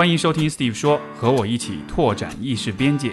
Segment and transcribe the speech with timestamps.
[0.00, 3.12] 欢迎收听 Steve 说，和我一起拓展意识边界。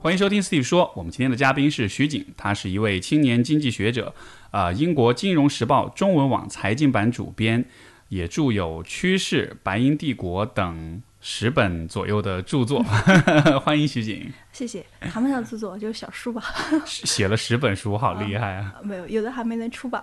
[0.00, 4.12] 欢迎收听 Steve 说，我们今天的嘉宾是徐景，他是一位青年经济学者，
[4.50, 7.64] 啊、英国金融时报中文网财经版主编，
[8.08, 12.82] 也著有《趋势》《白银帝国》等十本左右的著作。
[13.62, 16.42] 欢迎徐景，谢谢，谈不上著作，就是小书吧。
[16.86, 18.74] 写了十本书，好厉害啊！
[18.82, 20.02] 没有，有的还没能出版。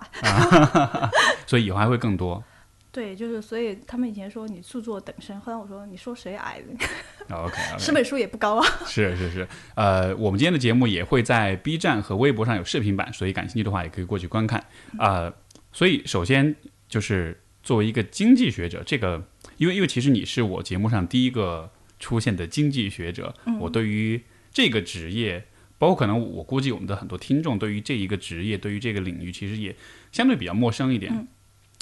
[1.46, 2.42] 所以以后还会更多。
[2.90, 8.66] 对，就是所以他们以前说你著作等身，后来我说你说谁矮的？OK，, 十本书也不高啊。
[8.86, 14.58] 是是是，呃，我们今天的节目也会在 B 站和微博上有视频版，所以感兴趣的话也可以过去观看
[14.98, 15.34] 啊、呃
[15.70, 16.56] 所以首先
[16.88, 19.22] 就是作为一个经济学者，这个
[19.58, 24.22] 因为因为其实你是我节目上第一个出现的经济学者，我对于
[24.52, 25.44] 这个职业。
[25.80, 29.76] 包括可能我估计我们的很多听众对于这一个职业，对于这个领域，其实也
[30.10, 31.28] 相对比较陌生一点。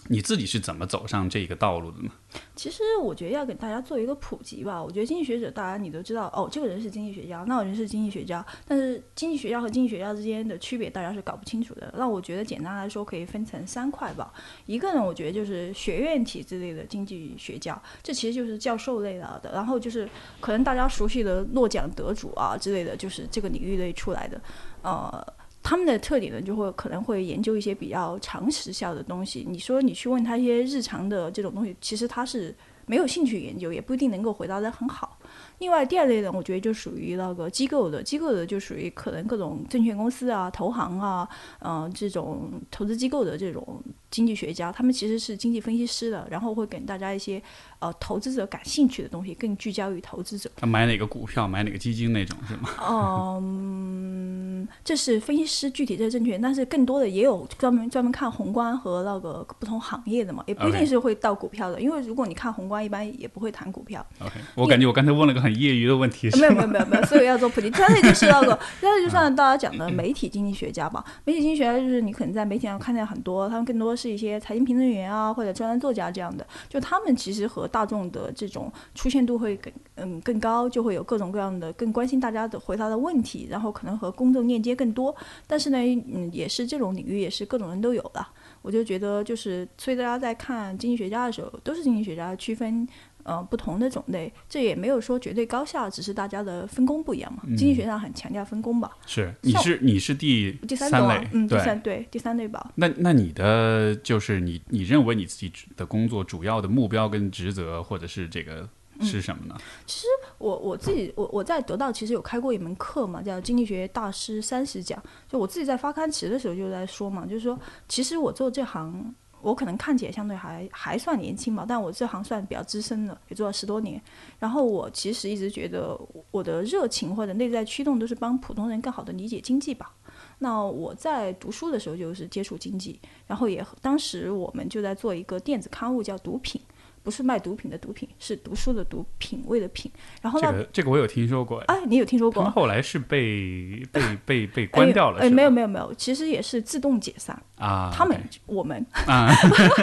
[0.08, 2.10] 你自己是怎么走上这个道路的呢？
[2.54, 4.82] 其实我觉得要给大家做一个普及吧。
[4.82, 11.92] 我觉得经济学者，大家你都知道，哦，这个人是经济学家，那个人是经济学家，但是经济学家和经济学家之间的区别，大家是搞不清楚的。
[11.96, 14.32] 那我觉得简单来说，可以分成三块吧。
[14.66, 19.40] 一个呢，我觉得就是学院体制类的经济学家，这其实就是教授类的。
[19.52, 20.08] 然后就是
[20.40, 24.40] 可能大家熟悉的诺奖得主啊之类的，就是这个领域类出来的，
[24.82, 25.26] 呃。
[25.68, 29.44] 他们的特点呢，就会可能会研究一些比较常识效的东西。
[29.48, 32.54] 你说你去问他一些日常的这种东西，其实他是
[32.86, 35.18] 没有兴趣研究，也不一定能够回答得很好。
[35.58, 41.28] 另外第二类呢，我觉得就属于那个机构的，机构的就属于可能各种证券公司啊、投行啊，
[41.58, 47.42] 呃，这种投资机构的这种经济学家，他们其实是经济分析师的，然后会给大家一些
[47.78, 50.50] 呃投资者感兴趣的东西，更聚焦于投资者。
[50.62, 52.70] 买哪个股票，买哪个基金那种是吗？
[52.88, 64.04] 嗯，这是分析师具体这证券，但是更多的也有专门专门看宏观和那个不同行业的嘛，也不一定是会到股票的因为如果你看宏观，一般也不会谈股票。
[64.20, 67.70] OK，我感觉我刚才问了个很业余的问题，是没有没有没有没有，所以要做普及。
[67.70, 71.04] 第三类就是那个， 第三类就算大家讲的媒体经济学家吧。
[71.24, 85.14] 媒体经济学家就是你可能在媒体上看见很多，他们更多是一些财经评论员啊或者专栏作家这样的，就他们其实和大众的这种出现度会更嗯更高，就会有各种各样的更关心大家的回答的问题，然后可能和公众链接更多。
[85.46, 85.78] 但是呢，
[86.12, 88.26] 嗯，也是这种领域也是各种人都有的。
[88.62, 92.86] 我就觉得就是，所以大家在看经济学家的时候，都是经济学家区分。
[93.26, 97.42] 呃，不同的种类，这也没有说绝对高下，只是大家的分工不一样嘛。
[97.56, 98.96] 经济学上很强调分工吧。
[99.04, 101.64] 是你是你是第第三类，，嗯，第对。
[101.64, 102.70] 三对第三类吧。
[102.76, 108.68] 那那你的就是你你认为你自己的工作主要的目标跟职责或者是这个
[109.00, 109.56] 是什么呢？
[109.84, 110.06] 其实
[110.38, 115.02] 我我自己我我在得到其实有开过一门课嘛，叫经济学大师三十讲。
[115.28, 117.58] 就我自己在发刊词的时候就在说嘛，就是说
[117.88, 119.12] 其实我做这行，
[119.50, 124.00] 我可能看起来相对还还算年轻吧，但我这行算比较资深的，也做了十多年。
[124.40, 125.96] 然后我其实一直觉得
[126.32, 129.92] 我的热情或者内在驱动都是帮普通人更好的理解经济吧。
[130.38, 136.60] 那我在读书的时候就是接触经济，然后也当时我们就在做一个电子刊物叫《毒品》，
[137.06, 139.88] 不是卖毒品的毒品，是读书的读，品味的品。
[140.20, 142.50] 然后这呢，个这个我有听说过，哎，你有听说过？
[142.50, 147.40] 后来是被 被被被关掉了，哎，没有没有没有，其实也是自动解散。
[147.54, 149.30] 啊，他们我们，啊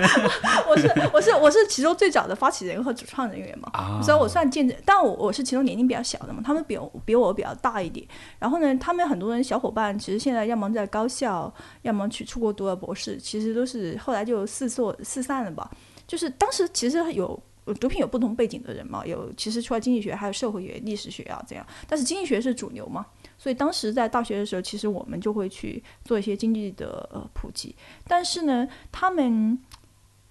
[0.70, 3.70] 我是我是我是其中最早的发起人和主创人员嘛。
[3.72, 8.06] 啊，所以我算见证，但我我是其中年龄比较小的嘛，他们比我比我比较大一点。
[8.38, 11.52] 然后呢，他们很多人小伙伴其实现在要么在高校，
[11.84, 15.72] 要么去出国读了博士，其实都是后来就四散四散了吧。
[16.14, 17.44] 就是当时其实有
[17.80, 23.04] 毒品有不同背景的人嘛，有其实除了经济学还有社会学、历史学啊这样，但是经济学是主流嘛。
[23.36, 27.76] 所以当时在大学的时候，其实我们就会去做一些经济的普及，
[28.08, 29.58] 但是呢，他们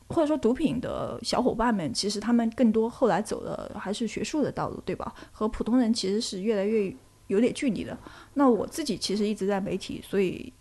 [0.07, 5.13] 或者说毒品的小伙伴们，其实他们更多后来走的还是学术的道路，对吧？
[5.33, 6.95] 和普通人其实是越来越
[7.27, 7.99] 有点距离的。
[8.35, 10.53] 那我自己其实一直在媒体，所以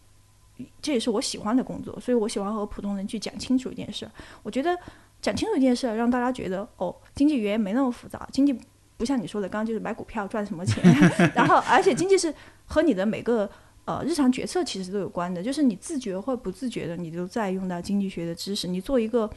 [0.81, 4.09] 这也是我喜欢的工作，所以我喜欢和普通人去讲清楚一件事。
[4.41, 4.75] 我觉得
[5.21, 8.57] 讲清楚一件事，让大家觉得哦，经济原因没那么复杂，经济
[8.97, 10.83] 不像你说的，刚刚就是买股票赚什么钱，
[11.35, 12.33] 然后而且经济是
[12.65, 13.49] 和你的每个。
[13.83, 18.67] 呃，日常决策其实都有关的，就是你自觉或不自觉的，你都在用到经济学的知识。
[18.67, 19.27] 你做一个，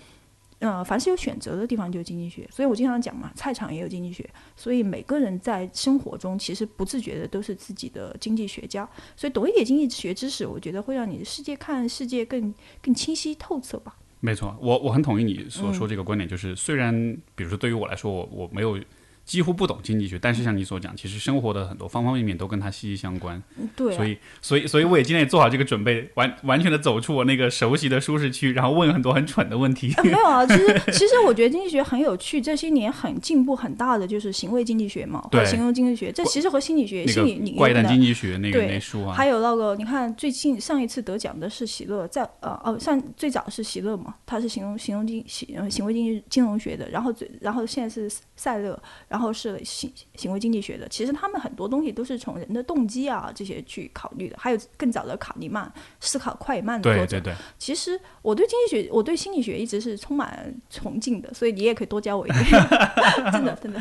[0.59, 4.29] 呃，凡是有选择的地方就是经济学，所以我经常讲嘛，菜场也有经济学。
[4.55, 8.87] 所以每个人在生活中其实不自觉的都是自己的经济学家。
[9.17, 13.97] 所以懂一点经济学知识，我觉得会让你的世界看世界更更清晰透彻吧。
[14.25, 15.75] 没错，我我很同意你所嗯。
[15.75, 18.79] 说这个观点，就是虽然比如说对于我来说，我我没有
[19.25, 23.43] 几乎不懂经济学，但是像你所讲，其实生活的很多方方面面都跟它息息相关。
[23.59, 29.93] 嗯对啊、所以，所以，所以我也今天也做好这个准备，完完全的走出我那个熟悉的舒适区，然后问很多很蠢的问题。
[29.97, 48.81] 呃没有啊，其实其实我觉得经济学很有趣，这些年很进步很大的就是行为经济学嘛，或者对形容经济学，这其实和心理学、那心理领域的怪诞经济学那个对那书啊，还有那个，你看最近上一次得奖的是喜乐，在呃哦上最早是喜乐嘛，他是形容形容经行呃行为经济金融学的，然后最然后现在是赛勒，
[49.15, 50.89] 然后是行行为经济学的。
[50.89, 57.21] 其实他们很多东西都是从人的动机啊这些去考虑的，还有更早的卡尼曼思考快慢的作者。
[57.21, 62.45] 对对对，其实我对经济学，我对心理学一直是充满崇敬的，所以你也可以多教我一点，
[63.31, 63.81] 真 的 真的。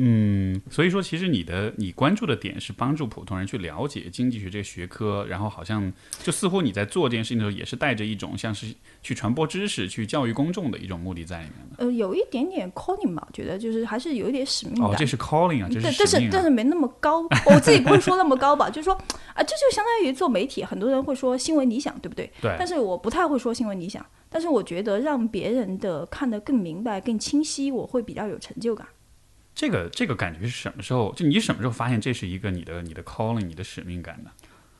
[0.00, 5.92] 嗯，所以说其实你的你关注的点是帮助普通人去了解经济学这个学科，然后好像
[6.22, 8.72] 就似乎你在做这件事情的时候，也是带着一种像是
[9.02, 11.84] 去传播知识、去教育公众的一种目的在里面的。
[11.84, 14.90] 呃，有一点点 calling 吧，我觉得就是还是有一点使命感。
[14.90, 16.06] 哦，这是 calling 啊，这对，但。
[16.06, 18.94] 是但是没那么高， 我自己不会说那么高吧，就是说
[19.34, 22.30] 啊，这就相当于做媒体，很多人会说新闻理想，对不对？
[22.40, 28.86] 对但是我不太会说新闻理想，但是我觉得让别人的看得更明白、更清晰，我会比较有成就感。
[29.58, 31.12] 这个这个感觉是什么时候？
[31.16, 34.30] 就你什么时候发现这是一个你的你的 calling、你的使命感的？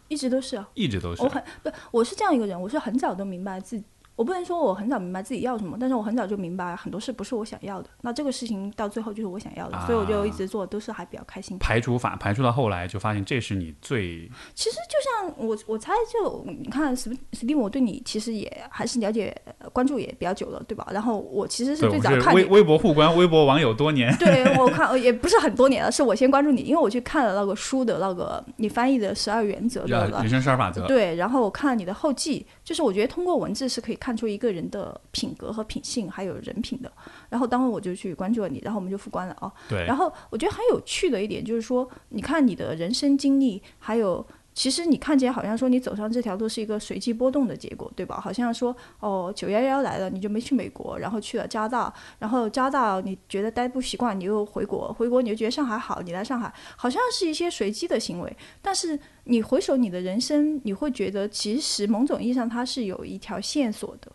[0.06, 1.28] 一直都是啊，一直都是我。
[1.28, 3.84] 很不，我是这样一个人，我是很早都明白自己。
[4.18, 7.88] 我不能说我很早明白自己要什么，但是我很早就明白很多事不是我想要的。
[8.00, 11.56] 那这个事情到最后就是我想要的，所以我就一直做，都是还比较开心。
[11.60, 20.84] 排除法排除到后来，就发现这是你最其实就像我，我猜就你看史史蒂姆，我对你其实也还是了解、呃关注也比较久了，对吧？
[20.90, 24.12] 然后我其实是，最早看微，微博互关，微博网友多年。
[24.16, 36.92] 对我看呃也不是很多年了，是我先关注你，因为我去看了那个书的那个你翻译的十二原则的人生十二法则，对，然后我看了你的后记，就是我觉得通过文字是可以看出一个人的品格和品性，还有人品的。
[37.30, 39.50] 然后当时我就去关注了你，然后我们就复关了啊。
[39.70, 44.22] 对然后我觉得很有趣的一点就是说，你看你的人生经历，还有
[44.58, 48.20] 其实你看起来好像说你走上这条路是一个随机波动的结果，对吧？
[48.20, 58.36] 好像说哦，九幺幺来了，你就没去美国，然后去了加大，然后加大你觉得待不习惯，你又回国，回国你就觉得上海好，你来上海，好像是一些随机的行为。
[58.60, 64.10] 但是你回首你的人生，你会觉得其实某种意义上它是有一条线索的。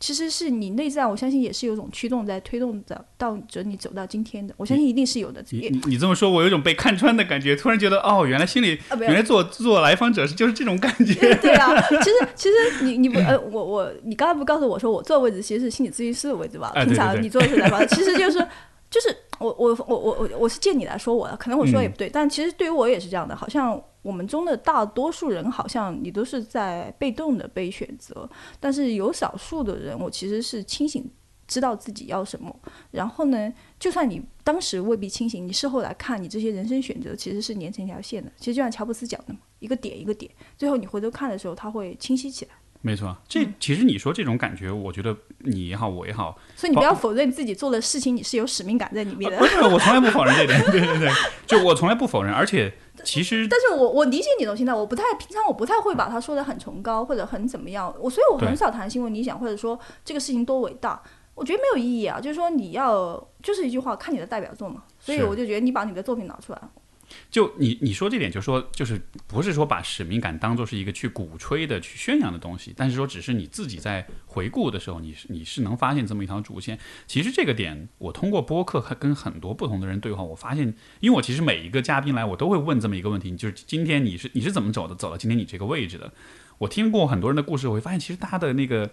[0.00, 5.42] 其实是你内在，我相信也是有种驱动在推动着到着你走到今天的，我相信一定是有的。
[5.50, 11.14] 你你你这么说，我有一种被看穿的感觉，突然觉得哦，原来心里啊，原来做做来访者是就是这种感觉。
[11.40, 16.72] 对啊， 其实其实你你不呃，我我你刚才不告诉我说我坐的位置其实是心理咨询师的位置吧？
[16.84, 18.38] 平常你坐的是来访，其实就是
[18.90, 28.30] 就是我我我我我我是借你来说我的，可能我说的也不对，但其实对于我也是这样的，好像我们中的大多数人好像你都是在被动的被选择，
[28.60, 31.10] 但是有少数的人，我其实是清醒。
[31.46, 32.58] 知道自己要什么，
[32.90, 38.32] 然后呢，就算你当时未必清醒，你事后来看，你这些人生选择其实是连成一条线的。
[38.38, 42.52] 其实就像乔布斯讲的嘛，一个点一个点，最后你回头看的时候，它会清晰起来。
[42.86, 49.38] 没错，这其实你说这种感觉，我觉得你也好，我也好，所以你不要否认自己做的事情，你是有使命感在里面的。
[49.38, 51.10] 不是我从来不否认这点，对对对，
[51.46, 52.70] 就我从来不否认，而且
[53.02, 61.02] 其实但是我我理解你的心态，我不太平常我不太会把它说的很崇高或者很怎么样，我所以我很少谈新闻理想或者说这个事情多伟大，
[61.34, 62.20] 我觉得没有意义啊。
[62.20, 64.82] 就是说你要就是一句话，看你的代表作嘛。
[65.00, 66.58] 所以我就觉得你把你的作品拿出来，
[67.30, 76.78] 就你你说这点，就说就是不是说把使命感当做是一个去鼓吹的、去宣扬的东西，但是说只是你自己在回顾的时候，你是你是能发现这么一条主线。
[77.06, 86.12] 其实这个点，我通过播客跟很多不同的人对话，我发现，因为我其实每一个嘉宾来，我都会问这么一个问题，就是今天你是你是怎么走的，走到今天你这个位置的。
[86.58, 88.88] 我听过很多人的故事，我会发现其实大家的那个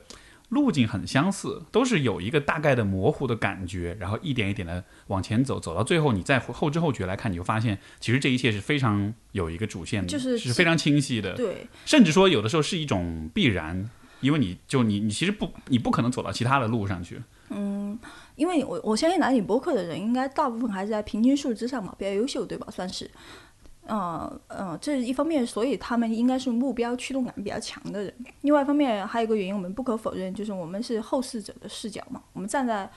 [0.52, 13.90] 路径很相似，都是有一个大概的模糊的感觉，然后一点一点的往前走，走到最后，你再后知后觉来看，你就发现其实这一切是非常有一个主线的，就是是非常清晰的，对，甚至说有的时候是一种必然，
[14.20, 17.98] 因为你就你你其实不你不可能走到其他的路上去，嗯
[18.36, 22.68] 因为我我相信来你博客的人，应该大部分还是在平均数之上嘛，比较优秀，对吧？
[22.72, 23.10] 算是，
[23.86, 28.14] 呃呃，这是一方面，所以他们应该是目标驱动感比较强的人。
[28.42, 32.90] 另外一方面，还有一个原因，我们不可否认，就是我们是后世者的视角嘛，我们站在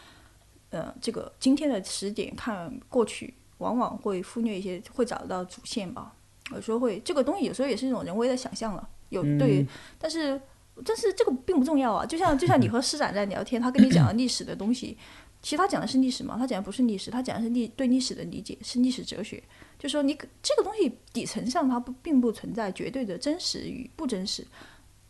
[0.71, 6.13] 呃这个今天的时点看过去，往往会忽略一些，会找到主线吧。
[6.53, 9.67] 有时候会这个东西，有时候也是一种人为的想象了，有对，
[9.99, 10.41] 但是。
[10.85, 14.99] 但是这个并不重要啊，就像就像你和施展在聊天，他跟你讲的历史的东西，
[15.45, 19.43] 其实他讲的是历史嘛，他讲的不是历史，他讲的是历对历史的理解，是历史哲学。
[19.79, 24.43] 就说你这个东西底层上它不并不存在绝对的真实与不真实，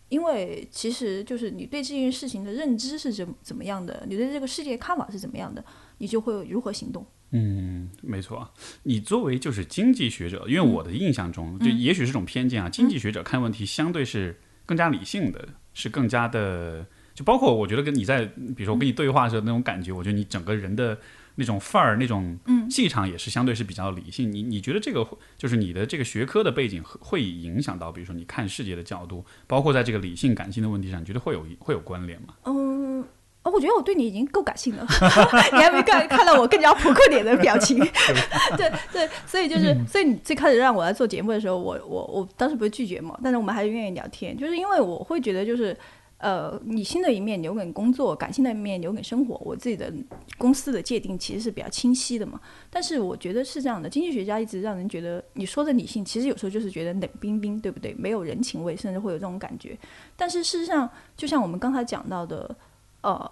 [0.08, 5.64] 因为其实就是你对这件事情的认知是怎怎么样的，你对这个世界看法是怎么样的，
[5.98, 7.06] 你就会如何行动。
[7.30, 8.52] 嗯，没错。
[8.82, 16.84] 你作为就是经济学者，因为我的印象中，嗯就也许是种偏见啊，经济学者看问题相对是更加理性的，是更加的，
[17.14, 20.99] 就包括我觉得跟你在，比如说我跟你对话的时候那种感觉，我觉得你整个人的
[21.37, 24.33] 那种范儿、那种嗯气场也是相对是比较理性。
[24.33, 25.06] 你你觉得这个
[25.38, 32.35] 就是你的这个学科的背景会会影响到，比如说你看世界的角度，包括在这个理性感性的问题上，你觉得会有会有关联吗？
[32.47, 33.00] 嗯，
[33.44, 34.85] 哦，我觉得我对你已经够感性了，
[35.52, 37.78] 你还没看看到我更加扑克脸的表情。
[38.59, 45.76] 对对，所以就是，所以你最开始让我来做节目的时候，我我我当时不是拒绝嘛，但是我们还是愿意聊天，就是因为我会觉得就是。
[46.25, 49.37] 呃，理性的一面留给工作，感性的一面留给生活。
[49.45, 49.93] 我自己的
[50.38, 52.40] 公司的界定其实是比较清晰的嘛。
[52.71, 57.93] 但是我觉得是这样的，经济学家一直让人觉得你说的理性，其实有时候就是觉得冷冰冰，对不对？
[57.99, 59.78] 没有人情味，甚至会有这种感觉。
[60.16, 62.57] 但是事实上，就像我们刚才讲到的，
[63.02, 63.31] 呃，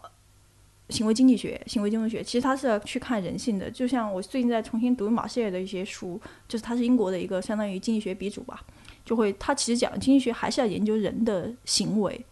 [0.90, 3.70] 行为经济学、行为经济学，其实它是要去看人性的。
[3.70, 8.62] 就像我最近在重新读马歇尔的一些书，就是他是英国的一个相当于经济学鼻祖吧，
[9.02, 12.22] 就会他其实讲经济学还是要研究人的行为。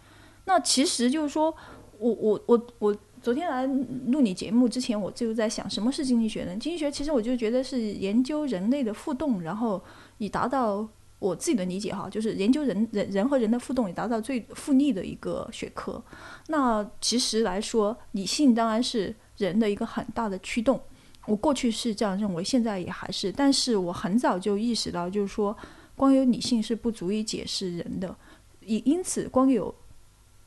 [0.50, 1.54] 那其实就是说，
[1.97, 3.64] 我我我我昨天来
[4.09, 6.57] 录你节目之前，我就在想，什么是经济学呢？
[6.57, 9.80] 经济学其实我就觉得是研究人类的互动，然后
[10.19, 10.85] 以达到
[11.21, 16.02] 我自己的理解哈，就是研究人人人和人的互动，以达到最复利的一个学科。
[16.49, 20.80] 那其实来说，理性当然是人的一个很大的驱动。
[21.26, 23.30] 我过去是这样认为，现在也还是。
[23.30, 25.57] 但是我很早就意识到，就是说，
[25.95, 28.16] 光有理性是不足以解释人的，
[28.64, 29.73] 因因此光有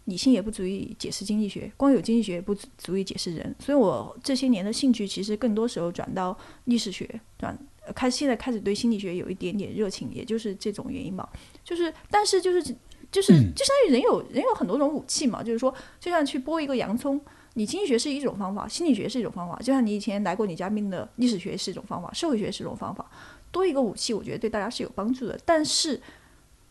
[0.06, 3.56] 理性也不足以解释经济学，光有经济学也不足足以解释人。
[3.60, 7.08] 所以我这些年的兴趣其实更多时候转到历史学，
[7.40, 11.30] 转呃开现在开始对心理学有一点点热情，也就是这种原因吧。
[11.64, 12.62] 就是，但是就是
[13.12, 17.20] 就是就相当于人有人有很多种武器嘛，就是说，就像去剥一个洋葱，
[17.54, 23.10] 你经济学是一种方法，心理学是一种方法，就像你以前来过你嘉宾的历史学是一种方法，社会学是一种方法，
[23.52, 25.40] 多一个武器，我觉得对大家是有帮助的。
[25.46, 26.02] 但是，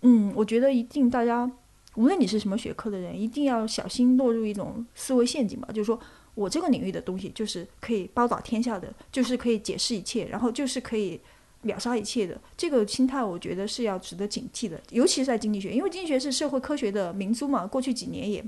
[0.02, 1.50] 嗯，我觉得一定大家。
[1.94, 5.68] 无论你是什么学科的人，一定要小心落入一种思维陷阱吧。
[5.72, 5.98] 就是说
[6.34, 11.20] 我这个领域的东西就是可以包打天下的，就是可以解释一切，然后就是可以
[11.60, 12.40] 秒杀一切的。
[12.56, 14.80] 这个心态，我觉得是要值得警惕的。
[14.90, 18.42] 尤其是在经济学，因为经济学是社会科学的明珠嘛，过去几年也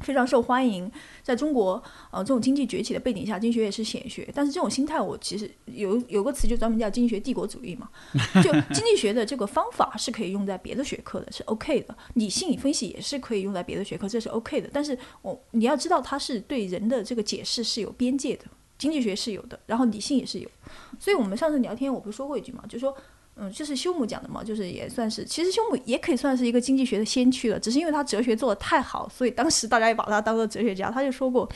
[0.00, 0.90] 非常受欢迎。
[1.22, 4.28] 在中国，呃，这种经济崛起的背景下，经济学也是显学。
[4.34, 7.88] 但是这种心态，我其实有有个词就专门叫经济学帝国主义嘛。
[8.42, 11.96] 就经济学的这个方法是可以用在别的学科的，是 OK 的。
[12.14, 14.70] 理性分析也是可以用在别的学科，这是 OK 的。
[14.72, 18.44] 但是我你要知道，它是对人的这个解释是有边界的。
[18.78, 20.50] 经济学是有的，然后理性也是有。
[20.98, 22.96] 所以我们上次聊天，我不是说过一句嘛，就说。
[23.38, 30.90] 嗯，就是休姆讲的嘛，就是也算是，其实休姆也可以算是一个经济学的先驱了，只是因为他哲学做的太好，所以当时大家也把他当做哲学家。
[30.90, 31.46] 他就说过，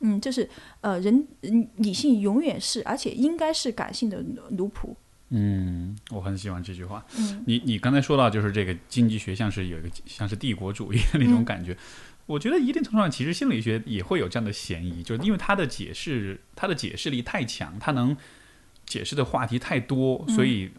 [0.00, 0.46] 嗯，就是
[0.82, 1.26] 呃，人
[1.76, 4.94] 理性永远是，而且应该是感性的奴仆。
[5.30, 7.02] 嗯，我很喜欢这句话。
[7.16, 11.74] 嗯，你你刚才说到，就是这个经济学像是有一个像是帝国主义的那种感觉。
[12.26, 18.14] 我觉得一定程度上，其实心理学也会有这样的嫌疑，就是因为它的解释，它的解释力太强，它能
[18.84, 20.70] 解释的话题太多，所以。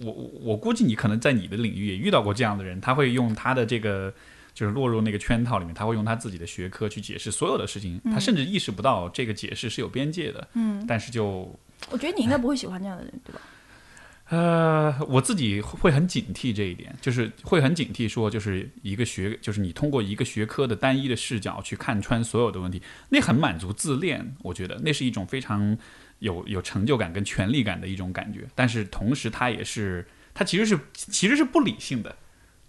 [0.00, 0.12] 我
[0.42, 4.12] 我估计你可能在你的领域也遇到过这样的人，他会用他的这个
[4.54, 10.48] 就是落入那个圈套里面，他会用他自己的学科去解释所有的事情，他甚至意识不到这个解释是有边界的。
[10.54, 11.54] 嗯，但是就
[11.90, 13.40] 我觉得你应该不会喜欢这样的人，对吧？
[14.28, 25.78] 呃，我自己会很警惕这一点，就是会很警惕说，就是一个学，就是你通过一个学科的单一的视角去看穿所有的问题，那很满足自恋，我觉得那是一种非常。
[26.20, 32.16] 有有成就感跟权力感的一种感觉，但是同时它也是，它其实是其实是不理性的，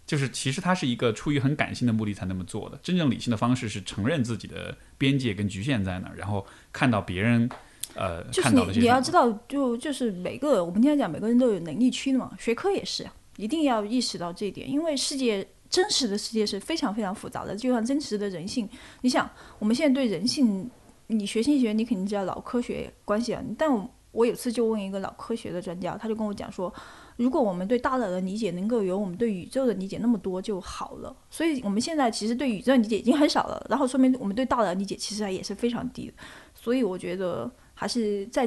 [0.05, 2.77] 就是其实它是一个出于很感性的目的才那么做的。
[2.83, 7.49] 真正理性的方式是承认自己的边界跟局限在哪儿，然后看到别人，
[7.95, 18.67] 呃，就是你你要知道，就就是每个我们经常讲每个人都有能力区的嘛，学科也是，一定要意识到这一点，因为世界真实的世界是非常非常复杂的，就像真实的人性，
[19.01, 20.69] 你想我们现在对人性。
[21.07, 23.43] 你学心理学，你肯定知道脑科学关系啊。
[23.57, 26.73] 但我我有次就问一个脑科学的专家，他就跟我讲说，
[27.17, 31.15] 如果我们对大脑的理解能够有我们对宇宙的理解那么多就好了。
[31.29, 36.13] 所以我们现在其实对宇宙的理解已经很少了，然后说明我们对大脑的理解其实也是非常低的。
[36.55, 38.45] 所以我觉得还是在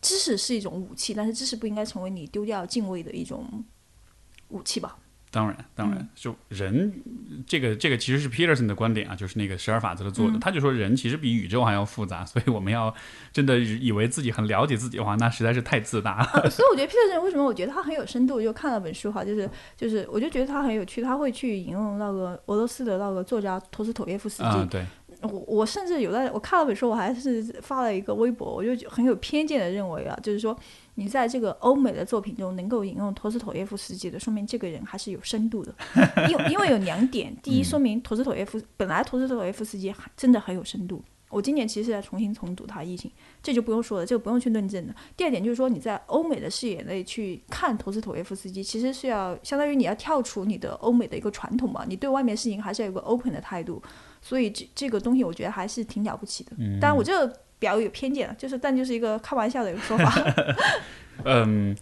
[0.00, 3.64] 知识是一种武器，但是知识不应该成为你丢掉敬畏的一种
[4.48, 4.98] 武器吧。
[5.34, 6.92] 当然，当然，就人
[7.44, 12.94] 这个这个其实是 Peterson 的观点啊，就是那个十二法则的作者，他就说人其实比宇宙还要复杂， 所以我们要
[13.32, 16.48] 真的以为自己很了解自己的话，那实在是太自大了。
[16.48, 24.44] 所以我觉得 Peterson 为什么我觉得他很有深度，就看了本书哈，就是就是我就觉得他很有趣，他会去引用那个俄罗斯的那个作家陀思妥耶夫斯基。
[24.44, 24.86] 啊，对。
[25.24, 30.56] 我我甚至有的我看了本书，我还是发了一个微博，我就很有偏见的认为啊，就是说
[30.94, 35.74] 你在这个欧美的作品中能够引用陀思妥耶夫斯基的，说明这个人还是有深度的。
[36.28, 41.02] 因为因为有两点，第一，说明陀思妥耶夫本来陀思妥耶夫斯基还真的很有深度。
[41.30, 43.10] 我今年其实是在重新重读他《异形》，
[43.42, 44.94] 这就不用说了，这个不用去论证的。
[45.16, 53.82] 第二点就是说，你在欧美的视野内去看陀思妥耶夫斯基，其实是要相当于你要跳出你的欧美的一个传统嘛，你对外面事情还是要有个 open 的态度。
[54.24, 56.52] 所以这这个东西，我觉得还是挺了不起的。
[56.80, 60.34] 当然，我这个表有偏见了，就是但就是一个开玩笑的一个说法。
[61.24, 61.76] 嗯，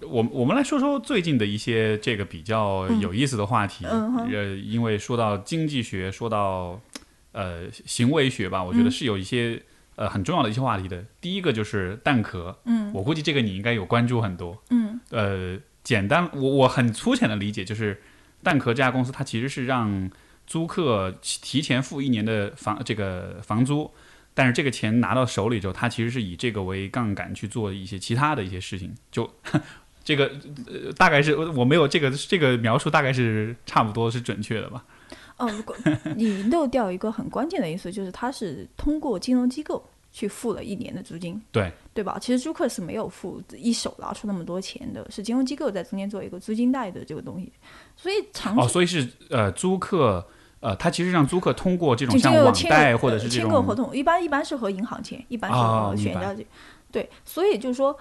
[0.00, 3.84] 我我们来说说最近的一些这个比较有意思的话题。
[3.84, 6.80] 呃，因为说到经济学，说到。
[7.36, 9.60] 呃，行为学吧，我觉得是有一些
[9.96, 11.04] 呃很重要的一些话题的。
[11.20, 18.00] 第一个就是蛋壳，嗯，我估计这个你应该有关注很多，嗯，呃，简单，我我很粗浅的理解就是，
[18.44, 20.08] 蛋壳这家公司它其实是让
[20.46, 23.90] 租客提前付一年的房这个房租，
[24.34, 29.28] 但是这个钱拿到手里之后，他其实是以这个为杠杆去做一些其他的一些事情，就
[30.04, 30.30] 这个
[30.96, 34.84] 大概是我没有这个这个描述大概是差不多是准确的吧。
[35.36, 35.74] 哦，如果
[36.16, 39.84] 你漏掉一个很关键的因素，就是他是通过金融机构
[40.14, 42.16] 去付了一年的租金，对对吧？
[42.20, 47.52] 其实租客是没有付一手拿出那么多钱的，是金融机构在中间做一个租金贷的这个东西，
[47.96, 50.24] 所以长哦，所以是呃租客
[50.60, 56.32] 呃他其实让租客通过这种像网贷或者是签个合同，一般一般是和银行签，一般是和选调
[56.92, 57.98] 对，所以就是说。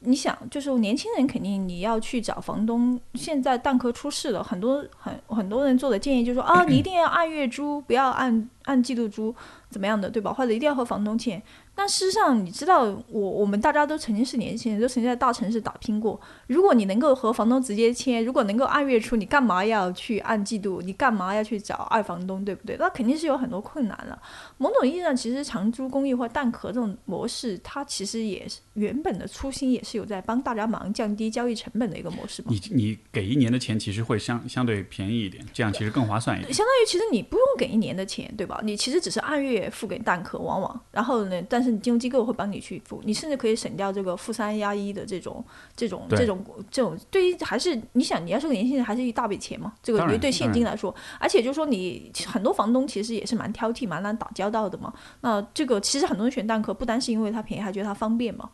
[0.00, 3.00] 你想，就是年轻人肯定你要去找房东。
[3.14, 9.34] 现在蛋壳出事了，很多很很多人做的建议就是说啊，你一定要按月租，不要按按季度租，
[9.70, 10.32] 怎么样的，对吧？
[10.32, 11.42] 或者一定要和房东签。
[11.78, 16.18] 但事实上，你知道，我我们大家都曾经是年轻人，都曾经在大城市打拼过。
[16.46, 20.80] 如果你能够和房东直接签，如果能够按月出，你干嘛要去按季度？
[20.80, 22.78] 你干嘛要去找二房东，对不对？
[22.80, 24.18] 那肯定是有很多困难了。
[24.56, 32.48] 某种意义上，其实长租公寓或蛋壳这种模式，它其实也是原本的初心，也是有在帮大家忙、降低交易成本的一个模式嘛。
[32.48, 36.54] 你你给一年的钱，其实会相相对便宜一点，这样其实更划算一点。
[36.54, 38.58] 相当于其实你不用给一年的钱，对吧？
[38.62, 41.65] 你其实只是按月付给蛋壳，往往然后呢，但是。
[41.80, 45.44] 金融机构会帮你去付，你甚至可以省掉这个负三压一的这种、
[45.76, 46.98] 这种、这种、这种。
[47.10, 49.72] 对于还是你想，你要是个年轻人，还是一大笔钱嘛？
[49.82, 54.92] 这个对对现金来说，而且就是说，你很多房东其实也是蛮挑剔、蛮难打交道的嘛。
[55.20, 58.50] 那这个其实很多人选蛋壳，不单是因为它便宜，还觉得它方便嘛。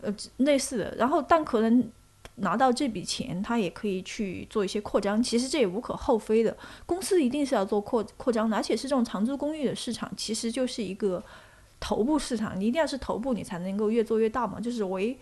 [0.00, 0.94] 呃，类似的。
[0.98, 1.90] 然后蛋壳能
[2.36, 6.56] 拿到这笔钱，他也可以去做一些扩张，其实这也无可厚非的。
[6.86, 11.22] 公司一定是要做扩扩张的，而且是这种长租公寓的市场，其实就是一个。
[11.84, 14.60] 头部市场，你一定要是头部，你才能够越做越大嘛。
[14.60, 15.18] 就是为，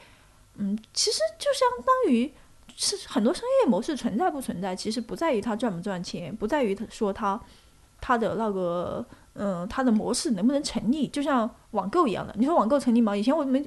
[0.56, 2.30] 嗯，其实就相当于
[2.76, 7.40] 是很多商业模式存在不存在，其实不在于它赚不赚钱，不在于说它
[7.98, 11.08] 它的那个，嗯，它的模式能不能成立。
[11.08, 13.16] 就像网购一样的，你说网购成立吗？
[13.16, 13.66] 以前我们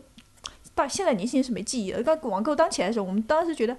[0.76, 2.04] 到现在年轻人是没记忆的。
[2.04, 3.76] 刚网购当起来的时候，我们当时觉得。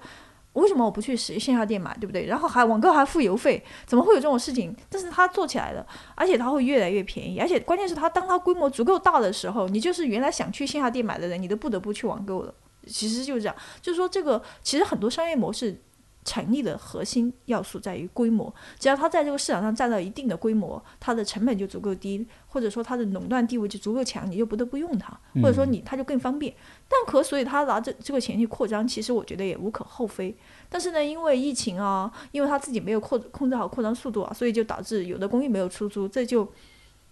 [0.55, 2.25] 为什么我不去实线下店买，对不对？
[2.25, 4.75] 然后还网购还付邮费，怎么会有这种事情？
[4.89, 12.53] 但是它做起来了，而且它会越来越便宜，而且关键是它当它规模足够大的时候，你就是原来想去线下店买的人，你都不得不去网购了。
[12.87, 15.81] 其实就是这样，就是说这个其实很多商业模式。
[16.25, 26.51] 成立的核心要素在于规模，只要它在这个市场上占到一定的规模，它的成本就足够低，或者说它的垄断地位就足够强，你就不得不用它，或者说你它就更方便。
[26.89, 30.35] 蛋壳所以它拿着这个钱去扩张，其实我觉得也无可厚非。
[30.67, 36.51] 但是呢，因为疫情啊，因为它自己没有扩控制好扩张速度啊，所以就导致有的公寓没有出租，这就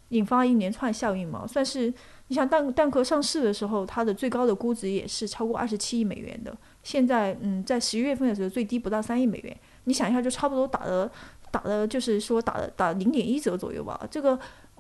[0.10, 1.94] 引发一连串效应嘛，算是。
[2.30, 6.58] 你像蛋蛋壳上市的时候，它的最高的估值也是超过二十七亿美元的。
[6.84, 9.58] 现在，嗯，在十一月份的时候，最低不到三亿美元。
[9.86, 11.10] 你想一下，就差不多打的，
[11.50, 14.00] 打的，就是说打的打零点一折左右吧。
[14.12, 14.38] 这个，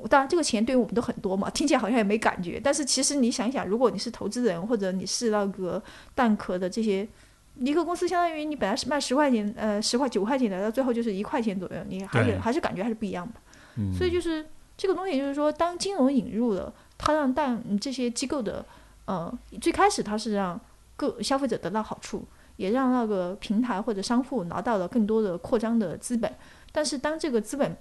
[0.10, 2.60] 当然这个钱对于我们都很多嘛，听起来好像也没感觉。
[2.62, 5.82] 但是其实你想一想，如果你是投资人，或者你是那个
[6.13, 7.08] 蛋壳的这些，
[7.56, 13.94] 一个公司相当于你本来是卖十块钱，呃，十块九块钱的，到最后就是一块钱左右，你还是还是感觉还是不一样的。
[13.98, 14.46] 所以就是
[14.78, 16.74] 这个东西，就是说，当金融引入了。
[16.96, 18.63] 它让但这些机构的，
[19.06, 20.58] 呃，最开始它是让
[20.96, 22.26] 各消费者得到好处，
[22.56, 26.34] 也让那个平台或者商户拿到了更多的扩张的资本。
[26.72, 27.78] 但是当这个资本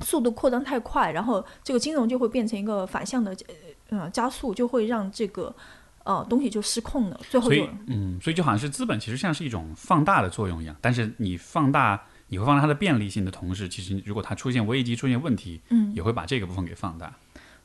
[0.00, 3.36] 速度扩张太快，然后这个金融就会变成一个反向的，
[3.90, 5.54] 呃，加速，就会让这个
[6.04, 7.20] 呃东西就失控了。
[7.30, 17.14] 最后就嗯，所以就好像是资本其实像是一种放大的作用一样，但是你放大，你会放大它的便利性的同时，其实如果它出现危机、出现问题，嗯，也会把这个部分给放大。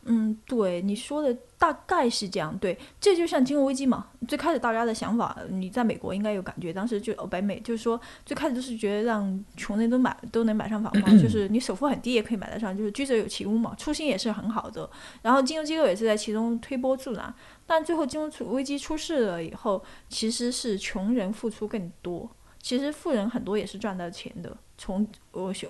[0.09, 2.57] 嗯，对你说的大概是这样。
[2.59, 4.07] 对，这就像金融危机嘛。
[4.27, 14.89] 最开始大家的想法，你在美国应该有感觉，当时就北美就是说，最开始都是觉得让穷人都买都能买上房嘛，就是你首付很低也可以买得上，就是居者有其屋嘛，初心也是很好的。
[15.21, 17.33] 然后金融机构也是在其中推波助澜，
[17.65, 22.29] 但最后金融危机出事了以后，其实是穷人付出更多，
[22.61, 24.55] 其实富人很多也是赚到钱的。
[24.77, 25.69] 从我想，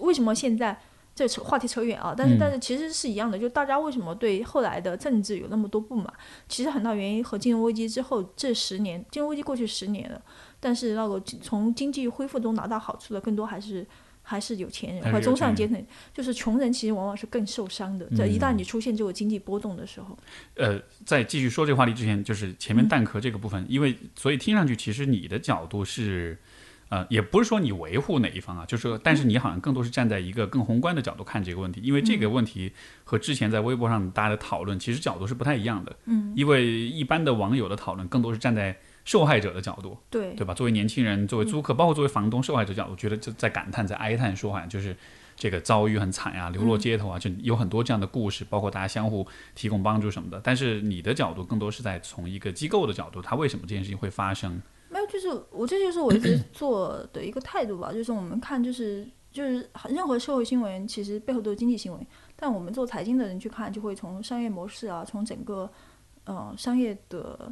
[0.00, 0.78] 为什么现在？
[1.14, 6.10] 这扯话题扯远啊，但是但是其实是一样的，就大家为什么对后来的政治有那么多不满？
[6.48, 10.22] 其实很大原因和金融危机之后这十年，金融危机过去十年了，
[10.58, 13.86] 但是那个从经济恢复中拿到好处的更多还是
[14.22, 18.08] 还是有钱人和中上阶层，就是穷人其实往往是更受伤的。
[18.16, 20.18] 在一旦你出现这个经济波动的时候，
[20.54, 26.38] 呃，在继续说这个话题之前，就是前面蛋壳这个部分，因为所以听上去其实你的角度是。
[26.92, 32.70] 呃，也不是说你维护哪一方啊，就是说，但是你好像更多是站在一个更宏观的角度看这个问题，因为这个问题
[33.02, 35.96] 和之前在微博上大家的讨论其实角度是不太一样的。
[36.04, 38.76] 嗯，因为一般的网友的讨论更多是站在
[39.06, 40.52] 受害者的角度，对对吧？
[40.52, 44.94] 作为年轻人，作为租客，包括作为房东受害者角度，觉得就在感叹，在哀叹，说好像就是
[45.34, 50.38] 这个遭遇很惨呀，流落街头啊，就有很多这样的故事，包括大家相互提供帮助什么的。
[50.44, 54.60] 但是你的角度更多是在从一个机构的角度，它为什么这件事情会发生？
[54.92, 65.70] 没有，就是我这就是我一直 做的一个态度吧，就是我们看就是就是任何社会新闻其实背后都是经济新闻，但我们做财经的人去看，就会从商业模式啊，从整个
[66.24, 67.50] 呃商业的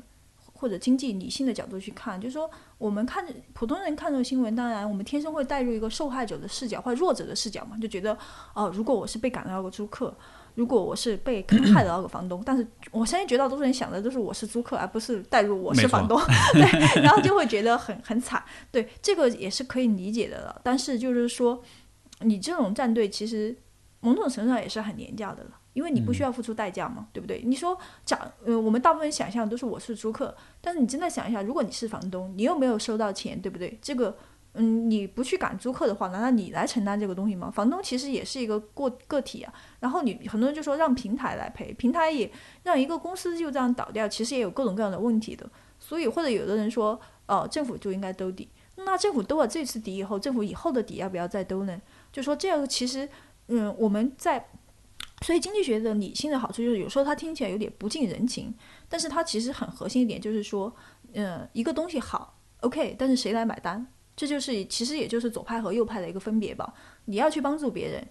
[0.52, 8.16] 或者经济理性的角度去看，就是说我们看普通人看这个新闻，当然我们天生会带入一个受害者的视角或者弱者的视角嘛，就觉得
[8.54, 10.14] 哦，如果我是被赶到个租客。
[10.54, 16.20] 如果我是被坑害的那个房东， 但是我相信绝大多数人想的都是我是租客，而不是带入我是房东，
[16.52, 20.60] 对，然后就会觉得很 很惨，对，这个也是可以理解的了。
[20.62, 21.62] 但是就是说，
[22.20, 23.56] 你这种站队其实
[24.00, 27.42] 某种程度上也是很廉价的了，因为你不需要付出代价嘛，对不对？
[27.44, 33.78] 你说假，呃，我们大部分想象都是我是租客，但是你真的想一下，如果你是房东，你又没有收到钱，对不对？
[33.80, 34.16] 这个。
[34.54, 37.50] 嗯，你不去赶租客的话，难道你来承担这个东西吗？
[37.50, 39.52] 房东其实也是一个个个体啊。
[39.78, 42.30] 然后你很多人就说让平台来赔，平台也
[42.64, 45.48] 让一个公司就这样倒掉，其实也有各种各样的问题的。
[45.78, 48.48] 所以或者有的人说，哦，政府就应该兜底。
[48.76, 51.80] 那政府兜了这次底以后，政府以后的底要不要再兜呢？
[52.10, 53.08] 就说这个其实，
[53.48, 54.48] 嗯，我们在，
[55.22, 58.52] 所以经济学的理性的好处就是有时候它听起来有点不近人情，
[58.88, 60.74] 但是它其实很核心一点就是说，
[61.12, 63.86] 嗯，一个东西好，OK，但是谁来买单？
[64.20, 66.74] 这就是其实也就是左派和右派的一个分别吧。
[67.06, 68.06] 你要去帮助别人，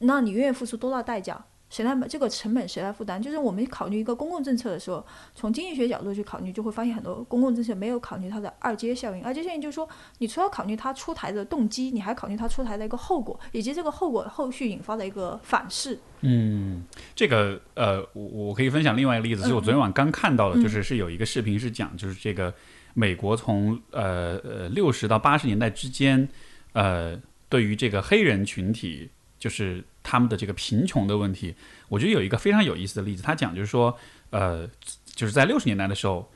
[0.00, 1.40] 那你愿意付出多大代价？
[1.70, 3.22] 谁来这个成本谁来负担？
[3.22, 9.24] 就是我们考虑一个公共政策的时候，从经济学角度去考虑，就会发现很多公共政策没有考虑它的二阶效应。
[9.24, 15.96] 二阶效应就是说，你除了考虑它出台的动机，你还考虑它出台的一个后果，以及这个后果后续引发的一个反噬。
[16.22, 16.82] 嗯，
[17.14, 22.52] 这个呃，我我可以分享另外一个例子，是我昨天晚上刚看到的，就是是有一个视频是讲，就是这个。
[22.94, 26.28] 美国从呃呃六十到八十年代之间，
[26.72, 31.54] 呃，对于这个黑人群体，就是他们的这个贫穷的问题，
[31.88, 33.22] 我觉得有一个非常有意思的例子。
[33.22, 33.96] 他讲就是说，
[34.30, 34.68] 呃，
[35.04, 36.30] 就是在六十年代的时候，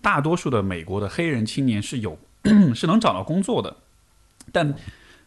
[0.00, 2.18] 大多数的美国的黑人青年是有
[2.74, 3.76] 是能找到工作的，
[4.50, 4.74] 但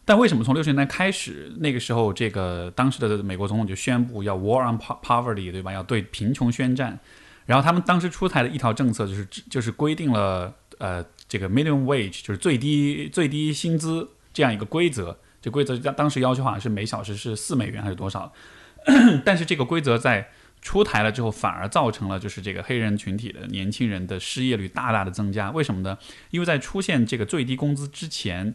[0.06, 5.72] 但为什么从六十年代开始，那个时候这个当时的美国总统就宣布要 war on poverty，对吧？
[5.72, 7.00] 要对贫穷宣战。
[7.46, 10.54] 然后他们当时出台的一条政策就是就是规定了。
[10.84, 18.34] 呃，这个 minimum wage 就是最低最低薪资这样一个规则，这规则当当时要求好像是每小时是四美元还是多少？
[19.24, 20.30] 但是这个规则在
[20.62, 25.52] 出台了之后，反而造成了就是这个黑人群体的年轻人的失业率大大的增加。
[25.52, 25.98] 为什么呢？
[26.32, 28.54] 因为在出现这个最低工资之前，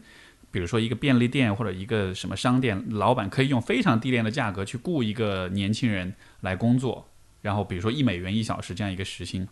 [0.50, 6.12] 比如说一个便利店或者一个什么商店，老板可以用非常低廉的价格去雇一个年轻人
[6.42, 7.08] 来工作，
[7.40, 9.48] 然后比如说一美元一小时这样一个时薪。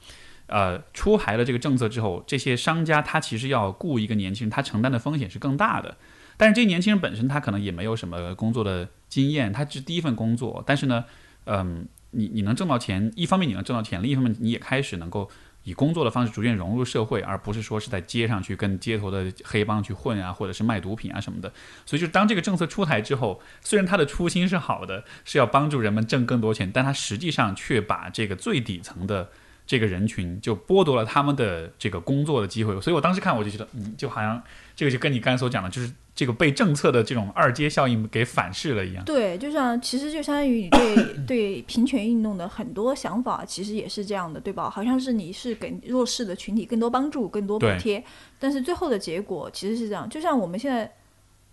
[0.47, 5.97] 呃，出台了这个政策之后，这些商家他其实要雇一个年轻人，他承担的风险是更大的。
[6.37, 10.63] 但是这些年轻人本身他可能也没有什么工作的经验，他是第一份工作。
[10.67, 11.05] 但是呢，
[11.47, 15.29] 嗯，你你能挣到钱，一方面你能挣到钱，另一方面你也开始能够
[15.65, 21.53] 以工作的方式逐渐融入社会，而不是说是在街上去跟街头的黑帮去混啊，或者是卖毒品啊什么的。
[21.85, 29.31] 所以就当这个政策出台之后，虽然他的初心是好的，是要帮助人们挣更多钱，但他实际上却把这个最底层的。
[29.67, 34.41] 这个人群就剥夺了他们的这个工作的机会，所以我当时看我就觉得，嗯，就好像
[34.77, 39.05] 这个就跟你刚才所讲的，就是这个被政策的这种二阶效应给反噬了一样。
[39.05, 44.71] 对，就像其实就相当于你对 对平权运动的很多想法，其实也是这样的，对吧？
[44.71, 48.03] 好像是你是给弱势的群体更多帮助、更多补贴，
[48.39, 50.09] 但是最后的结果其实是这样。
[50.09, 50.89] 就像我们现在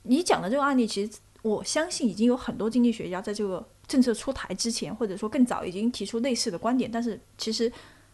[0.03, 7.71] 你讲的这个案例，其实我相信已经有很多经济学家在这个政策出台之前，或者说更早已经提出类似的观点，但是其实。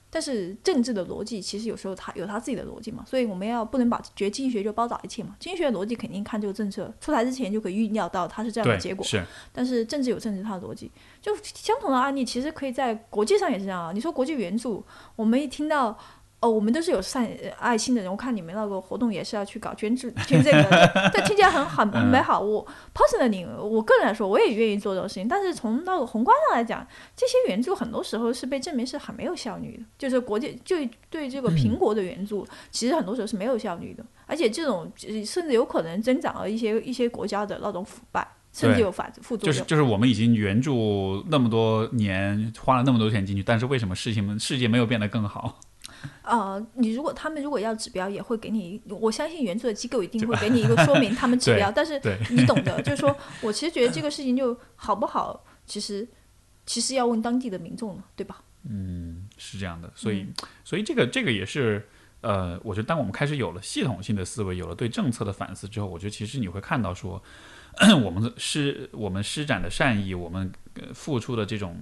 [0.09, 5.35] 但是政治的逻辑其实有时候它有它自己的逻辑嘛，所以我们要不能把觉得经济学就包打一切嘛。
[5.39, 9.23] 经济学的逻辑肯定看这个政策出台之前就可以预料到它是这样的结果，是。
[9.53, 10.91] 但是政治有政治它的逻辑，
[11.21, 13.91] 就相同的案例其实可以在国际上也是这样啊。
[13.91, 14.83] 你说国际援助，
[15.15, 15.97] 我们一听到。
[16.41, 18.09] 哦，我们都是有善爱心的人。
[18.09, 22.39] 我看你们那个活动也是要去搞捐助捐这个，这听起来很很 很美好。
[22.39, 25.27] 我 personally，我个人来说，我也愿意做这种事情。
[25.27, 29.83] 但是从那个宏观上来讲，这些援助很多时候是被证明是很没有效率的。
[29.97, 30.77] 就是国际就
[31.09, 34.05] 对这个苹果的援助，其实很多时候是没有效率的。
[34.25, 34.89] 而且这种
[35.25, 39.53] 甚至有可能增长了一些一些国家的那种腐败，甚至有反副作用。
[39.53, 45.59] 就是就是我们已经援助那么多年，花了那么多钱进去，但是为什么事情们世界没有变得更好？
[46.23, 48.81] 呃，你如果他们如果要指标，也会给你。
[48.87, 51.71] 我相信援助的机构一定会给你一个说明，他们 指标。
[51.71, 56.07] 但是你懂的， 就是说我其实觉得这个事情就好不好，其实
[56.65, 58.41] 其实要问当地的民众了，对吧？
[58.69, 59.91] 嗯，是这样的。
[59.95, 60.25] 所以，
[60.63, 61.87] 所以这个这个也是
[62.21, 67.21] 呃，我觉得当我们开始有了系统性的思维，有了对政策的反思之后，我觉得其实你会看到说，
[68.03, 70.51] 我们施我们施展的善意，我们
[70.93, 71.77] 付出的这种。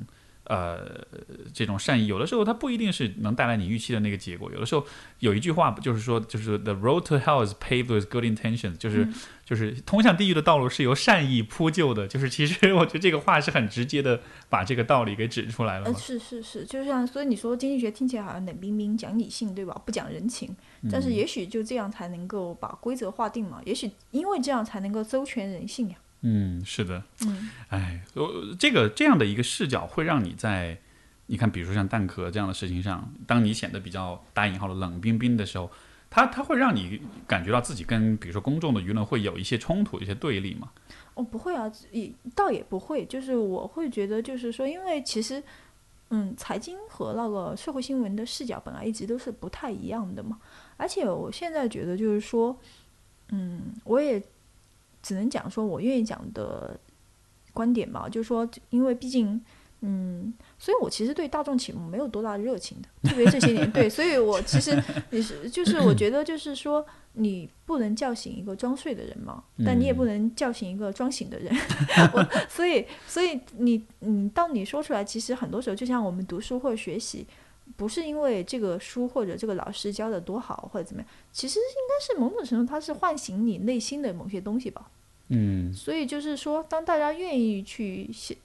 [0.48, 1.06] 呃，
[1.54, 4.50] 这种善意有的时候它不一定是能带来你预期的那个结果。
[4.52, 4.86] 有的时候
[5.20, 9.08] 有一句话就是说，就是 the road to hell is paved with good intentions，就是
[9.46, 12.08] 就是通向地狱的道路是由善意铺就的。
[12.08, 15.86] 就是其实我觉得这个话是很直接的，把这个道理给指出来了。
[15.86, 19.82] 呃，是是是，就像所以你说经济学听起来好像冷冰冰，讲理性对吧？
[19.86, 20.56] 不讲人情。
[20.90, 23.62] 但是也许就这样才能够把规则划定嘛。
[23.66, 25.96] 也许因为这样才能够周全人性呀。
[26.22, 28.02] 嗯，是的，嗯，哎，
[28.58, 30.76] 这个这样的一个视角会让你在，
[31.28, 35.70] 你看，比如说像蛋壳这样的事情上，当你显得比较打引号的冷冰冰的时候，
[36.10, 40.72] 它它会让你感觉到自己跟比如说公众的舆论会有一些冲突、一些对立吗？
[41.14, 45.42] 哦，不会啊，也倒也不会，就是我会觉得，就是说，因为其实，
[46.10, 50.40] 嗯，财经和那个社会新闻的视角本来一直都是不太一样的嘛，
[50.78, 52.60] 而且我现在觉得就是说，
[53.30, 54.20] 嗯，我也。
[55.08, 56.78] 只能讲说我愿意讲的
[57.54, 59.42] 观点嘛，就是说，因为毕竟，
[59.80, 64.78] 嗯，所以我其实对大众启蒙没有多大热情的，特别这些年，对，所以我其实
[65.12, 71.56] 你是就是我觉得就是说，你不能叫醒一个装睡的人嘛，但你也不能叫醒一个装醒的人，
[72.12, 77.26] 我所以所以你你当你说出来，其实很多时候就像我们读书或者学习，
[77.76, 84.90] 不是因为这个书或者这个老师教的多好或者怎么样，其实应该是某种程度它是唤醒你内心的某些东西吧。
[85.30, 88.36] 嗯，所以就是说，当大家愿意去思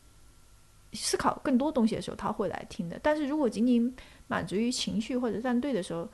[0.92, 2.98] 思考更多东西的时候，他会来听的。
[3.02, 3.94] 但是如果仅仅
[4.26, 6.08] 满足于情绪或者站队的时候，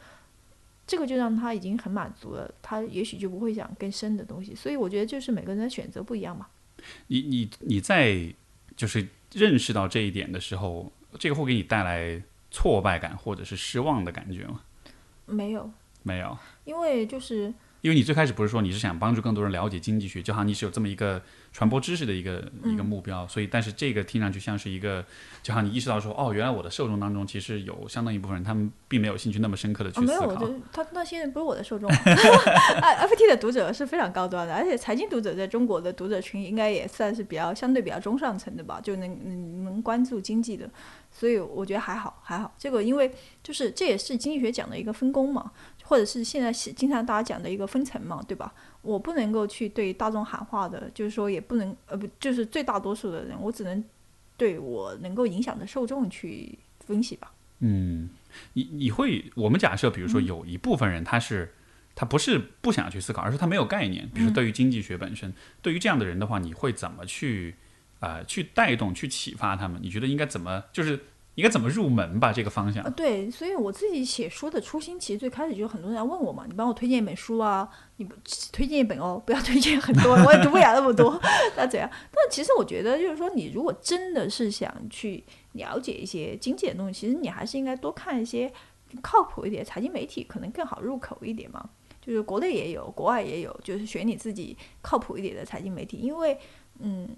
[0.87, 4.55] 这个就让他已经很满足了，他也许就不会想更深的东西。
[4.55, 6.47] 所以我觉得就是每个人的选择不一样嘛。
[7.09, 8.33] 你你你在
[8.77, 14.61] 就是认识到这一点的时候，这个会给你带来挫败感或者是失望的感觉吗？
[15.27, 15.71] 没有，
[16.03, 17.53] 没有，因为就是。
[17.81, 25.05] 因为你最开始不是说你是想帮助更多人了解经济学，就好像你是有这么一个传播知识的一个一个目标，所以但是这个听上去像是一个，
[25.43, 30.27] 就好像你意识到说，哦，原来我的受众当中其实有相当一部分人，他们并没有兴趣那么深刻的去思考。
[30.27, 31.89] 没有，他那些人不是我的受众。
[31.95, 40.69] FT 的读者是非常高端的，而且财经读者在中国的读者群应该也算是比较相对比较中上层的吧，就能能关注经济的，
[41.13, 42.53] 所以我觉得还好还好。
[42.59, 43.11] 这个因为
[43.43, 45.53] 就是这也是经济学讲的一个分工嘛。
[45.89, 48.53] 或者是现在经常大家讲的一个分层嘛，对吧？
[48.83, 53.83] 我不能够去对大众喊话的，就是说也不能呃不，就是最大多数的人，我只能
[54.37, 57.33] 对我能够影响的受众去分析吧。
[57.61, 58.11] 嗯，
[58.53, 61.55] 你你会我们假设，比如说有一部分人他是
[61.95, 64.07] 他不是不想去思考，而是他没有概念。
[64.13, 67.55] 比如说对于经济学本身，对于这样的人的话，你会怎么去
[68.01, 69.81] 啊去带动、去启发他们？
[69.83, 71.01] 你觉得应该怎么就是？
[71.39, 72.33] 应该怎么入门吧？
[72.33, 72.83] 这个方向。
[72.95, 78.13] 对，所以我自己写书的初心，其实最开始就很多人要问我嘛，你帮我推荐一本书啊，你不
[78.53, 81.17] 推荐一本哦，不要推荐很多，我也读不了那么多，
[81.57, 81.89] 那怎样？
[82.11, 85.23] 但其实我觉得，就是说，你如果真的是想去
[85.53, 88.53] 了解一些经济的东西，其实你还是应该多看一些
[89.01, 91.71] 靠谱一点财经媒体，可能更好入口一点嘛。
[92.05, 96.37] 就是国内也有，国外也有，就是选你自己靠谱一点的财经媒体，因为，
[96.81, 97.09] 嗯。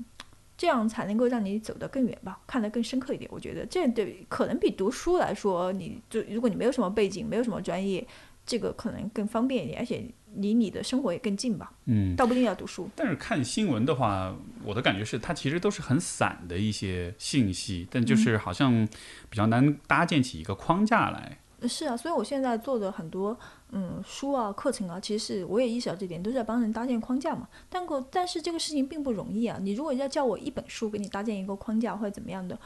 [0.61, 3.31] 这样才能够让你走得更远吧，看得更深刻一点。
[3.33, 8.07] 我觉得这对可能比读书来说，你就如果你没有什么背景，没有什么专业，
[8.45, 11.73] 这个可能更方便一点，而且离你的生活也更近吧。
[11.87, 12.87] 嗯，倒不一定要读书。
[12.95, 18.87] 但是看新闻的话，我的感觉是它其实都是很散的一些信息，但就是好像
[19.31, 21.39] 比较难搭建起一个框架来。
[21.67, 23.39] 是啊，所以我现在做的很多
[23.73, 27.49] 嗯书啊、课程啊，其实是我也意识到这点，都是在帮人搭建框架嘛。
[27.69, 29.59] 但可但是这个事情并不容易啊。
[29.63, 32.59] 你如果要叫我一本书给你搭建一个框架或者怎么样的，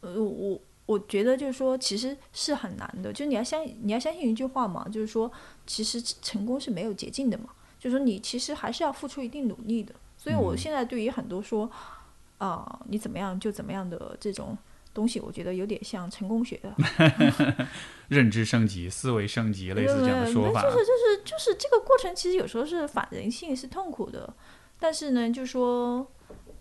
[0.00, 3.12] 呃，我我觉得就是说其实是很难的。
[3.12, 5.30] 就是你要相你要相信一句话嘛，就是说
[5.66, 7.50] 其实成功是没有捷径的嘛。
[7.78, 9.94] 就是说你其实还是要付出一定努力的。
[10.16, 11.70] 所以我现在对于很多说
[12.38, 14.56] 啊你怎么样就怎么样的这种。
[14.96, 16.74] 东西我觉得有点像成功学的，
[18.08, 20.62] 认知升级、思维升级，类似这样的说法。
[20.62, 24.34] 就是就是就是这个过程，其实有时候是反人性，是痛苦的。
[24.80, 26.10] 但是呢，就说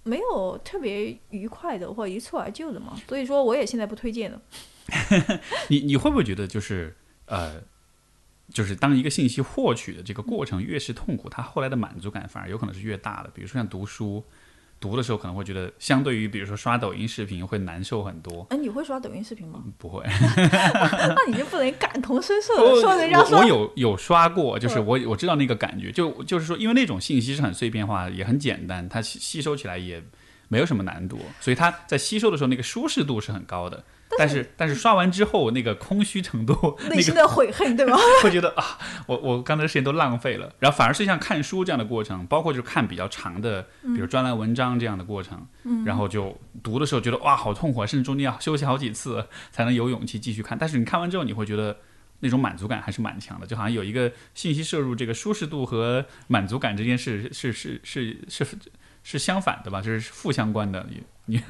[0.03, 2.99] 没有特别愉快的或一蹴而就的嘛。
[3.07, 4.41] 所以说，我也现在不推荐了。
[5.69, 6.93] 你你会不会觉得，就是
[7.27, 7.63] 呃，
[8.49, 13.29] 就是当一个信息获取的这个过程越是痛苦，它后来的满足感反而有可能是越大的？
[13.33, 14.21] 比如说像读书。
[14.79, 18.45] 读的时候可能会觉得，相对于比如说刷抖音视频会难受很多。
[18.49, 19.63] 哎，你会刷抖音视频吗？
[19.77, 20.03] 不会。
[20.07, 30.03] 那你就不能感同身受的说人家我我有有刷过，就是我我知道那个感觉，就就是说，因为那种信息是很碎片化，也很简单，它吸吸收起来也
[30.49, 33.83] 没有什么难度，所以它在吸收的时候那个舒适度是很高的。
[34.17, 37.97] 但是但是刷完之后那个空虚程度，内心的悔恨，对吗？
[38.23, 40.53] 会觉得啊，我我刚才的时间都浪费了。
[40.59, 45.45] 然后反而是像看书这样的过程，包括就是看比较长的，比如专栏文章这样的过程，
[45.85, 50.57] 然后就读的时候觉得哇好痛苦，甚至中间要休息好几次才能有勇气继续看。
[50.57, 51.77] 但是你看完之后，你会觉得
[52.19, 58.45] 那种满足感还是蛮强的，就好像有一个信息摄入这个舒适度和满足感这件事是是是是
[59.03, 59.81] 是相反的吧？
[59.81, 61.41] 就是负相关的，你你。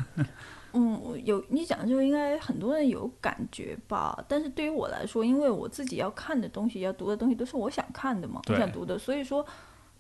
[0.78, 4.22] 嗯，有你讲的就应该很多人有感觉吧。
[4.28, 9.46] 但是对于我来说，因为我自己要看的东西、要读的东西都是我想看的嘛，我想读的，所以说，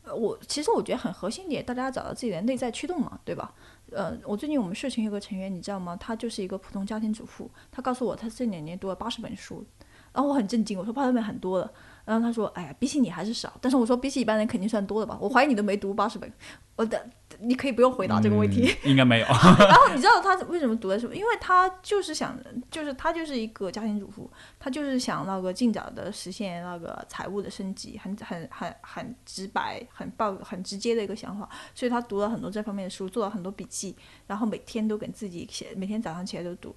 [0.04, 3.54] 呃，我其实我觉得很核心点，大家要找到自己的内在驱动嘛，对吧？
[3.92, 5.96] 呃，我最近我们社群有个成员，你知道吗？
[5.96, 9.64] 他就是一个普通家庭主妇，他告诉我他这两年读了八十本书，
[10.12, 11.72] 然后我很震惊，我说八十本很多了。
[12.06, 16.32] 然后他说：“哎呀，比起你还是少。”但是我说：“比起一般人肯定算多的吧？”我怀疑你都没读八十本。
[16.76, 18.70] 我的，你可以不用回答这个问题。
[18.84, 19.26] 应该没有。
[19.32, 21.08] 然后你知道他 为什么读的是？
[21.16, 22.38] 因为他就是想，
[22.70, 31.50] 就是他就是一个家庭主妇，他就是想那个尽早的实现那个财务的升级，很很很很直白、很暴、很直接的一个想法。
[31.74, 33.96] 所以他读了很多这方面的书，做了很多笔记，
[34.28, 36.76] 然后每天都给自己写，每天早上起来都读。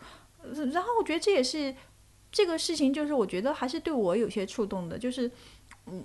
[0.73, 1.75] 然后我觉得这也是。
[2.31, 5.31] 这个事情就是我觉得还是对我有些触动的，就是，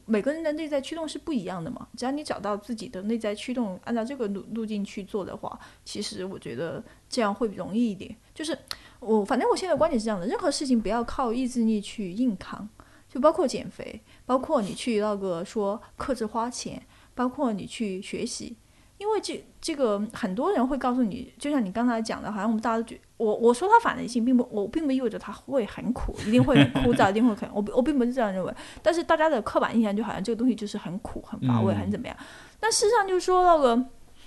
[0.05, 1.88] 每个人的内在驱动是不一样的嘛。
[1.97, 8.15] 只要你找到自己的内在驱动，按照这个路路径去做的话，其实我觉得这样会容易一点。
[8.33, 8.57] 就是
[8.99, 12.67] 我反正我现在观点是这样的：任何事情不要靠意志力去硬扛，
[13.09, 16.81] 就包括减肥，包括你去那个说克制花钱，
[17.13, 18.55] 包括你去学习。
[18.99, 28.53] 因为这这个很多人会告诉你，就像你刚才讲的，好像我们大家都觉我我说它反人性，并不我并不意味着它会很苦，一定会很 枯燥，一定会很我我并不是这样认为。
[28.81, 32.15] 但是大家的刻板印象就好像这个东西就是很苦、很乏味、很怎么样。
[32.59, 33.86] 但事实上就是说那个，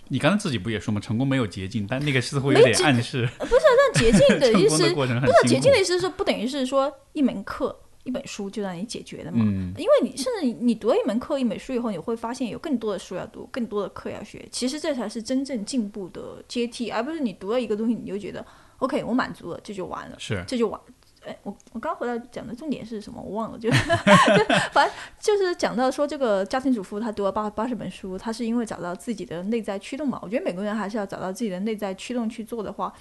[0.08, 1.00] 你刚才自己不也说吗？
[1.00, 3.28] 成功没有捷径，但那个似乎有点暗示。
[3.38, 7.78] 不是，但捷径的 意思不是捷径的意思是不等于是说一门课。
[8.04, 9.44] 一本书就让你解决的嘛？
[9.76, 14.46] 因为你甚至你读了一门课、一本书以后，你会发现有更多的书要读，更多的课要学。
[14.52, 18.46] 其实这才是真正进步的阶梯，而不是你读了一个东西你就觉得
[18.78, 20.80] OK，我满足了，这就完了，是这就完。
[21.24, 23.20] 哎，我我刚回来讲的重点是什么？
[23.20, 23.68] 我忘了， 就
[24.72, 30.20] 反正就是讲到说这个家庭主妇她读了八八十本书，她是因为找到自己的内在驱动嘛。
[30.22, 32.92] 我觉得每个人还是要找到自己的内在驱动去做的话。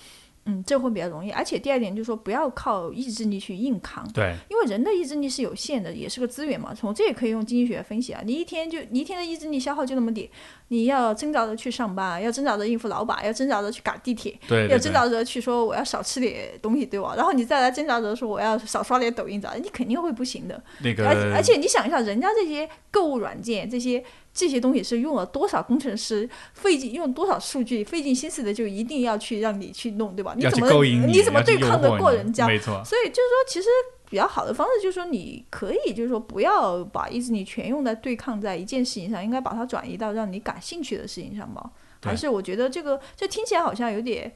[0.47, 4.08] 嗯，这会比较容易，而且第二点就是说，不要靠意志力去硬扛。
[4.13, 6.71] 对，因为人的意志力是有限的，也是个资源嘛。
[6.71, 8.21] 从这也可以用经济学分析啊。
[8.23, 10.29] 你一天就你一天的意志力消耗就那么点，
[10.67, 17.15] 你要挣扎着去上班，要挣扎着应付老板，要挣扎着去赶地铁，对，要挣扎着去说我要少吃点东西，对吧？
[17.17, 19.55] 然后你再来挣扎着说我要少刷点抖音，咋？
[19.55, 20.63] 你肯定会不行的。
[20.84, 24.03] 那个，而而且你想一下，人家这些购物软件这些。
[24.36, 30.34] 这些东西是用了多少工程师费劲用多少数据费尽心思的，就一定要去让你去弄，对吧？
[30.36, 32.45] 你怎么你怎么对抗得过人家？
[32.45, 32.84] 没错。
[32.84, 33.67] 所以就是说，其实
[34.10, 41.71] 比较好的方式就是说，你可以就是说，不要把意志力全用在对抗在一件事情上，应该把它转移到让你感兴趣的事情上吧。
[42.04, 44.30] 还是我觉得这个这听起来好像有点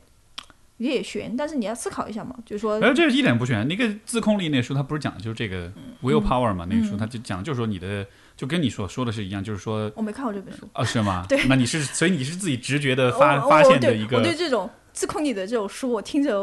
[0.77, 2.79] 有点悬，但是你要思考一下嘛，就是说。
[2.79, 3.67] 哎，这一点不悬。
[3.67, 5.69] 那个自控力那书，它不是讲的就是这个
[6.01, 6.65] will power 嘛？
[6.69, 8.07] 那个书，它就讲就是说你的。
[8.39, 11.25] 就跟你所说的是一样，就是说，我没看过这本书啊，是吗？
[11.27, 14.15] 对，那你是，所以你是自己直觉的发发现的一个。
[14.15, 16.41] 我对这种自控力的这种书，我听着，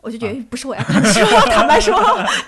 [0.00, 1.18] 我就觉得不是我要看的书。
[1.50, 1.92] 坦白说，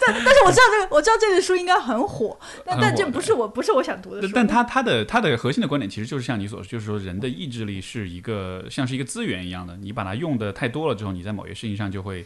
[0.01, 4.31] 但但是我知道这个，我知道这本书应该很火，但但这不是我不是我想读的书。
[4.33, 12.25] 但他他的他的核心的观点其实就是像你所说，就是说人的意志力是一个像是一个资源一样的，你把它用的太多了之后，你在某些事情上就会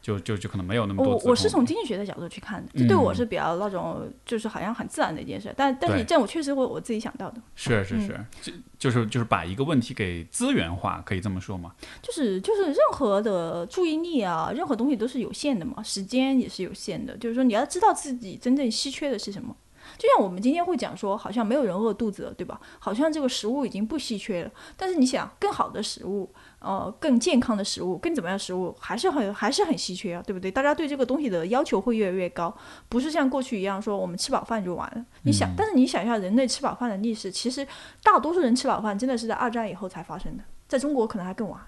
[0.00, 1.14] 就就就可能没有那么多。
[1.16, 11.74] 我我是从经济学的角度去看的，这对我是比较那种就是好像很自然的一件事，但但是对这样我确实我我自己想到的，是是是，就就是就是把一个问题给资源化，可以这么说吗？
[12.02, 19.54] 就是就是任何的注意力啊，任何东西都是有限的嘛，时间也是有限的，就是说你要知道自己真正稀缺的是什么。
[19.98, 22.60] 就像我们今天会讲说，好像没有人饿肚子了，对吧？
[22.78, 24.50] 好像这个食物已经不稀缺了。
[24.76, 30.50] 但是你想，更好的食物，呃，更健康的食物，更怎么样的食物，还是很还是很稀缺啊，对不对？
[30.50, 32.54] 大家对这个东西的要求会越来越高，
[32.88, 35.04] 不是像过去一样说我们吃饱饭就完了。
[35.22, 37.66] 你想，但是你想一下，人类吃饱饭的历史，其实
[38.02, 41.60] 大多数人吃饱饭真的是在二战以后才发生的，在中国可能还更晚。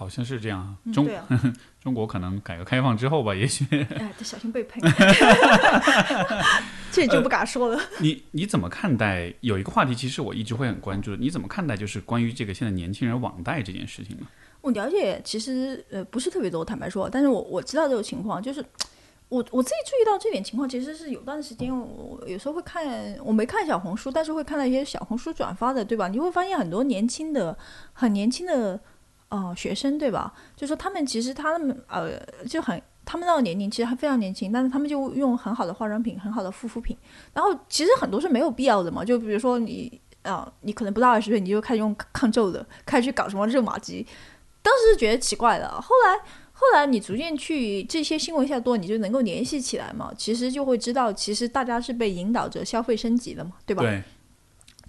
[0.00, 0.74] 好像是这样啊。
[0.94, 1.28] 中、嗯对啊，
[1.84, 4.82] 中国可能改革开放之后吧，也许哎，得小心被喷。
[6.90, 7.78] 这就不敢说了。
[7.98, 9.32] 你你怎么看待？
[9.42, 14.26] 有一个话题，其实我一直会很关注的，你怎么看待就是关于这个现在年轻人网贷这件事情呢？
[14.62, 18.64] 我了解，其实呃不是特别多，坦白说，但是我我知道这个情况，就是
[19.28, 26.08] 我我自己注意到这点情况，其实是有段时间我有时候会看，我没看小红书，但是会看到一些小红书转发的，对吧？
[26.08, 27.56] 你会发现很多年轻的、
[27.92, 28.78] 很年轻的
[29.30, 30.32] 呃学生，对吧？
[30.54, 32.80] 就说他们其实他们呃就很。
[33.02, 36.96] 他们那个年龄其实还非常年轻，但是他们就用很好的化妆品、很好的护肤品，
[37.34, 39.04] 然后其实很多是没有必要的嘛。
[39.04, 44.06] 就比如说你啊、你可能不到二十岁，你就开始用抗皱的，开始去搞什么热玛吉，
[44.62, 46.18] 当时是觉得奇怪的，后来
[46.52, 53.82] 后来你逐渐去这些新闻下多，你就能够联系起来嘛，其实就会知道，其实大家是被引导着消费升级的嘛，对吧？
[53.82, 54.00] 对，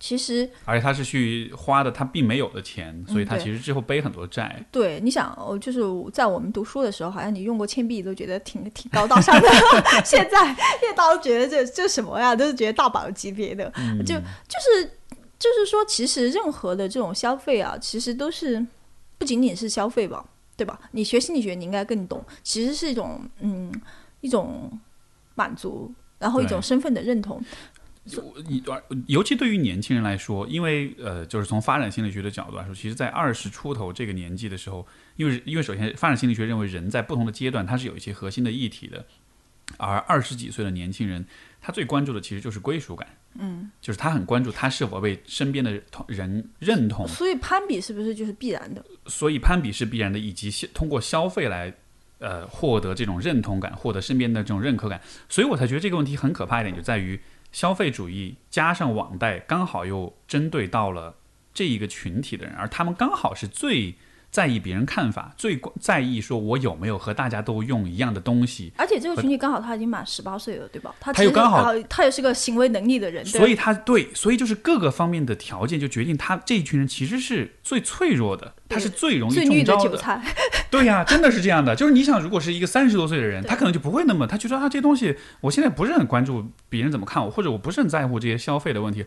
[0.04, 4.60] 其实而且他是去花的他并没有的钱，所以他其实之后背很多债。
[4.72, 5.80] 对，你想，哦，就是
[6.12, 9.48] 在我们读书的时候，好像你用过铅笔都觉得挺挺高大上的，
[10.04, 13.72] 现在现在大家都觉得这这什么呀，都是觉得大宝级别的，
[14.04, 14.86] 就就是
[15.38, 18.66] 就是说，其实任何的这种消费啊，其实都是
[19.20, 20.26] 不仅仅是消费吧，
[20.58, 20.80] 对吧？
[20.94, 23.72] 你学心理学，你应该更懂，其实是一种嗯
[24.22, 24.72] 一种
[25.36, 27.40] 满足，然后一种身份的认同。
[28.04, 28.64] 你
[29.06, 34.86] 尤其对于年轻人来说，因为呃，就是从发展心理学的角度来说，其实，在二十出头这个年纪的时候，
[35.18, 39.06] 因为因为首先发展心理学认为人在不同的阶段，它是有一些核心的议题的，
[39.78, 41.24] 而二十几岁的年轻人，
[41.62, 48.84] 他最关注的其实就是归属感，嗯，就是他很关注他是否被身边的同人认同，所以攀比是不是就是必然的？
[49.06, 51.72] 所以攀比是必然的，以及通过消费来。
[52.24, 57.20] 呃，获得这种认同感，获得身边的这种认可感，所以我才觉得这个问题很可怕一点，就在于
[57.52, 61.16] 消费主义加上网贷，刚好又针对到了
[61.54, 63.96] 这一个群体的人，而他们刚好是最
[64.32, 70.96] 在意别人看法，最关在意说我有没有和大家都用一样的东西，而且这个群体刚好他已经满十八岁了，对吧？
[71.02, 80.22] 他他又刚好啊他也是个行为能力的人，所以他对，所以就是各个方面的条件就决定他这一群人其实是最脆弱的，他是最容易中招的韭菜。
[80.72, 81.76] 对呀、真的是这样的。
[81.76, 89.06] 就是你想，如果是一个三十多岁的人，他可能就不会那么，他觉得啊，这东西我现在不是很关注别人怎么看我，或者我不是很在乎这些消费的问题。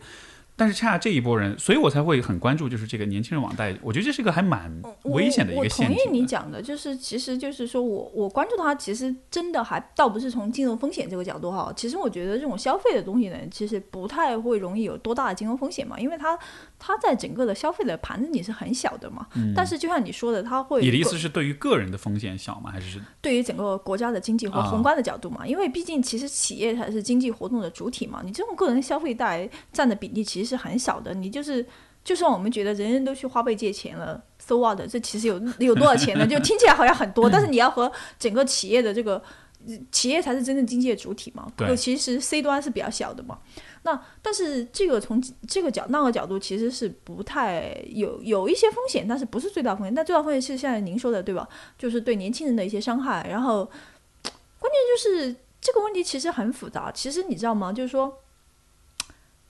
[0.55, 4.71] 但是恰恰这一波人，所以我才会很关注，就是这个年轻人网贷，我觉得这是一个还蛮
[5.03, 6.25] 危险的一个陷阱我同意你。
[6.25, 11.71] 讲的，就是其实就是说我我关注它，其实真的还倒不是从金融风险这个角度哈。
[11.75, 16.37] 其实我觉得这种消费的东西呢，其实不太会容易有多大的金融风险嘛，因为它
[16.77, 19.27] 它在整个的消费的盘子里是很小的嘛。
[19.55, 22.71] 但是就像你说的，它会你的意思是对于个人的风险小吗？
[22.71, 31.65] 还是是对于整个国家的经济和啊宏观的角度嘛，因为毕竟其实企业才是经济活动的主体嘛，你这种个人消费贷占的比例其实是很小的，你就是。
[32.05, 34.79] 就算我们觉得人人都去花呗借钱了，so what？
[34.87, 36.21] 这其实有有多少钱呢？
[36.29, 39.19] 就听起来好像很多，但是你要和整个企业的这个
[39.91, 43.39] 企业才是真正经济的主体嘛，对其实 C 端是比较小的嘛。
[43.85, 49.93] 那但是这个从这个角那个角度其实是不太有有一些风险，但是不是最大风险。
[49.93, 51.47] 但最大风险是现在您说的对吧？
[51.77, 53.25] 就是对年轻人的一些伤害。
[53.29, 56.91] 然后关键就是这个问题其实很复杂。
[56.91, 57.71] 其实你知道吗？
[57.71, 58.21] 就是说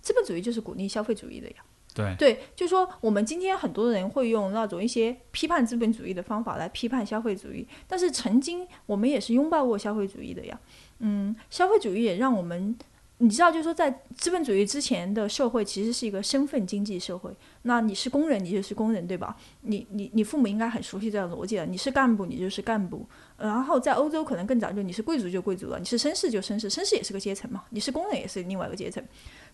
[0.02, 1.56] 资本主义就是鼓励消费主义的呀。
[1.94, 10.60] 对对，就是说我们今天很多人会用那种一些批判资本主义的方法来批判消费主义，但是曾经我们也是拥抱过消费主义的呀。
[11.00, 12.78] 嗯，消费主义也让我们，
[13.20, 17.32] 你知道，就是说在资本主义之前的社会其实是一个身份经济社会。
[17.62, 19.34] 那你是工人，你就是工人，对吧？
[19.62, 21.66] 你你你父母应该很熟悉这样逻辑了。
[21.66, 23.08] 你是干部，你就是干部。
[23.38, 27.64] 然后在欧洲可能更早就你是贵族就贵族了，你是绅士就绅士，绅士也是个阶层嘛。
[27.70, 29.02] 你是工人也是另外一个阶层。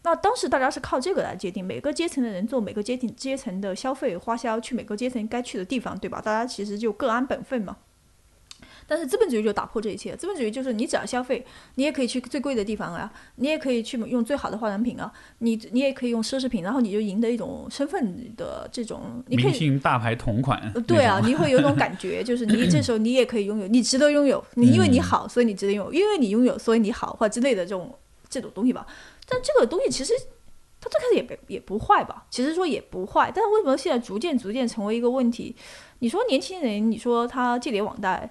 [0.01, 6.19] 那当时大家是靠这个来界定每个阶层的人做每个阶层阶层的消费花销，去每个阶层该去的地方，对吧？
[6.19, 7.77] 大家其实就各安本分嘛。
[8.91, 19.45] 但是资本主义就打破这一切，资本主义就是你只要消费，你也可以去最贵的地方啊，你也可以去用最好的化妆品啊，你你也可以用奢侈品，然后你就赢得一种身份的这种，你可以。
[19.45, 27.97] 明星大牌同款呃，对啊，你会有一种感觉，就是你这时候你也可以拥有，你值得拥有，你因为你好，所以你值得拥有，因为你拥有，所以你好，或之类的这种
[28.29, 28.85] 这种东西吧。
[29.29, 30.13] 但这个东西其实
[30.81, 35.55] 它最开始也不也不坏吧，其实说也不坏，但是为什么现在逐渐逐渐成为一个问题？
[35.99, 38.29] 你说年轻人，你说他借点网贷。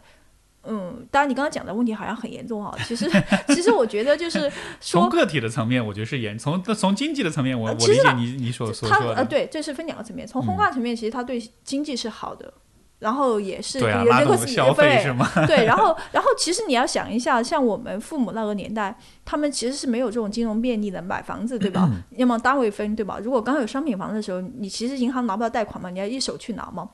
[0.64, 2.76] 嗯，当然，你刚刚讲的问题好像很严重哈。
[2.86, 3.10] 其实，
[3.48, 4.40] 其实我觉得就是
[4.80, 9.24] 说，从个体的层面，我觉得是严；从从经济的层面，我我理解你你所所说的。
[9.24, 10.26] 对，这是分两个层面。
[10.26, 12.52] 从宏观层面，其实它对经济是好的，
[12.98, 15.26] 然后也是对啊，拉动消费是吗？
[15.46, 18.94] 对，然后 然后其实你要想一下，像我们父母那个年代，
[19.24, 21.88] 他们其实是没有这种金融便利的，买房子对吧？
[21.90, 23.18] 嗯要么单位分对吧？
[23.22, 26.90] 如果刚有商品房的时候，你其实银行拿不到贷款嘛，你要一手去拿嘛。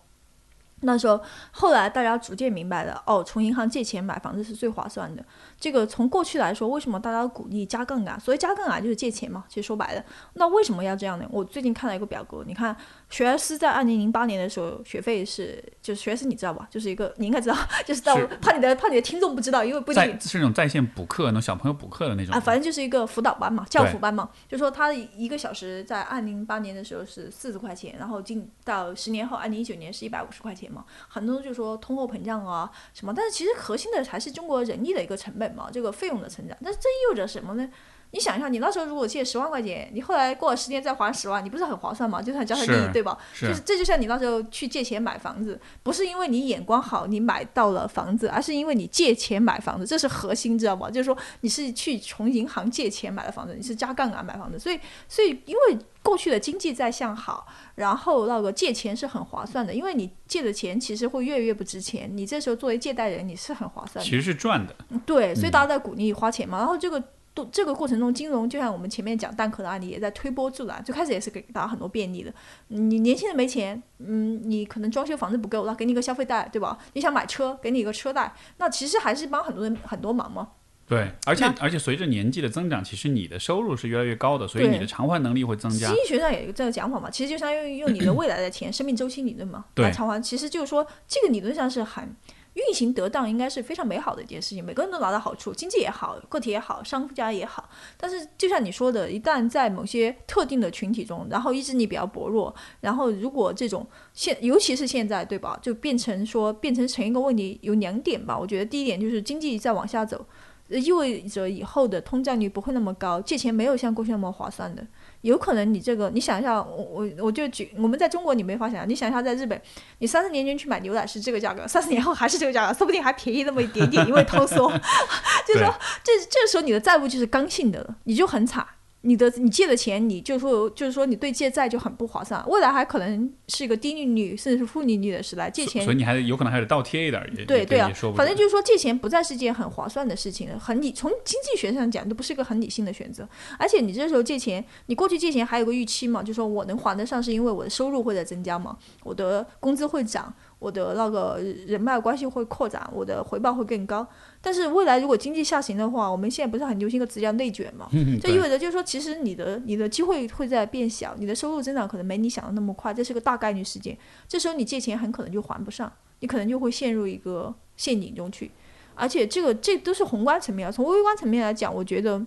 [0.83, 1.19] 那时候，
[1.51, 5.25] 后来大家逐渐明白了，哦，从银行借钱买房子是最划算的。
[5.59, 8.21] 这个从过去来说，为什么大家鼓励加杠杆？
[8.21, 9.45] 所谓加杠杆就是借钱嘛。
[9.49, 10.05] 其实说白了，
[10.35, 11.27] 那为什么要这样呢？
[11.31, 12.77] 我最近看了一个表格，你看
[13.09, 16.69] 学而思在二零零八年的时候，学费是就是学而思你知道吧？
[16.71, 17.57] 就是一个你应该知道，
[17.87, 30.66] 就是到是怕你的怕你的听众不知道，因为不一定在是那种在线补课，那种小朋友补课的那种啊，反正就是一个辅导班嘛，教辅班嘛，就说他一个小时在二零零八年的时候是四十块钱，然后进到十年后二零一九年是一百五十块钱
[31.09, 37.71] 很多人就说通货膨胀啊什么，但是其实核心的还是中国人力的一个成本嘛，这个费用的成长，但是这意味着什么呢？
[38.13, 42.23] 你想一下，你那时候如果借十万块钱，你后来过了十年再还十万，你不是很划算吗？
[42.23, 43.19] 就算加上利是益，对吧？
[43.33, 50.91] 是就是这就像你那时候去借钱买房子，不是因为你眼光好你买到了房子，而是因为你借钱买房子，这是核心，知道吗？
[50.91, 54.79] 就是说你是去从银行借钱买的房子，你是加杠杆买房子，所以
[55.09, 64.11] 所以因为过去的经济在向好，然后那个借钱是很划算的，因为你借的钱其实会越来越不值钱，你这时候作为借贷人你是很划算的其。
[64.17, 64.75] 实是赚的。
[65.05, 66.59] 对，所以大家在鼓励花钱嘛。
[66.59, 67.03] 然后这个
[67.37, 70.83] 都这个过程中，金融就像我们前面讲蛋壳的案例，也在推波助澜。
[70.83, 72.33] 最开始也是给大家很多便利的。
[72.69, 76.79] 你年轻人没钱，嗯，你可能装修房子不够，那给你一个消费贷，对吧？
[76.95, 80.49] 你想买车，给你一个车贷，那其实还是帮很多人很多忙嘛。
[80.89, 85.97] 对，而且而且随着年纪的增长，其实你的收入是越来越高的，所以你的偿还能力会增加经。
[85.97, 90.23] 济学上有一个这个讲法嘛，其实就相当于用你的未来的钱，生命周期理论嘛，来偿还。
[90.23, 92.15] 其实就是说，这个理论上是很
[92.57, 97.69] 运行得当，应该是非常美好的一件事情，每个人都拿到好处，经济也好，个体也好，商家也好。
[97.99, 108.39] 但是就像你说的，一旦在某些特定的群体中，然后意志力比较薄弱，然后如果这种现，尤其是现在，对吧，就变成说变成成一个问题，有两点吧。
[108.39, 110.27] 我觉得第一点就是经济在往下走。
[110.69, 114.85] 意味着以后的通胀率不会那么高，借钱没有像过去那么划算的。
[115.27, 119.61] 有可能你这个，你想一下，我我我就举我们在中国你没法想象，你想一下在日本，
[119.99, 124.71] 你三十年前去买牛奶是这个价格，三十年后还是这个价格，说不定还便宜那么一点点，因为 通缩。
[125.47, 128.67] 就是说，这这时候你的债务就是刚性的了，你就很惨。
[129.07, 143.29] 你的你借的钱，你就说就是说你对借债就很不划算，未来还可能是一个低利率甚至是负利率的时代，借钱所以你还有可能还得倒贴一点对对啊反正就是说借钱不再是件很划算的事情了，很理从经济学上讲都不是一个很理性的选择。
[143.59, 154.07] 而且你这时候借钱，你过去借钱还有个预期嘛，就说我能还得上，是因为我的收入会在增加嘛，我的工资会涨，我的那个人脉关系会扩展，我的回报会更高。
[154.41, 157.89] 但是未来如果经济下行的话，我们现在不是很流行一个词叫内卷嘛？
[157.93, 163.97] 嗯这意味着就是说，其实你的你的机会会在变小，你的收入增长可能没你想的那么快，这是个大概率事件。
[164.27, 168.51] 这时候你借钱很可能就还不上，你可能就会陷入一个陷阱中去。
[168.95, 172.25] 而且这个这都是宏观层面啊，从微观层面来讲，我觉得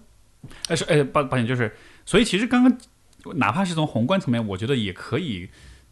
[0.67, 1.75] 但是哎，抱抱歉，就是
[2.05, 2.77] 所以其实刚刚
[3.37, 5.49] 哪怕是从宏观层面，我觉得也可以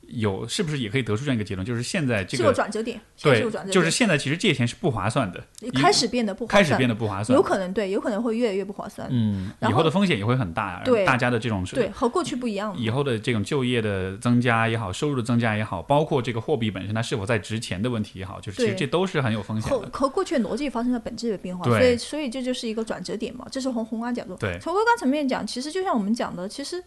[0.07, 5.43] 有，是不是也可以得出这样一个结论，就是现在这是个是对个转折，点，就是现在其实借钱是不划算的，
[5.73, 9.07] 开始变得不划开始算，变得不划算有，可能对，有可能会越来越不划算。
[9.11, 12.75] 嗯，以后后的风险也会很大，对大家的这种对，和过去不一样。
[12.77, 19.89] 以后的这种就业的增加也好，收入的增加也好，包括这个货币本身它是否在值钱的问题也好，就是其实这都是很有风险和的。
[19.91, 24.35] 和过去的逻辑发生了本质的变化，所以所以这就是一个转折点嘛，这是从宏观角度。
[24.35, 26.83] 对从微观层面讲，其实就像我们讲的，其实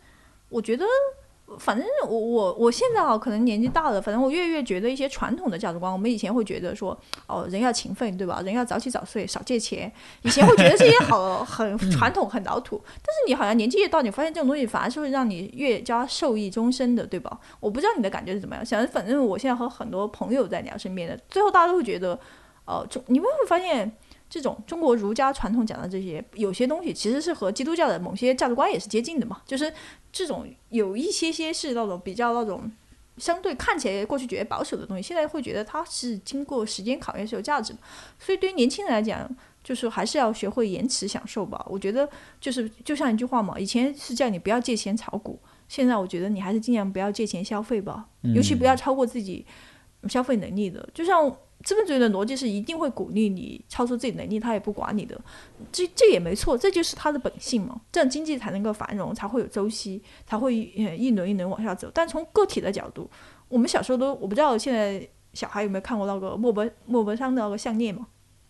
[0.49, 0.85] 我觉得，
[1.59, 6.97] 反正我我我现在啊，可能年纪大了，反正我越来越觉得一些传统的价值观，我们以前会觉得说，
[7.27, 8.41] 哦，人要勤奋，对吧？
[8.45, 9.93] 人要早起早睡，少借钱，
[10.23, 12.81] 以前会觉得这些好 很传统、很老土。
[12.87, 17.39] 但是你好像年纪越大，你发现这种东西反而是会让你越加受益终身的，对吧？
[17.59, 22.19] 我不知道你的感觉是怎么样，想反正我现在和很多朋友在聊身边的，最后大家都会觉得，
[22.65, 23.91] 呃，就你们会发现。
[24.31, 29.43] 这种中国儒家传统讲的这些有些东西，其实是和基督教的某些价值观也是接近的嘛。
[29.45, 29.71] 就是
[30.13, 32.71] 这种有一些些是那种比较那种
[33.19, 37.81] 相对看起来过去觉得保守的东西，现在会觉得它是经过时间考验是有价值的。
[38.19, 39.29] 所以对于年轻人来讲，
[39.65, 41.67] 就是还是要学会延迟享受吧。
[41.69, 42.09] 我觉得
[42.41, 49.45] 就是就像一句话嘛，以前是叫你不要借钱炒股，现在我觉得你还是尽量不要借钱消费吧，尤其不要超过自己
[50.09, 50.89] 消费能力的。
[50.95, 55.21] 就像资本主义的逻辑是一定会鼓励你超出自己能力，他也不管你的，
[55.71, 57.81] 这这也没错，这就是他的本性嘛。
[57.93, 61.91] 这样经济才能够繁荣，才会有周期，才会一轮一轮往下走。
[61.93, 63.09] 但从个体的角度，
[63.49, 68.07] 我们小时候都我不知道现在小孩有没有看过那个莫泊莫泊桑的那个项链嘛？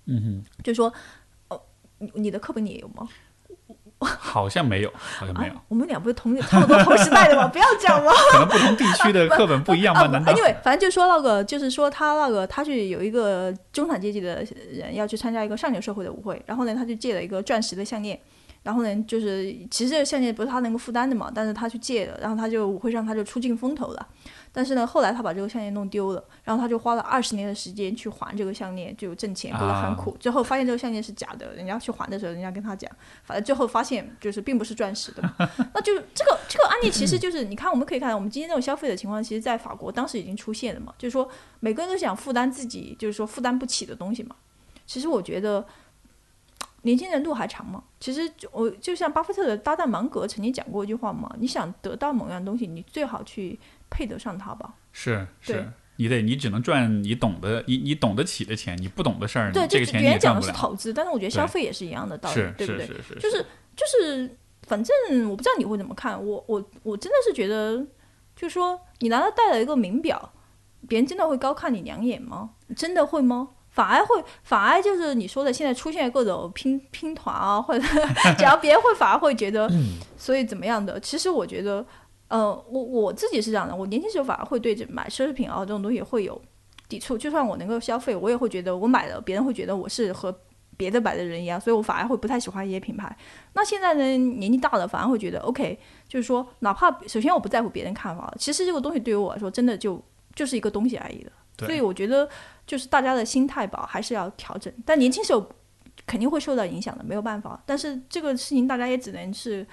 [0.06, 0.92] 嗯哼，就说
[2.14, 3.08] 你的课本里也有吗？
[4.18, 5.52] 好像没有，好像没有。
[5.68, 7.46] 我们俩不是同差不多同时代的吗？
[7.52, 8.10] 不要讲吗？
[8.32, 10.06] 可能不同地区的课本不一样吧？
[10.12, 10.32] 难道？
[10.32, 18.18] 因为反正就说那个，就是说他那个，他去有一个中产阶级的人要去参加一个上流社会的舞会，然后呢，他就借了一个钻石的项链，
[18.62, 24.06] 然后呢，就是其实这个项链不是他能够负担的嘛，但是他去借了，然后他就舞会上他就出尽风头了。
[24.52, 30.16] 但是呢，后来他把这个项链弄丢了，然后他就花了二十年的时间去还这个项链，就挣钱过得很苦。
[30.18, 32.90] 最后发现这个项链是假的，人家去还的时候，人家跟他讲，
[33.22, 35.22] 反正最后发现就是并不是钻石的。
[35.72, 41.28] 那就这个这个案例其实就是，你看我们可以看到，我们今天这种消费的情况，其实在法国当时已经出现了嘛，就是说
[41.60, 44.34] 每个人都想负担自己，就是说负担不起的东西嘛。
[44.84, 45.64] 其实我觉得
[46.82, 47.84] 年轻人路还长嘛。
[48.00, 53.56] 其实我就像巴菲特的搭档芒格曾经讲过一句话嘛，你想得到某样东西，你最好去。
[53.90, 54.72] 配得上他吧？
[54.92, 62.86] 是是，你得你只能赚你懂得你你懂得起的钱，你不懂的事儿，对这个钱别人讲的是投资，但是我觉得消费也是一样的道理，对不对？
[63.20, 63.44] 就是
[63.76, 64.94] 就是，反正
[65.28, 67.76] 我不知道你会怎么看，我我我真的是觉得，
[68.34, 70.32] 就是说你难道戴了一个名表，
[70.88, 72.50] 别人真的会高看你两眼吗？
[72.74, 73.48] 真的会吗？
[73.68, 77.84] 反而会反而就是你说的，现在出现各种拼拼团啊，或者
[78.36, 79.70] 只要别人会反而会觉得，
[80.16, 80.98] 所以怎么样的？
[81.00, 81.84] 其实我觉得。
[82.30, 86.40] 呃，我我自己是这样的，我年轻时候反而会对这买奢侈品啊这种东西会有
[86.88, 87.18] 抵触。
[87.18, 90.32] 就算我能够消费，我也会觉得我买了，别人会觉得我是和
[90.76, 93.14] 别的买的人一样，所以我反而会不太喜欢一些品牌。
[93.54, 95.76] 那现在呢，年纪大了，反而会觉得 OK，
[96.06, 100.00] 就是说，哪怕首先我不在乎别人看法，其实这个东西对于我来说，真的就
[100.36, 101.32] 就是一个东西而已的。
[101.66, 102.28] 所以我觉得，
[102.64, 104.72] 就是大家的心态吧，还是要调整。
[104.86, 105.44] 但年轻时候
[106.06, 107.60] 肯定会受到影响的，没有办法。
[107.66, 109.66] 但是这个事情大家也只能是。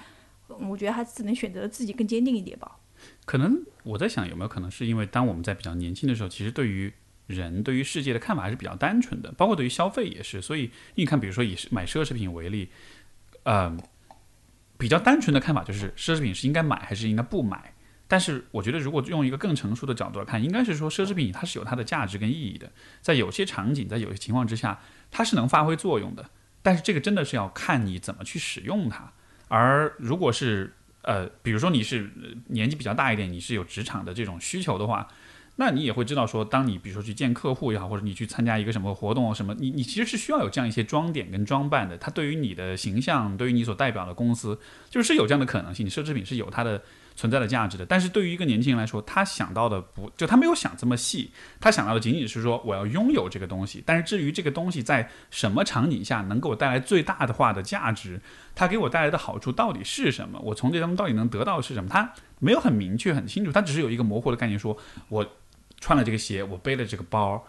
[0.48, 2.78] 我觉得还是只能选择自己更坚定一点吧。
[3.24, 6.92] 可能我在想，有没有可能是因为当我们在比较年轻的时候，其实对于
[7.26, 10.42] 人、对于世界的看法还是比较单纯的，包括对于消费也是。
[10.42, 12.70] 所以你看，比如说以买奢侈品为例，
[13.44, 13.76] 呃，
[14.76, 17.74] 比较单纯的看法就是奢侈品是应该买还是应该不买。
[18.10, 22.72] 但是我觉得，如果用一个更成熟的角度来看，应该是说奢侈品它是有它的价值跟意义的，
[23.02, 24.80] 在有些场景，在有些情况之下，
[25.10, 26.30] 它是能发挥作用的。
[26.62, 29.12] 但是这个真的是要看你怎么去使用它。
[29.48, 30.72] 而如果是
[31.02, 32.10] 呃，比如说你是
[32.48, 35.08] 年纪比较大一点，你是有职场的这种需求的话，
[35.56, 41.96] 那你也会知道说，当你比如说去见客户也好，或者你去参加一个什么活动什么，你你其实是需要有这样一些装点跟装扮的。
[41.98, 45.84] 它对于你的形象，对于你所代表的公司，就是有这样的可能性。
[45.84, 46.82] 你奢侈品是有它的。
[47.18, 53.82] 存在的价值的，但是对于一个年轻人来说，他想到的不就他没有想这么细，他想到的仅仅是说我要拥有这个东西。
[53.84, 58.20] 但是至于这个东西在什么场景下能给我带来最大的化的价值，
[58.54, 60.38] 它给我带来的好处到底是什么？
[60.44, 61.90] 我从这当中到底能得到的是什么？
[61.90, 65.26] 他没有很明确、很清楚，他只是有一个模糊的概念，说我
[65.80, 67.44] 穿了这个鞋，我背了这个包，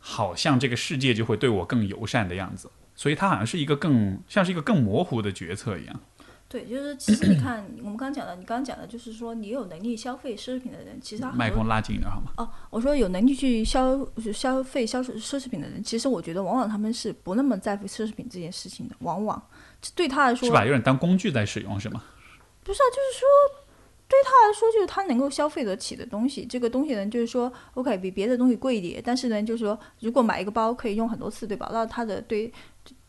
[0.00, 2.68] 好像这个世界就会对我更友善的样子。
[2.96, 6.00] 所以，他好像是一个更像是一个更模糊的决策一样。
[6.56, 12.32] 对，就是其实你看，我们刚刚讲的，你刚刚讲的就是说，你有能力消费奢侈品的人，其实他麦克风拉近一点好吗？
[12.38, 19.50] 哦，我说有能力去消消费消奢侈品的人，其实我觉得往往他们是不那么在乎奢侈品这件事情的，往往
[19.94, 20.64] 对他来说是吧？
[20.64, 22.02] 有点当工具在使用是吗？
[22.64, 23.28] 不是啊，就是说
[24.08, 31.68] 对他来说，就是他能够消费得起的东西，这个东西呢，就是说 OK 比别的东西贵一点，但是呢，就是说如果买一个包可以用很多次，对吧？
[31.70, 32.50] 那他的对。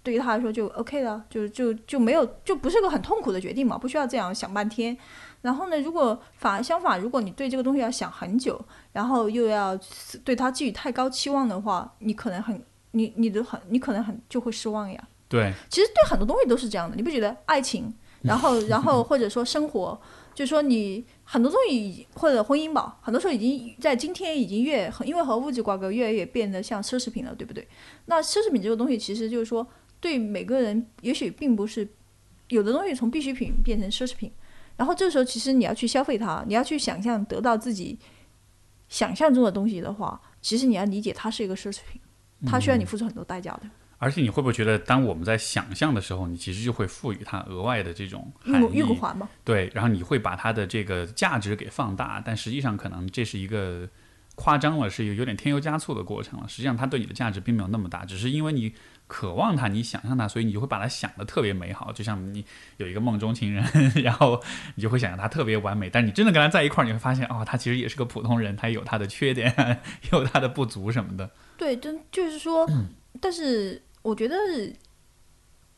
[0.08, 4.98] 对于他来说就 OK 了，就就就没有就不是个很痛苦的决定嘛，不需要这样想半天。
[5.42, 8.58] 然后呢，如果反相反，如果你对这个东西要想很久，
[8.94, 9.78] 然后又要
[10.24, 15.08] 对他寄予太高期望的话，你可能很你你的很你可能很就会失望呀。
[15.28, 17.36] 对，其实对很多东西都是这样的，你不觉得？
[17.46, 20.00] 爱情，然后 然后或者说生活，
[20.34, 27.68] 就是说你很多东西或者婚姻吧，很多时候已经在今天已经越因为和物质挂钩，越来越变得像奢侈品了，对不对？
[28.06, 29.68] 那奢侈品这个东西其实就是说。
[30.00, 31.88] 对每个人，也许并不是
[32.50, 34.32] 有的东西从必需品变成奢侈品，
[34.76, 37.98] 然后这时候其实你要去消费它，你要去想象得到自己
[38.90, 42.00] 想象中的东西的话，其实你要理解它是一个奢侈品，
[42.46, 43.64] 它需要你付出很多代价的。
[44.00, 48.78] 而且你会不会觉得，当我们在想象的时候，你其实就会赋予它额外的这种含义？
[48.78, 53.90] 玉骨环嘛，对，然后你会把它的这个价值给放大，但实际上可能这是一个
[54.36, 56.48] 夸张了，是一个有点添油加醋的过程了。
[56.48, 58.72] 实际上它对你的价值并没有那么大，只是因为你
[59.08, 61.92] 渴望它，你想象它，所以你就会把它想的特别美好。
[61.94, 62.46] 就像你
[62.76, 63.64] 有一个梦中情人，
[64.04, 64.42] 然后
[64.76, 69.80] 你就会想象他特别完美，但你真的跟他在一块儿，你会发现，哦，他其实也是个普通人，他有他的缺点，
[70.12, 71.30] 有他的不足什么的。
[71.58, 72.70] 对，真就是说，
[73.22, 74.36] 但是我觉得，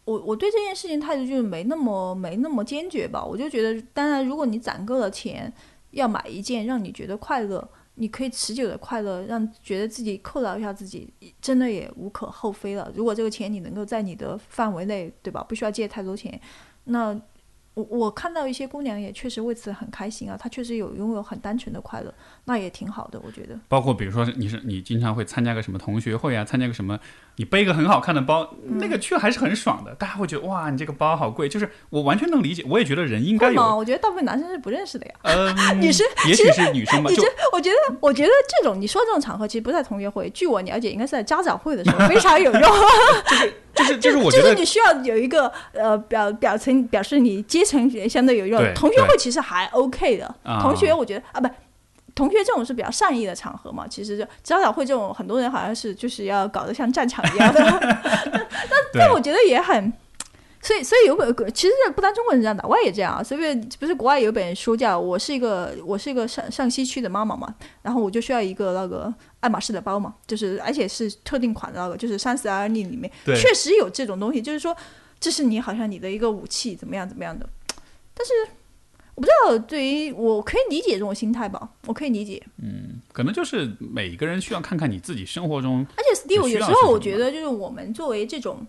[0.05, 3.23] 我我对这件事情态度就是没那么没那么坚决吧。
[3.23, 5.53] 我就觉得，当然，如果你攒够了钱，
[5.91, 7.69] 要买一件让你觉得快乐，
[7.99, 12.91] 你可以持久的快乐，让觉得自己犒劳一下自己，真的也无可厚非了。
[12.95, 15.43] 如果这个钱你能够在你的范围内，对吧？
[15.43, 16.39] 不需要借太多钱，
[16.85, 17.19] 那。
[17.75, 22.13] 我我看到一些姑娘也确实为此很开心啊，她确实有拥有很单纯的快乐，
[22.49, 23.55] 那也挺好的，我觉得。
[23.67, 26.99] 包括比如说你是你经常会参加个什么同学会啊，参加个什么，
[27.35, 33.61] 你背个很好看的包，那个去还是很爽的，大家会觉得哇，你这个包好贵，就是我完全能理解，我也觉得人应该有。
[33.77, 37.11] 我觉得大部分男生是不认识的呀，嗯， 女生也许是女生吧。
[37.11, 37.23] 就
[37.53, 42.61] 我觉得，我觉得这种你说这种场合其实不在同学会，据我了解，应该是在家长会的时候非常有用。
[43.29, 48.59] 就是就是就是我觉得你需要有一个呃表表层表示你阶层相对有用。
[48.73, 51.47] 同学会其实还 OK 的，同学我觉得啊不，
[52.19, 53.87] 同学这种是比较善意的场合嘛。
[53.87, 57.59] 其实就家长会这种，很多人好像是就是要搞得像战场一样的。
[57.81, 59.91] 但但我觉得也很，
[60.61, 63.23] 所以所以有本其实不单中国人这样，老外也这样啊。
[63.23, 67.47] 所以不是国外有本书叫《我是一个我是一个上上西区的妈妈嘛》，
[67.81, 74.75] 然后我就需要一个那个爱马仕的包嘛，就是而且是特定款的那个，就是三十而立里面确实有这种东西，就是说
[75.19, 77.47] 这是你好像你的一个武器，怎么样怎么样的。
[78.13, 78.33] 但是
[79.19, 82.41] 我不知道，对于我可以理解这种心态吧，我可以理解。
[82.63, 85.85] 嗯，可能就是每个人需要看看你自己生活中。
[85.97, 88.65] 而且，Steve 有时候我觉得，就是我们作为这种，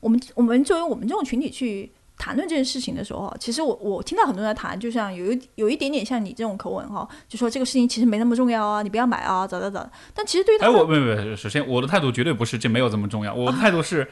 [0.00, 9.88] 我们我们作为我们这种群体去谈论这件事情的时候，其实我我听到很多人在谈，就像有一有一点点像你这种口吻哈，就说这个事情其实没那么重要啊，你不要买啊，咋咋咋。
[10.12, 14.08] 但其实对于他，哎，我没没，首先我的态度绝对不是这没有这么重要，我的态度是。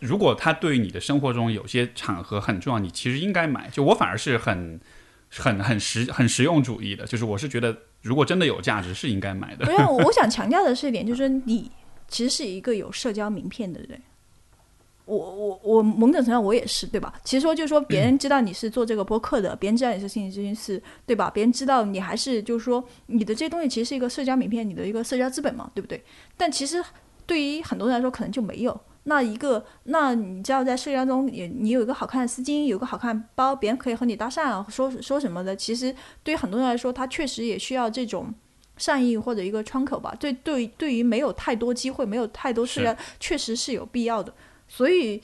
[0.00, 3.68] 如果它对你的生活中有些场合很重要，你其实应该买。
[3.70, 4.80] 就我反而是很、
[5.30, 9.66] 很、很实、很实用主义的，就是我是觉得，如果真的有价值，是应该买的。
[9.66, 11.70] 不是，我想强调的是一点，就是你
[12.08, 14.00] 其实是一个有社交名片的人。
[15.04, 17.12] 我、我、我某种程度上我也是，对吧？
[17.24, 21.28] 其实说就是说，别人知道你是做这个播客的，别人知道你是心理咨询师，对吧？
[21.28, 26.00] 别人知道你还是就是说，你的这些东西其实是一个社交名片，你的一个社交资本嘛，对不对？
[26.36, 26.80] 但其实
[27.26, 28.80] 对于很多人来说，可能就没有。
[29.04, 35.56] 那一个，那你知道，在社交中，也你有一个好看的丝巾，有个好看包，别人可以和你搭讪啊，说说什么的。
[35.56, 38.32] 其实对于很多人来说，他确实也需要这种
[38.76, 40.14] 善意或者一个窗口吧。
[40.20, 44.32] 对对，对于没有太多机会、没有太多社交，确实是有必要的。
[44.68, 45.20] 所以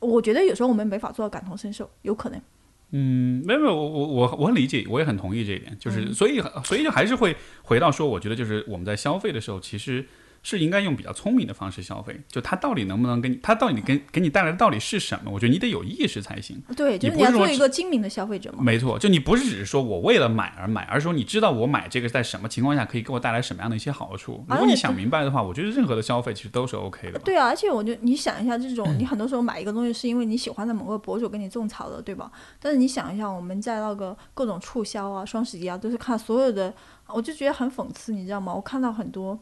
[0.00, 2.42] 我觉得有时候我们没法做到感同身受，有可能。
[2.90, 5.76] 嗯，没有没有，我我我我很理解，我也很同意这一点。
[5.78, 10.04] 就是所以所以就还是会回到说，我觉得就是我们在消费的时候，其实。
[10.44, 15.30] 是应该用比较聪明的方式消费，就它到底能不能给你，它到底给给你带来的到底是什么？
[15.32, 16.62] 我觉得你得有意识才行。
[16.76, 18.62] 对，就是你要做一个精明的消费者嘛。
[18.62, 24.44] 没错，就你不是只是说我为了买而买，而是说你知道我买这个在什么情况下可以给我带来什么样的一些好处。
[24.46, 27.18] 如果你想明白的话，我觉得任何的消费其实都是 OK 的。
[27.20, 32.30] 对啊，而且我觉得你想一下，这种你很多时候买一个东西是因为你喜欢的某个博主给你种草的，对吧？
[32.60, 36.72] 但是你想一下，我们在那个各种促销啊、双十一啊，都是看所有的，
[37.06, 38.54] 我就觉得很讽刺，你知道吗？
[38.54, 39.38] 我看到很多。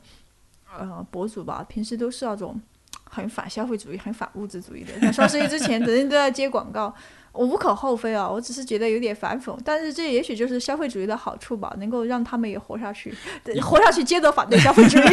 [0.78, 2.60] 呃，博主吧，平时都是那种
[3.04, 4.98] 很反消费主义、很反物质主义的。
[5.00, 6.94] 像双十一之前， 人人都在接广告，
[7.32, 9.54] 我无可厚非啊，我只是觉得有点反讽。
[9.64, 13.14] 但是这也许就是消费主义的好处吧，能够让他们也活下去，
[13.60, 15.02] 活下去，接着反对消费主义。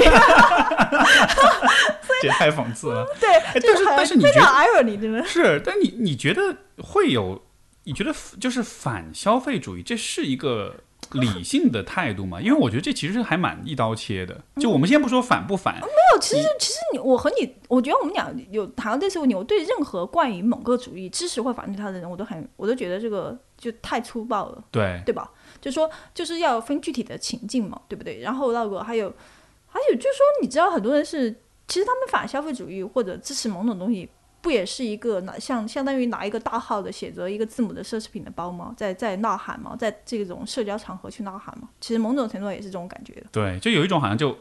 [2.21, 3.05] 这太讽刺了。
[3.19, 5.61] 对，就是但是你觉得 irony 真的 是？
[5.65, 7.43] 但你你觉得会有？
[7.83, 10.75] 你觉得就是反消费主义，这是一个？
[11.13, 14.39] 理性的态度嘛，因为我觉得这其实还蛮一刀切的。
[14.57, 25.31] 就我们先不说反不反，没有，其实其实你我和你，我觉得我们俩有谈到这次问题，我对任何关于某个主义支持或反对他的人，我都很，我都觉得这个就太粗暴了，对对吧？
[25.59, 28.19] 就说就是要分具体的情境嘛，对不对？
[28.19, 29.11] 然后那个还有
[29.67, 31.31] 还有，就是说你知道很多人是，
[31.67, 34.09] 其实他们反消费主义或者支持某种东西。
[34.41, 38.73] 不也是一个拿像相当于拿一个大号的写着一个字母的奢侈品的包吗？
[38.77, 39.75] 在在呐喊吗？
[39.77, 41.67] 在这种社交场合去呐喊吗？
[41.81, 43.25] 其实某种程度也是这种感觉的。
[43.31, 44.37] 对，就有一种好像就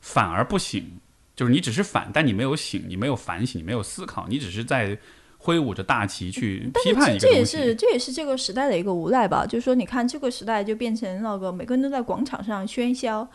[0.00, 1.00] 反而不醒，
[1.34, 4.98] 就是你只是反，但你没有醒，你没有反省，你没有思考，你只是在
[5.38, 9.46] 挥舞着大旗去批判一个这也是这也是这个时代的一个无奈吧。
[9.46, 13.26] 就是说，你看这个时代就变成那个每个人都在广场上喧嚣，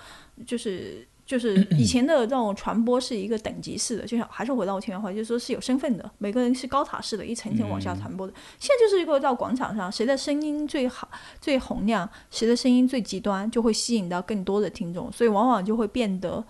[0.46, 1.08] 就是。
[1.30, 8.34] 就是以前的这种传播是一个等级式的，就像还是回到我前面话，就是说是有身份的，每个人是高塔式的，一层一层往下传播的。
[8.58, 11.08] 现在就是一个到广场上，谁的声音最好、
[11.40, 16.44] 最洪亮，谁的声音最极端，就会吸引到更多的听众，所以往往就会变得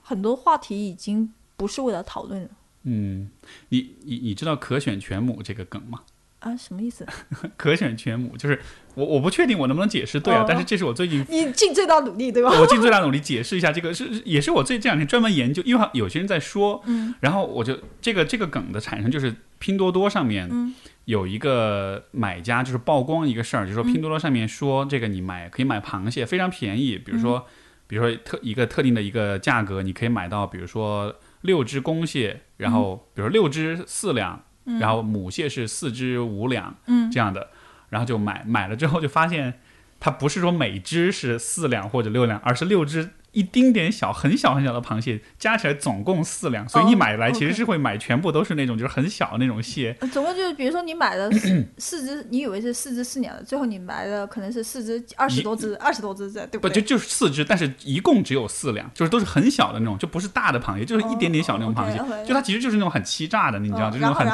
[0.00, 2.48] 很多话题已经不是为了讨论了。
[2.84, 3.28] 嗯，
[3.70, 6.02] 你你你知道可选全母这个梗吗？
[6.44, 7.06] 啊，什么意思？
[7.56, 8.60] 可选全母就是
[8.94, 12.50] 我我不确定我能不能解释对啊，哦但是这是我最近你尽最大努力，对吧？
[12.60, 20.74] 我尽最大努力解释一下这个是也是我最这两天专门研究，因为有些人在说，嗯，然后我就这个这个梗的产生就是拼多多上面嗯
[21.06, 27.46] 有一个买家就是曝光一个事儿，就是说拼多多上面说这个你买可以买螃蟹非常便宜，比如说、
[27.86, 37.10] 比如说特一个特定的一个价格，你可以买到比如说六只公蟹，然后比如六只四两，然后母蟹是四只五两，嗯。
[37.10, 37.50] 这样的，
[37.90, 39.60] 然后就买买了之后就发现，
[40.00, 49.96] 它不是说每只是四两或者六两，而是六只一丁点小、很小很小的螃蟹加起来总共四两，所以你哦买来其实是会买全部都是那种就是很小的那种蟹。
[50.00, 56.70] 呃总共就是，比如说你买了四四只，你以为是四只四两的，最后你买的可能是四只二十多只，二十多只这对不对？
[56.70, 64.26] 不就就是四只，但是一共只有四两，就是都是很小的那种，就不是大的螃蟹，就是一点点小那种螃蟹，就它其实就是那种很欺诈的，你知道，哦就是那种很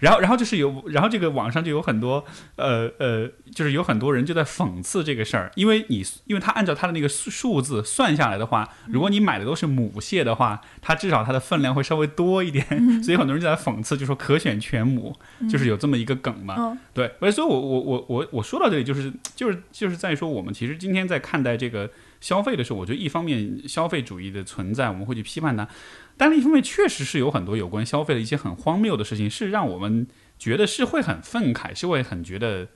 [0.00, 2.24] 然后然后就是有，然后这个网上就有很多，
[2.56, 12.66] 呃呃，就是有很多人就在讽刺这个事儿，因为你，因为他按照他的那个数数字算下来的话，如果你买的都是母蟹的话，它至少它的分量会稍微多一点，
[13.04, 15.16] 所以很多人就在讽刺，就说可选全母，
[15.48, 16.56] 就是有这么一个梗嘛。
[16.58, 21.88] 嗯对，所以我我我我我说到这里，就是就是就是在说，我们其实今天在看待这个
[22.20, 25.68] 消费的时候，我觉得一方面消费主义的存在，我们会去批判它，
[26.16, 30.06] 但另一方面确实是有很多有关消费的一些很荒谬的事情，是让我们
[30.38, 32.66] 觉得是会很愤慨，是会很觉得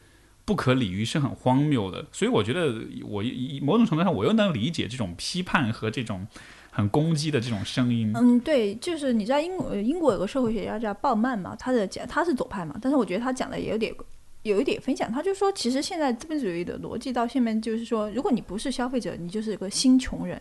[0.44, 2.04] 不可理喻，是很荒谬的。
[2.12, 2.74] 所以我觉得
[3.04, 3.22] 我
[3.62, 6.26] 某种程度上，我又能理解这种批判和这种
[6.70, 8.12] 很攻击的这种声音。
[8.14, 13.94] 嗯，对，就是你知道英国英国有个社会学家叫鲍曼嘛，他的讲他是左派嘛，但是我觉得他讲的也有点
[14.42, 20.40] 有一点分享，他就说其实现在资本主义的逻辑到下面就是说，如果你不是消费者，你就是一个新穷人，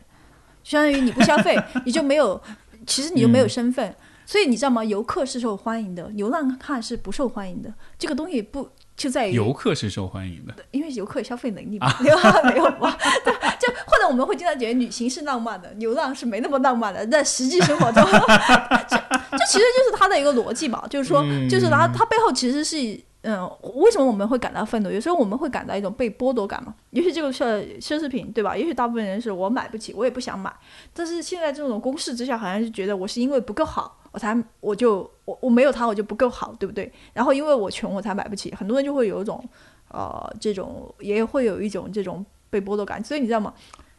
[0.64, 2.41] 相当于你不消费，你就没有，
[2.88, 3.95] 其实你就没有身份。
[4.26, 4.84] 所以你知道吗？
[4.84, 7.74] 游客是受欢迎的，流浪汉是不受欢迎的。
[7.99, 18.04] 这个东西不就在于游客是受欢迎的，因为游客有消费能力嘛，流浪 没有嘛， 对，就或者我们会经常觉得旅行是浪漫的，流浪是没那么浪漫的，在实际生活中，
[18.88, 23.00] 这这其实就是他的一个逻辑嘛，就是说，就是他他背后其实是。
[23.24, 24.89] 嗯，为什么我们会感到愤怒？
[24.89, 26.74] 有时候我们会感到一种被剥夺感嘛。
[26.89, 28.58] 也许这个奢奢侈品，对吧？
[28.58, 30.52] 也许大部分人是我买不起，我也不想买。
[30.92, 36.91] 但是现在这种公式之下，好像是觉得我是因为不够好，我才我就我我没有它我就不够好，对不对？
[37.14, 38.53] 然后因为我穷，我才买不起。
[38.53, 39.43] 很多人就会有一种
[39.89, 43.03] 呃，这种也会有一种这种被剥夺感。
[43.03, 43.53] 所以你知道吗？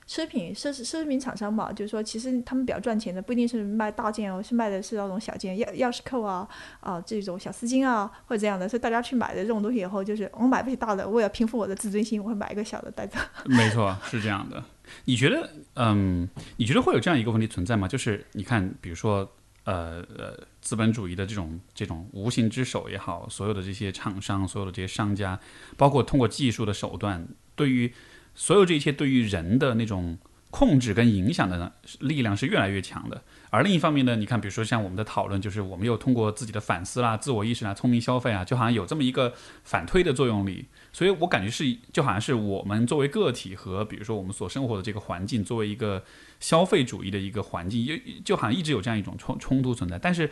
[0.07, 6.47] 奢侈品奢侈奢侈品厂商吧，就是说，其实他们比较赚钱的不一定是卖大件哦，是卖的是那种小件，钥钥匙扣啊
[6.81, 8.69] 啊、这种小丝巾啊或者这样的。
[8.69, 13.17] 所以大家去买的这种东西以后，就是我买不起大的，为了平复我的自尊心，我会买一个小的袋子。
[13.47, 14.63] 没错，是这样的。
[15.05, 17.87] 你觉得，嗯，你觉得会有这样一个问题存在吗？
[17.87, 19.27] 就是你看，比如说，
[19.65, 25.39] 呃呃，资本主义的这种这种无形之手也好，所有的这些厂商，所有的这些商家，
[25.77, 27.93] 包括通过技术的手段，对于
[28.35, 30.19] 所有这一切对于人的那种
[30.51, 33.23] 控制跟影响的力量是越来越强的。
[33.53, 40.65] 而另一方面呢，你看，比如说像我们的讨论，就是我们又通过自己的反思啦、自我意识啦、聪明消费啊，就好像有这么一个反推的作用力。
[40.91, 46.03] 所以我感觉是，就好像是我们作为个体和比如说我们所生活的这个环境，作为一个
[46.41, 47.93] 消费主义的一个环境，就
[48.25, 49.99] 就好像一直有这样一种冲冲突存在。
[49.99, 50.31] 但是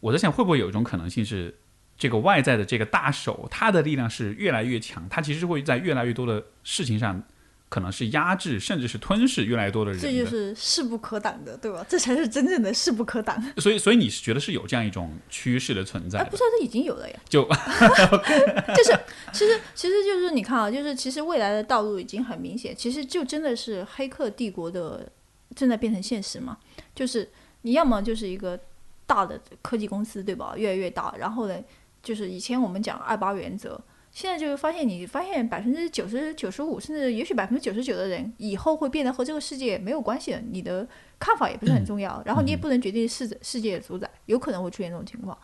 [0.00, 1.58] 我在想，会不会有一种可能性是，
[1.98, 7.22] 这个外在的这个大手，它的力量是越来越强，它其实会在越来越多的事情上，
[7.70, 10.06] 可能是压制甚至是吞噬越来越多的人的。
[10.06, 11.86] 这就是势不可挡的，对吧？
[11.88, 13.40] 这才是真正的势不可挡。
[13.58, 16.36] 所以，所以你是觉得是有这样一种趋势的存在哎，的不？
[16.36, 17.16] 是，这已经有了呀。
[17.28, 17.44] 就
[18.74, 18.98] 就是
[19.32, 25.08] 其实其实就是你看啊，就是其实未来的道路已经很明显，其实就真的是黑客帝国的
[25.54, 26.58] 正在变成现实嘛。
[26.92, 27.30] 就是
[27.62, 28.58] 你要么就是一个
[29.06, 30.54] 大的科技公司，对吧？
[30.56, 31.56] 越来越大，然后呢，
[32.02, 33.80] 就是以前我们讲二八原则。
[34.10, 40.42] 现在就是发现，你发现百分之九十九十五，甚至也许百分之九十九的人，以后会变得和这个世界没有关系的。
[40.50, 40.86] 你的
[41.18, 45.36] 看法也不是很重要，然后你也不能决定世世界的主宰，有可能会出现这种情况。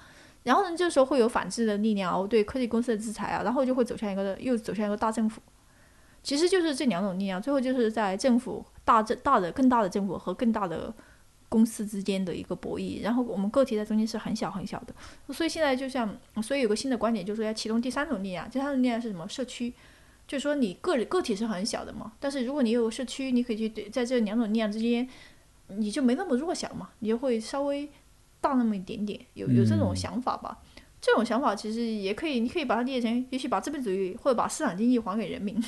[0.42, 5.40] 然后呢，这时候会有反制的力量啊，对科技公司的制裁啊，然后就会走向一个又走向一个大政府。
[6.22, 10.92] 其实就是这两种力量，最后就是在政府大政大的更大的政府和更大的
[11.48, 14.94] 公司之间的一个博弈，然后我们个体在中间是很小很小的。
[15.32, 19.28] 所以现在就像，所以有个新的观点，就是说要启动第三种力量，第三种力量是什么？
[19.28, 19.72] 社区。
[20.28, 25.08] 就是说你个个体是很小的嘛，但是如果你有社区，你可以去对在这两种力量之间
[25.68, 27.88] 你就没那么弱小嘛，你就会稍微
[28.40, 30.58] 大那么一点点，有有这种嗯想法吧。
[31.00, 35.62] 这种想法其实也可以，你可以把它理解成，也许把资本主义或者把市场经济还给人民，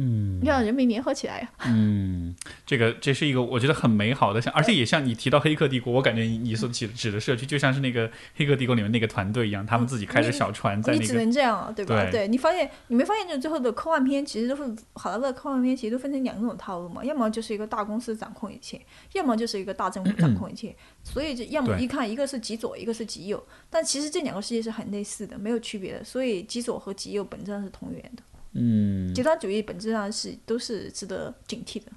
[0.00, 1.66] 嗯让人民联合起来啊。
[1.66, 2.34] 嗯，
[2.64, 12.08] 这个这是一个我觉得很美好的想，而且也像你提到《黑客帝国》，我感觉你你所指指的社区就像是那个《黑客帝国》里面那个团队一样，他们自己开着小船在你只能这样啊，对吧？
[12.10, 14.62] 对你发现你没发现，就最后的科幻片其实都是
[14.94, 18.80] 好莱坞的科幻片，其实都分成两种套路嘛，要么就是一个大公司掌控一切，
[19.14, 20.74] 要么就是一个大政府掌控一切。
[21.02, 26.04] 所以就要么一看一个是极左，一个是极右，但其实这两个世界是很类似的，没有区别的。
[26.04, 28.22] 所以极左和极右本质上是同源的，
[28.52, 31.92] 嗯，极端主义本质上是都是值得警惕的。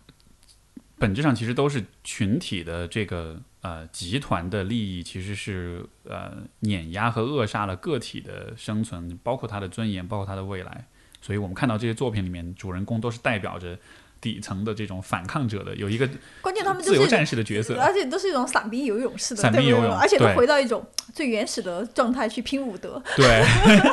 [0.98, 10.86] 本质上其实都是群体的这个呃集团的利益，其实是呃碾压和扼杀了个体的生存，包括他的尊严，包括他的未来。
[11.20, 13.80] 所以我们看到这些作品里面，主人公都是代表着
[14.22, 16.08] 底层的这种反抗者的，有一个
[16.40, 17.76] 关键他们都是自由战士的角色。
[17.80, 23.02] 而且都是一种散兵游勇式的，散兵对游勇而且都对回到一种最原始的状态去拼武德。
[23.18, 23.44] 对，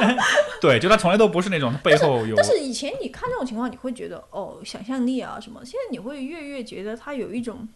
[0.61, 7.67] 对，就他从来都不是那种背后有但是以前你看这种情况，你会觉得哦，想象力啊什么，现在你会越越觉得他有一种。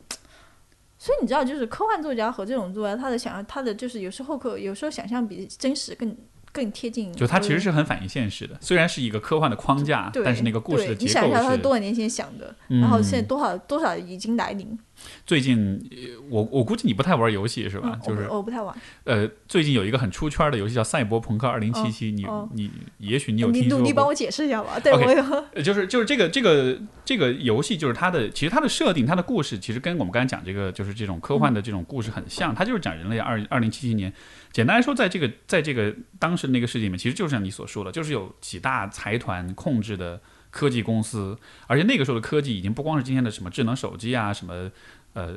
[0.98, 6.16] 所以你知道，就是科幻作家和这种作家，他的想象，他的就是有时候可有时候想象比真实更
[6.52, 7.12] 更贴近。
[7.14, 11.56] 就它其实是很反映现实的，虽然是一个科幻的框架，但是那个故事的结构想一下，他。
[11.62, 14.76] 多少年前想的，嗯然后现在多少多少已经来临，
[15.24, 15.96] 最近呃
[16.28, 17.92] 我我估计你不太玩游戏是吧？
[17.94, 21.72] 嗯，就是我不太玩，呃，最近有一个很出圈的游戏叫《赛博朋克2077》，
[22.12, 23.82] 你哦你也许你有你听说过？
[23.82, 24.80] 努力帮我解释一下吧。
[24.80, 25.22] 对我有，
[25.54, 34.12] 呃就是就是这个这个这个游戏，就是它的其实它的设定，它的故事其实跟我们刚才讲这个就是这种科幻的这种故事很像，它就是讲人类二二零七七年。
[34.52, 44.70] 简单来说，在这个在这个当时那个世界里面，其实就像你所说的，就是有几大财团控制的科技公司，而且那个时候的科技已经不光是今天的什么智能手机啊，什么
[45.14, 45.36] 呃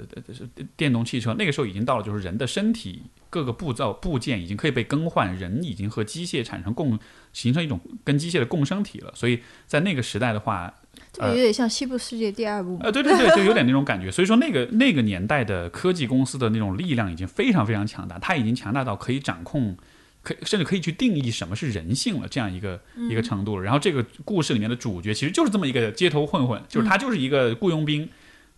[0.75, 6.99] 电动汽车，那个时候已经到了就是人的身体各个步骤部件已经可以被更换，人已经和机械产生共
[7.31, 10.73] 形成一种跟机械的共生体了，所以在那个时代的话，
[11.15, 12.81] 这个有点像《西部世界》第二部嘛。
[12.83, 14.11] 呃，对对对，就有点那种感觉。
[14.11, 19.77] 所以说，那个那个年代的科技公司的那种力量已经非常非常强大，它已经强大到可以掌控，
[20.21, 23.59] 可以甚至可以去定义什么是人性了这样一个、一个程度。
[23.59, 28.09] 然后这个故事里面的主角其实就是这么一个街头混混，就是他就是一个雇佣兵。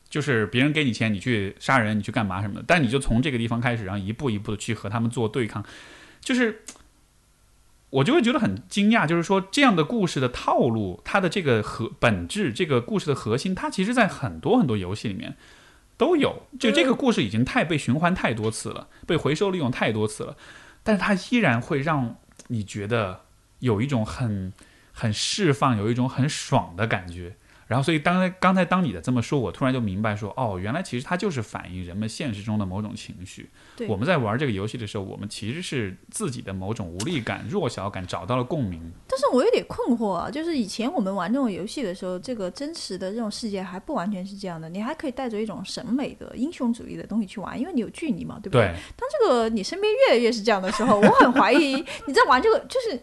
[0.09, 5.61] 就是别人给你钱，你去杀人，你去干嘛什么的，但你就从这个地方开始，然后一步一步的去和他们做对抗，
[6.21, 6.61] 就是
[7.89, 15.37] 我就会觉得很惊讶，就是说这样的故事的套路，它的这个核本质，这个故事的核心，它其实在很多很多游戏里面
[15.95, 16.43] 都有。
[16.59, 20.35] 就这个故事已经太被循环太多次了，被回收利用太多次了，
[20.83, 22.17] 但是它依然会让
[22.47, 23.21] 你觉得
[23.59, 24.51] 有一种很
[24.91, 27.37] 很释放，有一种很爽的感觉。
[27.67, 33.49] 然后，所以当才刚才当你的这么说，我突然就明白说，哦，原来其实它就是反映人们现实中的某种情绪。
[33.75, 38.81] 对我们在玩这个游戏的时候，我们其实是自己的某种无力感、弱小感找到了共鸣。
[39.07, 48.61] 但是我有点困惑啊，就是以前我们玩这种游戏的时候，这个真实的这种世界还不完全是这样的，你还可以带着一种审美的英雄主义的东西去玩，因为你有距离嘛，对不对？
[48.61, 51.75] 对，当这个你身边越来越是这样的时候，我很怀疑
[52.07, 52.97] 你在玩这个，就是。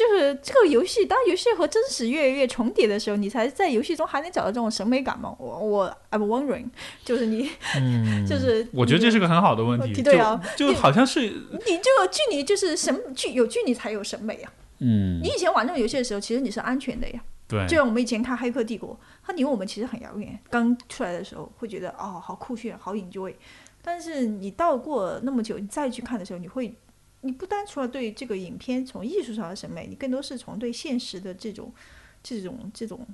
[0.00, 5.36] 就是这个游戏，当游戏和真实越来越重叠的时候，你才在游戏中还能找到这种审美感吗？
[5.38, 6.64] 我我 I'm wondering，
[7.04, 14.50] 就是你，嗯就是我觉得这是个很好的问题，对啊就就好像是，你这个距离就是审距有距离才有审美啊。
[14.78, 17.20] 嗯你，以前玩这种游戏的时候，其实你是安全的呀。
[17.46, 20.38] 对，就像我们以前看《黑客帝国》，它离我们其实很遥远。
[20.48, 23.34] 刚出来的时候会觉得哦，好酷炫，好 enjoy。
[23.82, 26.74] 但是你到过那么久，你再去看的时候，你会，
[27.22, 31.72] 你不单除了对这个影片从艺术上的审美，你更多是从对现实的这种、
[32.22, 33.06] 这种、这种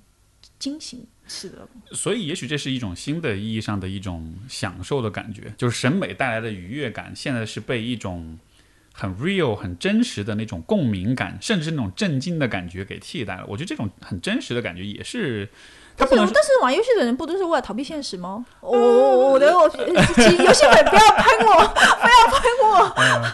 [0.58, 1.68] 惊喜式的。
[1.92, 8.38] 所以也许这是一种新的意义上的一种享受的感觉，就是审美带来的愉悦感，现在是被一种
[8.92, 13.46] 很 real、很真实的那种共鸣感，甚至那种震惊的感觉给替代了。
[13.48, 15.48] 我觉得这种很真实的感觉也是，
[15.98, 18.44] 它但是不能但是玩游戏的人不都是为了逃避现实吗？
[18.60, 23.26] 我我我 游戏粉不要喷我， 不要喷我，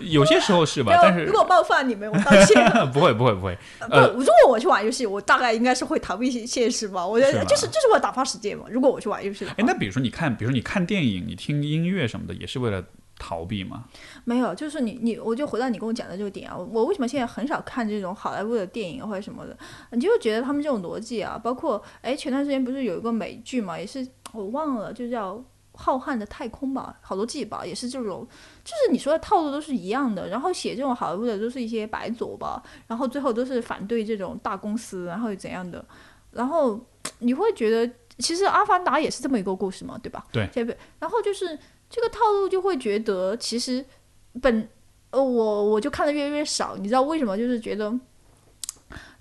[0.00, 0.96] 有些时候是不吧？
[0.96, 2.64] 要但是如果冒犯你们，我道歉。
[2.92, 3.58] 不会不会不会，
[3.88, 7.04] 不， 呃如果我去玩游戏，我大概应该是会逃避现现实吧。
[7.06, 8.64] 我觉得就是就是为了打发时间嘛。
[8.70, 12.82] 如果我去玩游戏的话，哎，那比如说你看，比如说你看电影，你听音乐什么的，也是为了
[13.24, 13.84] 逃避吗？
[14.24, 16.54] 没有，就是你你，我就回到你跟我讲的这个点啊。
[16.54, 19.56] 我我为什么现在很少看这种好莱坞的电影或者什么的？
[19.92, 25.36] 你就会觉得他们这种逻辑啊，包括哎，前段时间不是有一个美剧嘛，也是我忘了，就叫
[25.72, 28.28] 《浩瀚的太空》吧，好多季吧，也是这种，
[28.62, 30.28] 就是你说的套路都是一样的。
[30.28, 35.82] 然后写这种好莱坞的都是一些白左吧，然后最后都是反对这种大公司，然后又怎样的，
[36.30, 36.78] 然后
[37.20, 40.24] 你会觉得其实《阿凡达》也是这么一个故事嘛，对吧？
[40.30, 40.76] 对，对？
[41.00, 41.58] 然后就是
[41.94, 43.84] 这个套路就会觉得，其实
[44.42, 44.68] 本
[45.10, 47.38] 呃我我就看的越来越少，你知道为什么？
[47.38, 47.94] 就是觉得。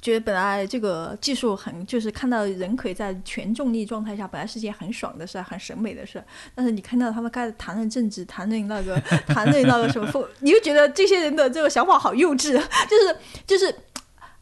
[0.02, 6.22] 觉得本来这个技术很，就是看到人可以在全重力状态下，本来是件很爽的事，很审美的事。
[6.54, 12.52] 但是你看到他们开始谈论政治，谈论那个，谈论那个什么， 你就觉得这些人的这个想法好幼稚，
[12.90, 13.18] 就是
[13.48, 13.74] 就是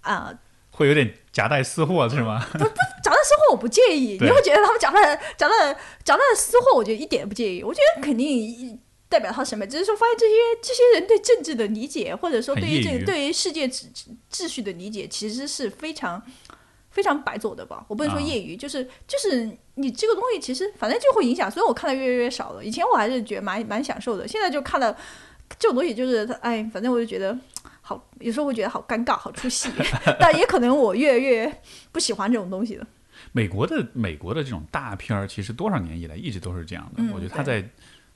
[0.02, 0.34] 啊，
[0.72, 2.46] 会有点夹带私货是吗？
[2.54, 2.66] 不不，
[3.04, 7.64] 夹带私货我不介意，你会觉得他们夹带夹带夹带私货，我觉得一点也不介意。
[7.64, 8.80] 我觉得肯定。
[9.12, 9.68] 代表他审美？
[9.68, 13.84] 只是说发现这些这些人对政治的理解，或者说对于这个对于世界秩
[14.32, 16.24] 秩序的理解，其实是非常
[16.92, 17.84] 非常白左的吧？
[17.90, 21.52] 我不能说业余，就是就是你这个东西其实反正就会影响。
[21.52, 22.64] 所以我看的越来越少了。
[22.64, 24.98] 以前我还是觉得蛮蛮享受的，现在就看了
[25.60, 27.38] 这种东西，就是哎，反正我就觉得
[27.92, 29.70] 好，有时候会觉得好尴尬，好出戏。
[30.18, 31.62] 但也可能我越来越
[31.92, 32.88] 不喜欢这种东西了。
[33.34, 37.04] 美国的美国的这种大片儿，其实多少年以来一直都是这样的。
[37.14, 37.64] 我觉得他在。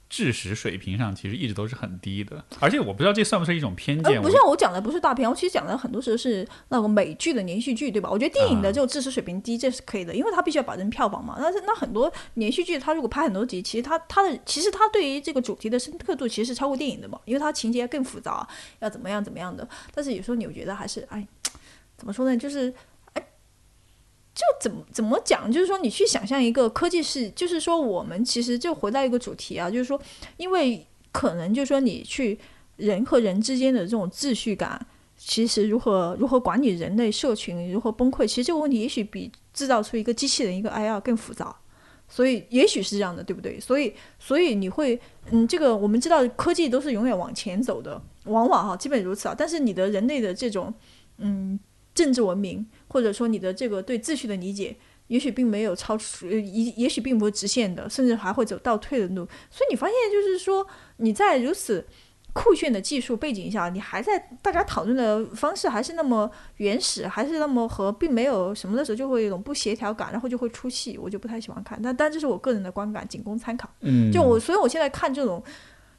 [0.08, 4.22] 知识水平上其实一直都是很低的，而且我不知道这算不算一种偏见。
[4.22, 8.08] 不像，我讲的不是大片，我其实讲的很多时候是那个美剧的连续剧，对吧？
[8.10, 11.36] 我觉得电影的这种知识水平低，这是可以的，因为它必须要保证票房嘛。
[11.40, 18.46] 但是那很多连续剧，它如果拍很多集，其实它它的其实它对于这个主题的深刻度其实是超过电影的嘛，因为它情节更复杂，
[18.78, 19.68] 要怎么样怎么样的。
[19.92, 21.26] 但是有时候你觉得还是哎，
[21.96, 22.36] 怎么说呢？
[22.36, 22.72] 就是。
[24.36, 29.98] 就怎么怎么讲，就是说你去想象一个科技是，就是说我们其实就回到一个主题啊，就是说，
[30.36, 32.38] 因为可能就是说你去
[32.76, 34.78] 人和人之间的这种秩序感，
[35.16, 41.56] 其实如何如何管理人类社群如何崩溃，其实这个问题也许比制造出一个机器人一个 AI 更复杂，
[42.06, 43.58] 所以也许是这样的，对不对？
[43.58, 50.74] 所以所以你会嗯，这个我们知道科技都是永远往前走的，往往哈基本如此啊，但是你的人类的这种
[51.16, 51.58] 嗯。
[51.96, 54.76] 政治文明，或者说你的这个对秩序的理解，
[55.08, 56.40] 也许并没有超出，也
[56.76, 59.26] 也许并不是直线的，甚至还会走倒退的路。
[59.50, 60.64] 所以你发现，就是说
[60.98, 61.84] 你在如此
[62.34, 71.80] 酷炫的技术背景下，你还在大家讨论的方式还是那么原始，还是那么和，并没有什么的时候，就会有一种不协调感，然后就会出戏，我就不太喜欢看。
[71.82, 73.68] 但但这是我个人的观感，仅供参考。
[73.80, 75.42] 嗯，就我，所以我现在看这种，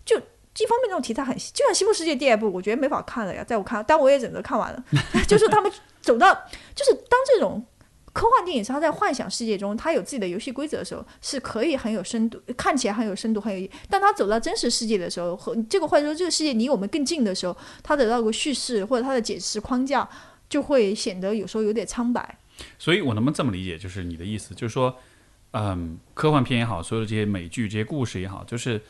[0.05, 0.21] 就。
[0.63, 3.43] 一方面，这种题材很，就像《西部世界》第二部，我觉得没法看了呀。
[3.43, 4.83] 在我看，但我也忍着看完了。
[5.27, 6.33] 就是他们走到，
[6.73, 7.63] 就是当这种
[8.11, 13.69] 科幻电影，它在幻想世界中，它有自己的游戏规则的时候，是可以很有深度，看起来很有深度，很有意。
[13.89, 20.07] 但它走到真实世界的时候，和这个或者说这个世界离我们更近的时候，它的那个叙事或者它的解释框架，
[20.49, 22.37] 就会显得有时候有点苍白。
[22.79, 23.77] 所以我能不能这么理解？
[23.77, 24.95] 就是你的意思，就是说，
[25.51, 28.81] 嗯，科幻片也好，所有的这些美剧、这些故事也好，就是。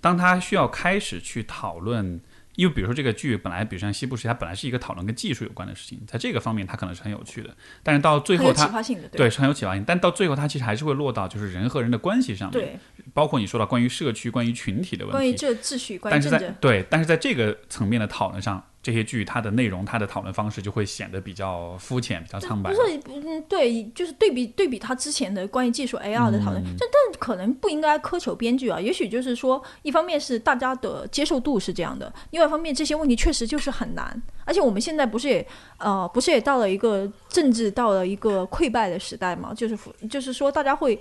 [0.00, 2.20] 当他需要开始去讨论，
[2.56, 7.54] 因为比如说这个剧本来，比如像《西部世界》，它本来是一个讨论跟技术有关的事情，在这个方面它可能是很有趣的。
[7.82, 8.66] 但是到最后，它
[9.12, 9.84] 对是很有启发性。
[9.86, 12.78] 但到最后，它其实还是会落到就是人和人的关系上面，对，
[13.12, 18.64] 包括你说到关于社区、关于群体的问题，关于这秩序，但是在对，但是在这个层面的讨论上。
[18.82, 22.72] 这些剧它的内容，它的讨论方式就会显得比较肤浅，比较苍白。
[22.72, 28.80] 不是，嗯，对，就是对比对比它之前的关于技术 AR 的讨论，这但可能不应该苛求编剧啊。
[28.80, 34.22] 也许就是说，一方面是大家的接受度是这样的，另外一方面这些问题确实就是很难。
[34.44, 35.46] 而且我们现在不是也
[35.78, 39.52] 呃，不是也到了一个政治到了一个溃败的时代嘛？
[39.52, 39.76] 就是
[40.08, 40.98] 就是说，大家会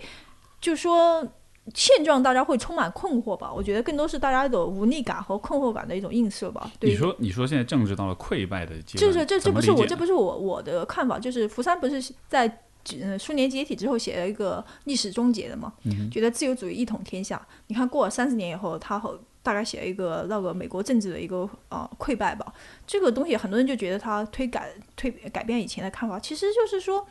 [0.59, 1.25] 就说。
[1.73, 3.51] 现状大家会充满困惑吧？
[3.53, 6.71] 我觉得更多是大家的无力感和困惑感的一种映射吧。
[6.81, 12.47] 你说，你说现在政治到了溃败的阶段，就是这这不是我这不是我我的看法，就是福山不是在
[12.93, 15.73] 嗯苏联解体之后写了一个历史终结的嘛？
[16.09, 17.45] 觉得自由主义一统天下。
[17.67, 22.53] 你看过了三十年以后，他和大概写了一个那个美国政治的一个呃溃败吧。
[22.85, 27.05] 这个东西很多人就觉得他推改推改变以前的看法，其实就是说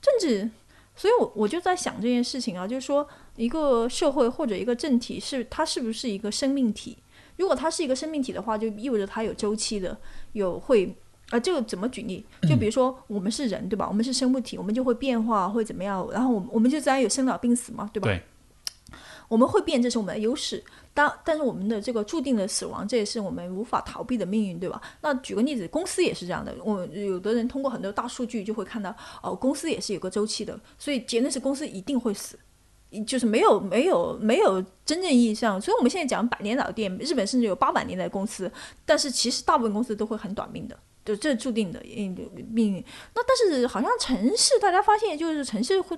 [0.00, 0.50] 政治。
[0.96, 3.04] 所以，我我就在想这件事情啊，就是说，
[3.36, 6.96] 一个社会或者一个政体是它是不是一个生命体？
[7.36, 9.96] 如果它是一个生命体的话，就意味着它有周期的，
[10.32, 10.94] 有会
[11.30, 12.24] 啊，这个怎么举例？
[12.48, 13.88] 就比如说我们是人，对吧？
[13.88, 16.08] 我们是生物体，我们就会变化，会怎么样？
[16.12, 18.08] 然后我我们就自然有生老病死嘛，对吧？
[18.08, 18.22] 对。
[19.26, 20.62] 我们会变，这是我们的优势。
[20.92, 24.80] 当但是我们的这个注定的死亡，这也是我们无法逃避的命运，对吧？
[25.00, 26.54] 那举个例子，公司也是这样的。
[26.62, 30.60] 我有的人通过很多大数据就会看到，哦，公司也是有个周期的。
[30.78, 32.38] 所以结论是，公司一定会死，
[33.02, 35.60] 就是没有没有没有真正意义上。
[35.60, 38.50] 所以我们现在讲百年老店，日本甚至有八百年的公司，
[38.84, 40.78] 但是其实大部分公司都会很短命的。
[41.04, 42.16] 就这注定的命
[42.50, 42.82] 命运。
[43.14, 45.94] 那但是好像城市，大家发现就是城市会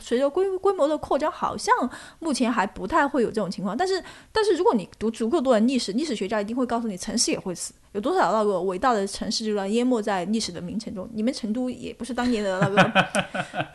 [0.00, 1.72] 随着规规模的扩张，好像
[2.18, 3.76] 目前还不太会有这种情况。
[3.76, 4.02] 但是
[4.32, 7.72] 但是如果你读足够多的历史，历史学家一定会告诉你，城市也会死。
[7.92, 11.08] 有多少那个伟大的城市就让淹没在历史的名城中？
[11.12, 12.92] 你们成都也不是当年的那个，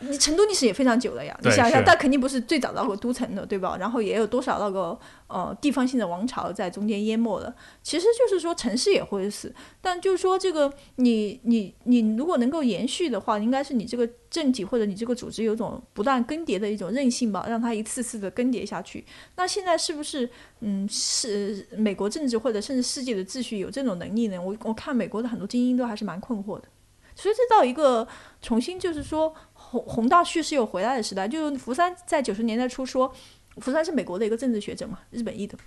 [0.00, 1.38] 你成都历史也非常久了呀。
[1.42, 3.76] 你想想，但肯定不是最早那个都城的，对吧？
[3.78, 7.54] 然后也有多少那个呃地方性的王朝在中间淹没了。
[7.82, 19.04] 其实就是说城市也会死，但就是说这个你你你如果能够延续的话，应该是你这个政体或者你这个组织有种不断更迭的一种韧性吧，让它一次次的更迭下去。
[19.36, 20.28] 那现在是不是
[20.60, 24.16] 嗯是美国政治或者甚至世界的秩序有这种能？
[24.16, 24.40] 力呢？
[24.40, 26.68] 我我看美国的很多精英都还是蛮困惑的，
[27.14, 28.06] 所以这到一个
[28.40, 31.28] 重新就是说宏宏大叙事又回来的时代。
[31.28, 33.12] 就是福山在九十年代初说，
[33.58, 35.58] 福山是美国的一个政治学者嘛，日本裔的，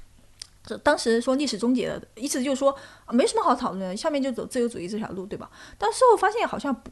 [0.65, 2.76] 这当时说历史终结了，意思就是说
[3.11, 5.52] 没什么好讨论的，下面就走自由主义这条路，对吧？
[5.77, 6.90] 但事后发现好像不。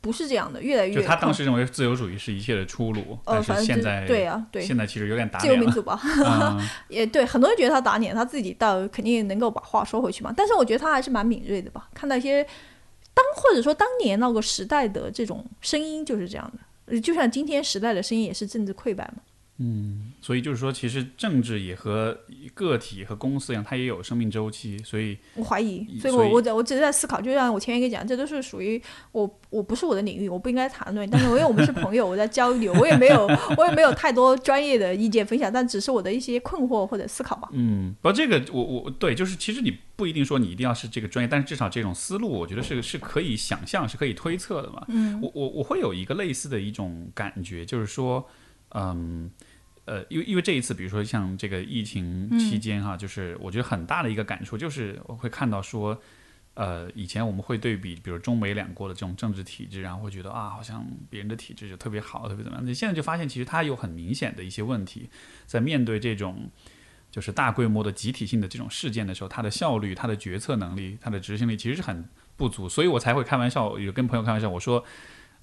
[0.00, 0.94] 不是这样的，越来越。
[0.94, 6.00] 就他当时认为自由主义是一切的出路，但是现在对啊，对，现在其实有点打自由民主吧，
[6.88, 10.32] 也对，很多人觉得他打脸，他自己倒肯定能够把话说回去嘛。
[10.36, 12.42] 但是我觉得他还是蛮敏锐的吧，看到一些
[13.12, 16.52] 当或者说当年那个时代的这种声音就是这样
[16.86, 19.22] 的，就像今天时代的声音也是政治溃败嘛。
[19.62, 22.18] 嗯，所以就是说，其实政治也和
[22.54, 24.78] 个体和公司一样，它也有生命周期。
[24.78, 28.80] 所以，我怀疑，所以我我我只是在思考，就像我前面跟你讲，这都是属于
[29.12, 31.06] 我我不是我的领域，我不应该谈论。
[31.10, 33.26] 但是因为我们是朋友，我在交流，我也没有
[33.58, 37.50] 我也没有太多专业的意见分享，但只是我的一些困惑或者思考吧。
[37.52, 44.86] 嗯，不，这个我我对，就是其实你不一定说你一定要是这个专业，但是至少这种思路，我觉得是是可以想象，是可以推测的嘛。
[44.88, 48.26] 嗯，我我我会有一个类似的一种感觉，就是说，
[48.70, 49.30] 嗯。
[49.90, 56.00] 呃，因为因为这一次，比如说像这个疫情期间哈，就是我觉得很大的一个感触，就是我会看到说，
[56.54, 62.64] 呃，以前我们会对比，比如中美两国的这种政治体制，然后会觉得啊，好像别人的体制就特别好，特别怎么样。
[62.64, 65.10] 你现在就发现，其实它有很明显的一些问题，
[65.44, 66.48] 在面对这种
[67.10, 74.80] 就是大规模的集体性的这种事件的时候，它的效率、它的决策能力、它的执行力其实是很不足，所以我才会开玩笑，有跟朋友开玩笑，我说《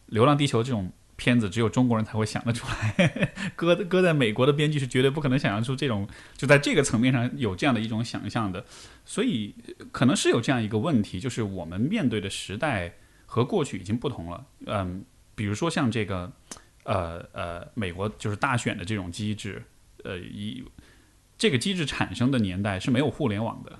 [0.06, 0.90] 流浪地球》这种。
[1.18, 6.08] 片子只有中国人才会想得出来， 搁搁在美国的编剧是绝对不可能想象出这种，
[6.38, 8.64] 就在这个层面上有这样的一种想象的，
[9.04, 9.56] 所以
[9.92, 12.94] 可能是有这样一个问题，就是我们面对的时代
[13.26, 14.46] 和过去已经不同了。
[14.68, 15.04] 嗯，
[15.34, 16.32] 比如说像这个，
[16.84, 19.64] 呃呃，美国就是大选的这种机制，
[20.04, 20.64] 呃，一
[21.36, 23.80] 这个机制产生的年代是没有互联网的，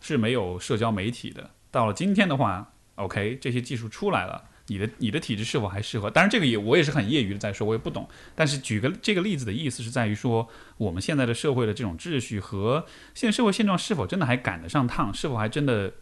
[0.00, 1.50] 是没有社交媒体的。
[1.70, 4.48] 到了今天的话，OK，这些技术出来了。
[4.68, 6.10] 你的你的体质是否还适合？
[6.10, 8.08] 当然，这个也我也是很业余的在说，我也不懂。
[8.34, 12.84] 但是举个这个例子的意思是在于说，我们现在的社会的这种秩序和
[13.14, 15.12] 现在社会现状是否真的还赶得上趟？
[15.14, 15.92] 是否还真的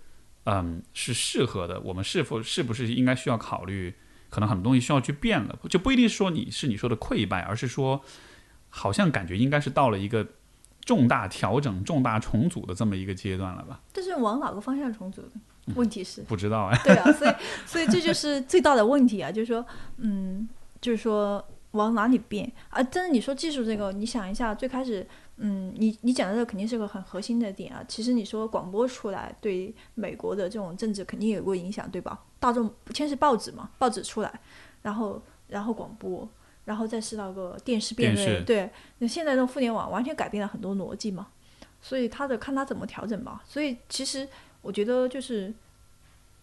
[0.44, 1.80] 嗯是适合的？
[1.80, 3.94] 我们是否是不是应该需要考虑？
[4.30, 8.02] 可能很多东西需要去变了，就不一定说你是你说的溃败，而是说
[8.68, 10.26] 好像感觉应该是到了一个
[10.84, 13.80] 重大调整、重大重组的这么一个阶段了吧？
[13.92, 15.28] 这是往哪个方向重组的？
[15.74, 17.34] 问题是不知道哎，对啊，所以
[17.66, 19.64] 所以这就是最大的问题啊，就是说，
[19.96, 20.46] 嗯，
[20.80, 22.82] 就是说往哪里变啊？
[22.82, 25.06] 但是你说技术这个，你想一下，最开始，
[25.38, 27.82] 嗯，你你讲的这个肯定是个很核心的点啊。
[27.88, 32.22] 其实你说广播出来对美国的这种政治肯定有过影响，对吧？
[32.38, 34.40] 大众先是报纸嘛，报纸出来，
[34.82, 36.28] 然后然后广播，
[36.66, 41.28] 然后再是那个电视辩论，对，那现在的互联网完全改变了很多逻辑嘛，
[41.80, 43.42] 所以他的看他怎么调整吧。
[43.46, 44.28] 所以其实。
[44.64, 45.52] 我觉得就是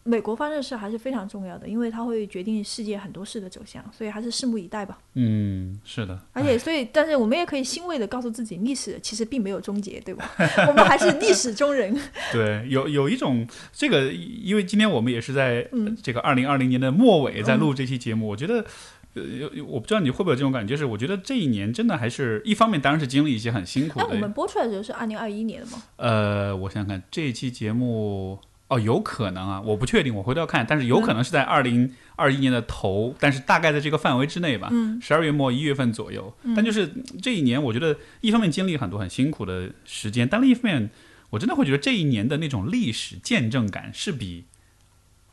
[0.03, 4.97] 美国发生的事还是非常重要的，因为它会决定世界很多事的走向，所以还是拭目以待吧。
[5.13, 6.19] 嗯，是的。
[6.33, 10.31] 而且，所以，但是我们也可以欣慰的告诉自己，历史其实并没有终结，对吧？
[10.67, 11.95] 我们还是历史中人。
[12.33, 15.67] 对，有有一种这个，因为今天我们也是在
[16.01, 18.65] 这个二零二零年的末尾在录这期节目，我觉得，
[19.13, 19.23] 呃，
[19.67, 24.05] 我不知道你会不会有这种感觉，就是我觉得这一年真的还是一方面，当然是经历一些很辛苦的。
[24.07, 25.83] 那我们播出来的时候是二零二一年的吗？
[25.97, 28.39] 呃，我想想看，这一期节目。
[28.67, 34.71] 哦，有可能啊，我不确定，我回头要看，但是有可能是在二零二一年的头，但是大概在这个范围之内吧，
[35.01, 36.33] 十二月末一月份左右。
[36.55, 36.89] 但就是
[37.21, 40.89] 这一年，我觉得一方面经历很多很辛苦的时间，但另一方面，
[41.31, 44.45] 我真的会觉得这一年的那种历史见证感是比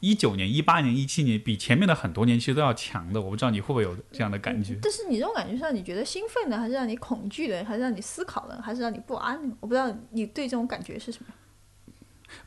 [0.00, 3.20] 一九年、一八年、一七年比前面的很多年其实都要强的。
[3.20, 4.78] 我不知道你会不会有这样的感觉？
[4.80, 9.56] 但是你这种感觉是让你觉得兴奋的，还是让你恐惧的，还是让你思考的，还是让你不安的？
[9.60, 11.34] 我不知道你对这种感觉是什么。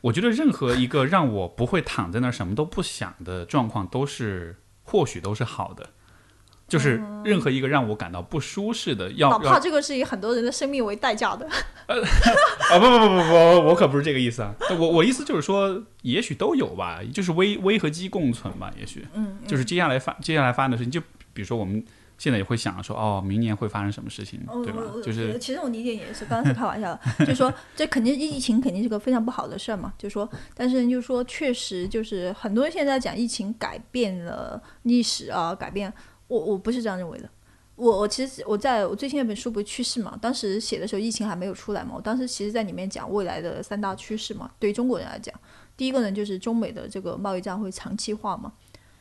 [0.00, 5.90] 我觉得任何一个让我不会躺在那儿什么都不想的状况，都是或许都是好的。
[6.68, 11.46] 就是任何一个让我感到不舒适的，要要哪怕这个是以很多人的生命为代价的。
[11.88, 12.00] 呃
[12.70, 14.54] 啊不不不不不，我可不是这个意思啊！
[14.78, 21.00] 我我意思就是说，也许都有吧，就是危危和机共存吧，也许，嗯，就是接下来发接下来发生的事情，就
[21.34, 21.84] 比如说我们
[22.16, 35.92] 现在也会想说，哦，明年会发生什么事情，哦对吧就是其实我理解也是，刚才是开玩笑的，就是说这肯定疫情肯定是个非常不好的事儿嘛，就是说，但是就是说确实就是很多人现在讲疫情改变了历史啊，改变
[36.28, 37.28] 我我不是这样认为的。
[37.74, 45.34] 我我其实我在我最新那本书不是趋势嘛，当时写的时候疫情还没有出来嘛，我当时其实在里面讲未来的三大趋势嘛，对于中国人来讲，
[45.74, 48.52] 第一个呢就是中美的这个贸易战会长期化嘛，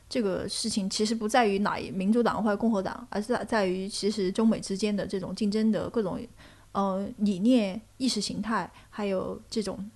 [0.10, 6.20] 这个事情其实不在于哪一民主党或者共和党，而是在在于其实中美之间的这种竞争的各种
[6.72, 9.92] 呃理念、意识形态，还有这种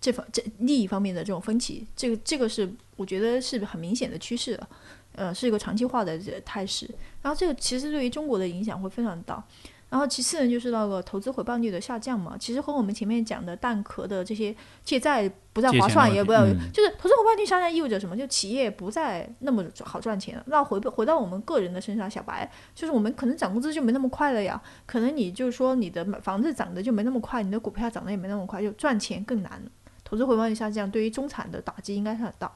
[0.00, 4.68] 这方这利益方面的这种分歧，这个这个是我觉得是很明显的趋势了，
[5.16, 6.88] 呃，是一个长期化的这态势。
[7.22, 9.42] 然后这个其实对于中国的影响会非常大。
[9.88, 18.16] 然后其次呢，就是那个投资回报率的下降嘛，其实和我们前面讲的蛋壳的这些借债不再划算，也不要，嗯就是投资回报率下降意味着什么？
[18.16, 20.42] 就企业不再那么好赚钱了。
[20.48, 29.62] 那回回到我们个人的身上，小白，就是我们可能涨工资就没那么快了呀，可能你就是说你的房子涨得就没那么快，你的股票涨得也没那么快，就赚钱更难。
[30.02, 32.50] 投资回报率下降，对于中产的打击应该是很大。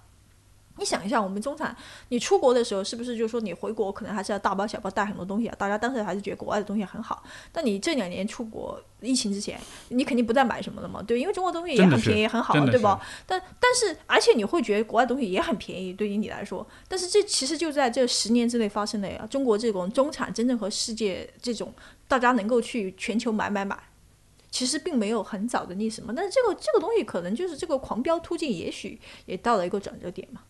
[0.80, 1.76] 你想一下，我们中产，
[2.08, 5.54] 你出国的时候，是不是就是说你回国可能还是要大包小包带很多东西啊？
[5.58, 7.22] 大家当时还是觉得国外的东西很好。
[7.52, 11.02] 但你这两年出国，疫情之前，你肯定不再买什么了嘛？
[11.02, 12.98] 对，因为中国东西也很便宜，很好，对吧？
[13.26, 16.66] 但但是，而且你会觉得国外东西也很便宜，对于你来说。
[16.88, 19.26] 但是这其实就在这十年之内发生的呀。
[19.30, 21.72] 中国这种中产真正和世界这种
[22.08, 23.78] 大家能够去全球买买买，
[24.50, 26.12] 其实并没有很早的历史嘛。
[26.16, 30.40] 但是这个这个东西可能就是这个狂飙突进，也许也到了一个转折点嘛。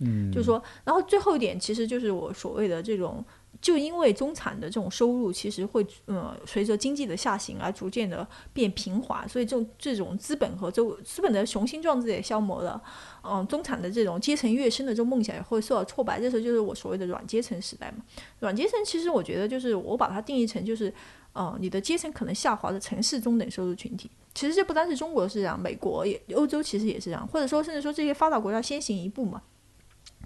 [0.00, 3.24] 嗯，就说，然后最后一点其实就是我所谓的这种，
[3.60, 12.82] 就因为中产的这种收入其实会呃随着经济的下行而逐渐的变平滑，所以这种这种资本和这资本的雄心壮志也消磨了，
[13.22, 18.02] 嗯，中产的这种阶层跃升的这种梦想也会受到挫败，这时候就是我所谓的软阶层时代嘛。
[18.40, 20.92] 软阶层其实我觉得就是我把它定义成就是。
[21.32, 29.40] 呃，你的阶层可能下滑的城市中等收入群体，其实这不单是中国是这样，美国也、欧洲其实也是这样，或者说甚至说这些发达国家先行一步嘛。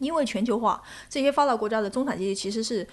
[0.00, 2.86] 因为全球化，这些发达国家的中产阶级其实是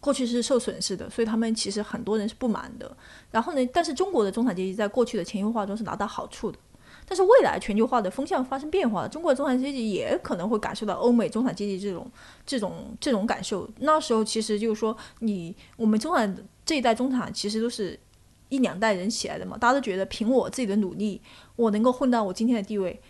[0.00, 2.96] 过去是受损失的，所以他们其实很多人是不满的。
[3.30, 6.58] 然后呢，但是中国的中产阶级在过去的全球化中是拿到好处的。
[7.08, 12.10] 但是未来全球化的风向发生变化了，中国的中产阶级也可能会感受到欧美中产阶级这种、
[12.44, 13.68] 这种、这种感受。
[13.78, 17.96] 那时候其实就是说，你我们中产这一代中产其实都是
[18.48, 21.20] 一两代人起来的嘛，大家都觉得凭我自己的努力，
[21.54, 23.00] 我能够混到我今天的地位。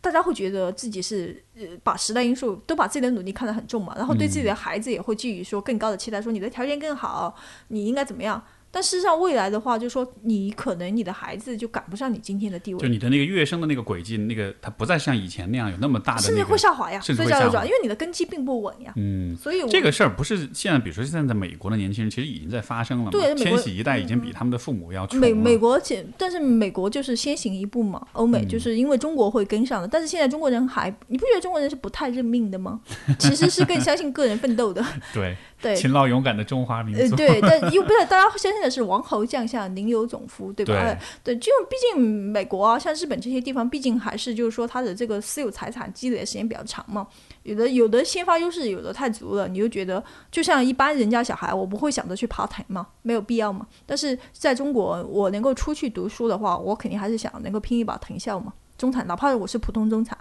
[0.00, 7.34] 大家会觉得自己是呃，把时代因素都把自己的努力看得很重嘛，然后对自己的孩子也会寄予说更高的期待，说你的条件更好，
[7.68, 8.42] 你应该怎么样？
[8.70, 18.92] 但事实上，未来的话，就是说你可能你的孩子就赶不上你今天的地位，就你的那个跃升的那个轨迹，那个它不再像以前那样有那么大的甚至，会下滑呀，甚至会下滑所以叫转，因为你的根基并不稳呀。
[18.96, 19.36] 嗯。
[19.36, 23.10] 所以这个事儿不是现在，比如说现在美国的年轻人，其实已经在发生了嘛。
[23.10, 25.06] 对千禧一代已经比他们的父母要。
[25.12, 32.80] 美美国且，但是美国就是先行一步嘛，欧嗯美就是因为中国会跟上的，但是现在中国人还，你不觉得中国人是不太认命的吗？
[33.18, 35.74] 其实是更相信个人奋斗的， 对对。
[35.74, 37.16] 勤劳勇敢的中华民呃，族。
[37.16, 40.98] 对，但又不是大家相信的是王侯将相宁有种乎，对吧？
[41.24, 47.06] 对就毕竟美国啊，像日本这些地方，毕竟还是就是说它的这个私有财产积累的时间比较长嘛，
[47.44, 53.66] 有的有的先发优势，有的太足了，你就觉得就像一般人家小孩，我不会想着去爬藤嘛，没有必要嘛。
[53.86, 60.16] 但是在中国，我能够出去读书的话，我肯定还是想能够拼一把藤校嘛，中产，哪怕我是普通中产，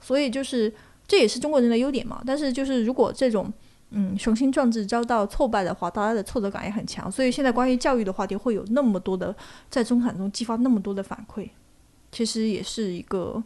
[0.00, 0.72] 所以就是
[1.06, 2.22] 这也是中国人的优点嘛。
[2.26, 3.52] 但是就是如果这种
[3.96, 7.10] 嗯，雄心壮志遭到挫败的话，大家的挫折感也很强。
[7.10, 9.34] 所以现在关于教育的话题会有那么多的
[9.70, 11.48] 在中产中激发那么多的反馈，
[12.10, 13.40] 其实也是一个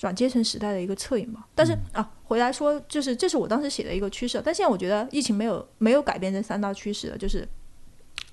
[0.00, 1.48] 软阶层时代的一个侧影吧。
[1.54, 4.40] 但是、啊，回来说，就是这是我当时写的一个趋势。
[4.44, 7.48] 但现在我觉得疫情没有没有改变这三大趋势了，就是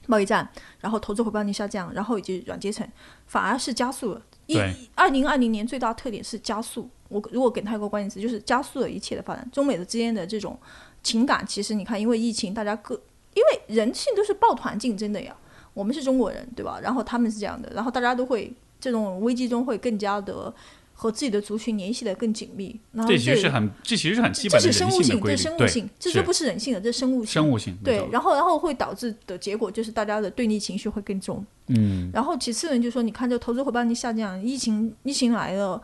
[0.08, 0.50] 贸易战，
[0.82, 2.86] 然后投资回报率下降，然后以及软阶层，
[3.28, 4.22] 反而是加速了。
[4.48, 6.90] 一对二零二零年最大特点是加速。
[7.08, 9.48] 我如果给它一个关键词，就是加速了一切的发展。
[9.52, 10.60] 中美的之间的这种
[11.06, 13.00] 情感，其实你看，因为疫情，大家各
[13.36, 15.34] 因为人性都是抱团竞争的呀。
[15.76, 16.80] 我们是中国人，对吧？
[16.82, 20.52] 然后他们是这样的，然后大家都会这种危机中会更加的
[20.94, 22.80] 和自己的族群联系的更紧密。
[22.94, 25.22] 然后这其实是很，这其实是很基这本的是生物性。
[25.22, 27.34] 这是生物对性，这是就不是人性的，这是生物性。
[27.34, 27.78] 生物性。
[27.84, 31.46] 对然后然后会导致的结果就是大家的对立情绪会更重。
[31.68, 35.82] 嗯，然后其次呢，就是说你看这投资回报率下降，疫情疫情来了，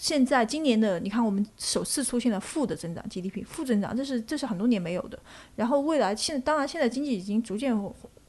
[0.00, 5.18] 现在今年的，你看我们首次出现了负的增长 GDP，负增长，这是这是很多年没有的。
[5.56, 7.76] 然后未来现当然现在经济已经逐渐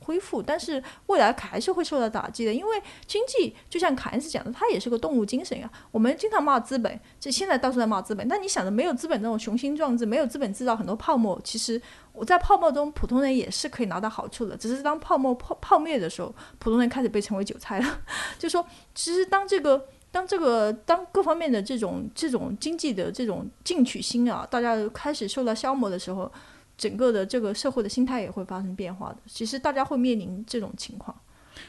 [0.03, 5.71] 恢复，但是未来还是会受到打击的，因为经济就像凯恩斯讲的，它也是个动物精神呀。
[5.91, 11.81] 我们经常骂资本，这现在到处在骂资本，但你想着没有资本那种雄心壮志，没有资本制造很多泡沫，其实
[12.11, 14.57] 我在泡沫中，普通人也是可以拿到好处的。
[14.57, 18.01] 只是当泡沫泡泡灭的时候，普通人开始被称为韭菜了。
[18.37, 26.31] 就说，其实当这个当这个当各方面的这种这种经济的这种进取心啊，大家开始受到消磨的时候。
[26.77, 31.15] 整个的这个社会的心态也会发生变化的，其实大家会面临这种情况。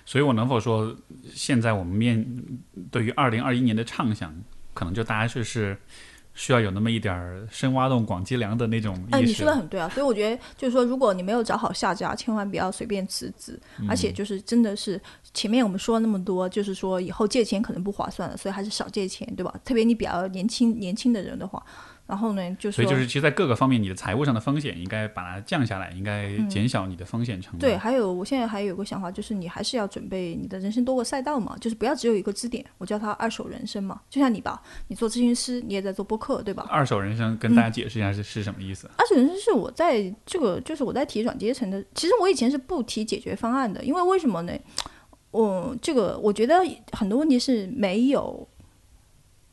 [0.06, 0.97] 所以我能否说，
[1.35, 2.27] 现在我们面
[2.90, 4.35] 对于二零二一年的畅想，
[4.73, 5.77] 可能就大家就是
[6.34, 9.16] 需要有那么一点儿深挖洞、广积粮的那种意识。
[9.16, 13.59] 哎，你说的很对啊，所以我觉得就是说，如果你没有找好下家，千万不要随便辞职。
[13.88, 15.00] 而且就是真的是
[15.34, 19.54] 前面我们说了那么多，就是说以后借钱可能不划算了，所以还是少借钱，对吧？
[19.64, 21.62] 特别你比较年轻年轻的人的话。
[22.04, 27.60] 然后呢，就是所以就是，其实，在各个方面，你的财务上的风险应该把它降下来，应该减小你的风险成本。
[27.60, 32.62] 对，还有，我现在还有个想法，就是你还是要准备你的人生多个赛道嘛，就是不要只有一个支点。
[32.76, 36.66] 我叫它二手人生嘛，就像你吧，你做咨询师，你也在做播客，对吧？
[36.68, 38.90] 二手人生跟大家解释一下是是什么意思？
[38.98, 41.82] 二手人生是我在这个，就是我在提软阶层的。
[41.94, 44.52] 其实我以前是不提解决方案的，因为为什么呢？
[45.30, 46.56] 我这个我觉得
[46.92, 48.46] 很多问题是没有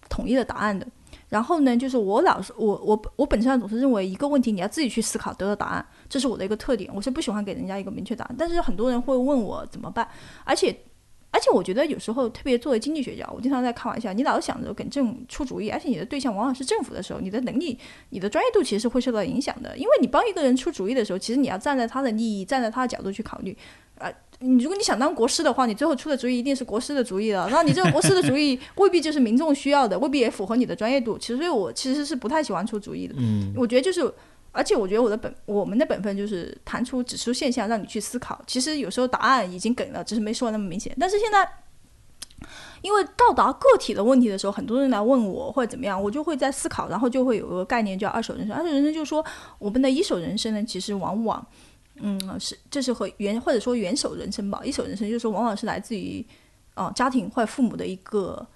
[0.10, 0.86] 统一的答案的。
[1.30, 6.92] 然后呢，就是我老是我我我本质上总是认为一个问题你要自己去思考得到答案，这是我的一个特点。
[6.94, 10.08] 我是不喜欢给人家一个明确答案，但是很多人会问我怎么办，
[10.44, 10.76] 而且
[11.32, 17.78] 而且我觉得有时候特别作为经济学家，我经常在开玩笑，你老想着给政出主意，而且你的对象往往是政府的时候，你的能力、
[18.10, 23.56] 你的专业度其实是会受到影响的，因为你帮一个人出主意的时候，其实你要站在他的利益、站在他的角度去考虑，
[23.98, 24.12] 啊。
[24.42, 27.50] 你如果你想当国师的话，你最后出的主意一定是国师的主意了。
[27.52, 31.18] 那你这个国师的主意未必就是民众需要的，未必也符合你的专业度。
[31.18, 33.14] 其实，我其实是不太喜欢出主意的。
[33.18, 34.10] 嗯，我觉得就是，
[34.52, 38.42] 而且我觉得我的本我们的本分就是谈出指出现象，让你去思考。
[38.48, 40.96] 其实有时候答案已经给了，只是没说那么明显。
[41.00, 41.48] 但是现在，
[42.82, 48.56] 因为到达个体的问题的时候，很多人来问我或者怎么样，我就会在思考，然后就会有个概念叫二手人生。
[48.56, 49.24] 二手人生就是说，
[49.60, 51.46] 我们的一手人生呢，其实往往。
[52.02, 56.26] 嗯，是，这是和原或者说元首人生吧，一手人生就是说，往往是来自于，
[56.76, 58.48] 哦，家庭或父母的一个，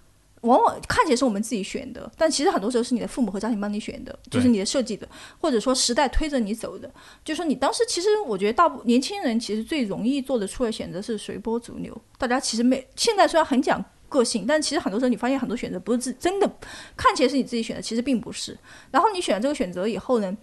[0.44, 5.08] 往往看起来是我们自己选的，但其实很多时候是你的父母和家庭帮你选的，就是你的设计的，
[5.40, 6.90] 或者说时代推着你走的。
[7.26, 11.96] 就说你当时其实，我觉得大部年轻人其实最容易做的出的选择是随波逐流。
[12.18, 16.50] 大家其实没现在虽然很讲个性，但其实很多时候你发现很多选择不是自真的
[16.96, 18.58] 看起来是你自己选的，其实并不是。
[18.92, 20.38] 然后你选了这个选择以后呢？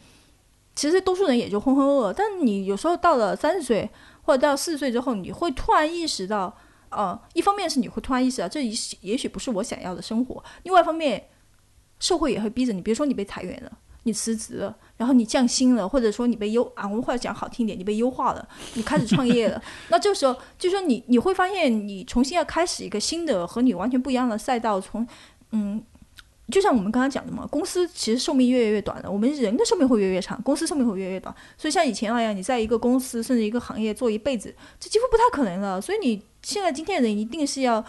[0.76, 3.90] 其实多数人也就浑浑噩噩，但你有时候到了三十岁
[4.22, 6.56] 或者到四十岁之后，你会突然意识到，
[6.90, 11.28] 呃，一方面是你会突然意识到这也也许不是我想要的生活，另外一方面，
[11.98, 13.72] 社会也会逼着你，比如说你被裁员了，
[14.02, 25.06] 你辞职了，然后你降薪了，或者说你被优啊，我们话讲好听一点，你被优化了，你开始创业了，那这个时候就说你你会发现你重新要开始一个新的和你完全不一样的赛道，从
[25.52, 25.82] 嗯。
[26.50, 31.32] 就像我们刚刚讲的嘛，公司其实寿命越来越短了，我们人的寿命会越来越长，公司寿命会越来越短。
[31.56, 35.80] 所以像以前那样，你在一个公司甚至一个行业做一辈子，这几乎不太可能了。
[35.80, 37.84] 所以你现在今天人一定是要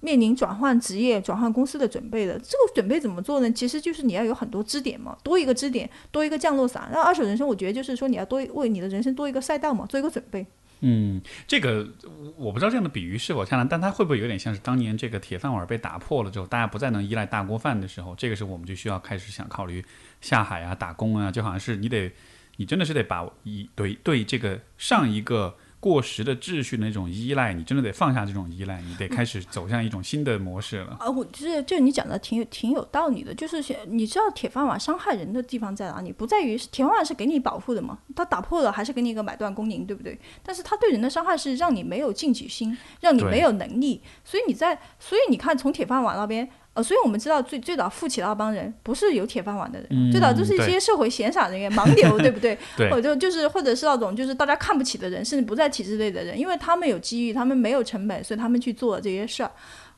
[0.00, 2.34] 面临转换职业、转换公司的准备的。
[2.38, 3.50] 这个准备怎么做呢？
[3.52, 6.90] 其实就是你要有很多支点嘛，多一个支点，多一个降落伞。
[6.92, 10.46] 那二手人生，我觉得就是说你要多为你的人生多一个赛道嘛，做一个准备。
[10.80, 11.88] 嗯，这个
[12.36, 19.82] 我不知道这样的比喻是否恰当，但它会不会有点像是当年这个铁饭碗被打破了之后，大家不再能依赖大锅饭的时候，这个时候我们就需要开始想考虑
[20.20, 22.12] 下海啊、打工啊，就好像是你得，
[22.56, 25.56] 你真的是得把一对对这个上一个。
[25.84, 30.96] 过时的秩序的那种依赖，你真的得放下这种依赖，你得开始走向一种新的模式了。
[30.98, 36.10] 啊，我这这你讲的挺有挺有道理的，就是你知道铁饭碗伤害人的地方在哪里？
[36.10, 40.18] 不在于铁饭碗是给你保护的嘛，它打破了还是给你一个买断工龄，对不对？
[40.42, 46.48] 但是它对人的伤害是让你没有进取心，让你没有能力，所以你在，所以你看从铁饭碗那边。
[46.74, 52.58] 呃，所以我们知道最最早富起的那帮人不是有铁饭碗的人，最早就是一些社会闲散人员、盲流， 对不对？
[52.76, 52.90] 对。
[52.90, 59.50] 或者就是或者是那种就是大家看不起的人，甚至不在体制内的人，因为他们有机遇，他们没有成本，所以他们去做这些事儿。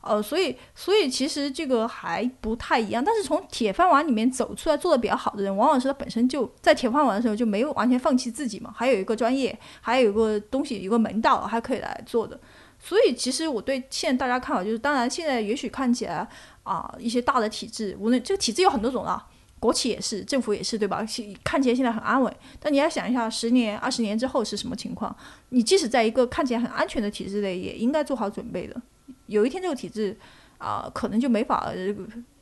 [0.03, 3.03] 呃，所以所以其实这个还不太一样。
[3.03, 12.39] 但是从铁饭碗里面走出来做的比较好的人，往往是他本身就在铁饭碗的时候就没有完全放弃自己嘛，还有一个专业，还有一个东西，一个门道还可以来做的。
[12.79, 16.29] 所以其实我对现在大家看法就是，当然现在也许看起来。
[16.67, 19.25] 啊，一些大的体制，无论这个体制有很多种啊，
[19.61, 21.07] 国企也是，政府也是，对吧？
[21.45, 25.15] 看起来现在很安稳，但你要想一下，十年、二十年之后是什么情况？
[25.51, 28.83] 你即使在一个看起来很安全的体制内，也应该做好准备的。
[29.27, 30.17] 有一天这个体制
[30.59, 31.73] 啊、可能就没法、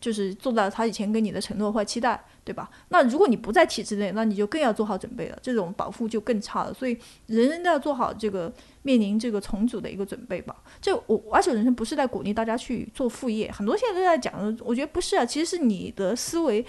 [0.01, 2.70] 就是做到他以前给你的承诺或期待，对吧？
[2.91, 6.74] 那如果你不在体制内，那你就更要做好准备了，这种保护就更差了。
[6.74, 6.97] 所以
[7.27, 10.55] 人人都要做好这个面临这个重组的一个准备吧。
[10.81, 16.65] 这我而且人生不是在鼓励大家去做副业，很多现在都在讲，我觉得不是啊，其实是你的思维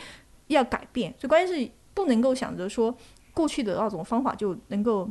[0.48, 2.96] 要改变，最关键是不能够想着说
[3.34, 5.10] 过去的那种方法就能够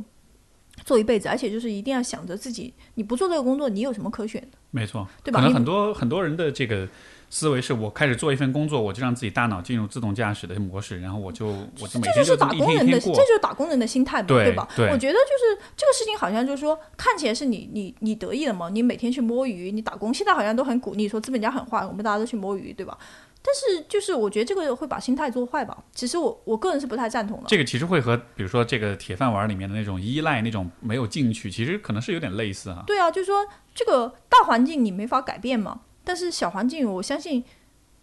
[0.83, 4.57] 做一辈子，而且就是一定要想着自己，你不做这个工作，你有什么可选的？
[4.71, 6.87] 没错，对吧可能很多很多人的这个
[7.29, 14.67] 思维是我开始做一份工作，我就让自己大脑进入自动驾驶的模式，然后我就我就每天这就是打工人的，这就是打工人的心态嘛，对吧？
[14.75, 22.97] 对我觉得就是这个事情，好像就是说，看起来是你你你得意了嘛，你每天去摸鱼，你打工，现在好像都很鼓励说资本家很坏，我们大家都去摸鱼，对吧？
[23.45, 25.83] 但是就是我觉得这个会把心态做坏吧。
[25.93, 27.43] 其实我我个人是不太赞同的。
[27.47, 32.83] 这个其实会和比如说这个铁饭碗里面的那种依赖、那种没有进取，其实可能是有点类似啊。
[32.87, 33.45] 对啊，就是说
[33.75, 37.43] 这个大环境你没法改变嘛，但是小环境我相信，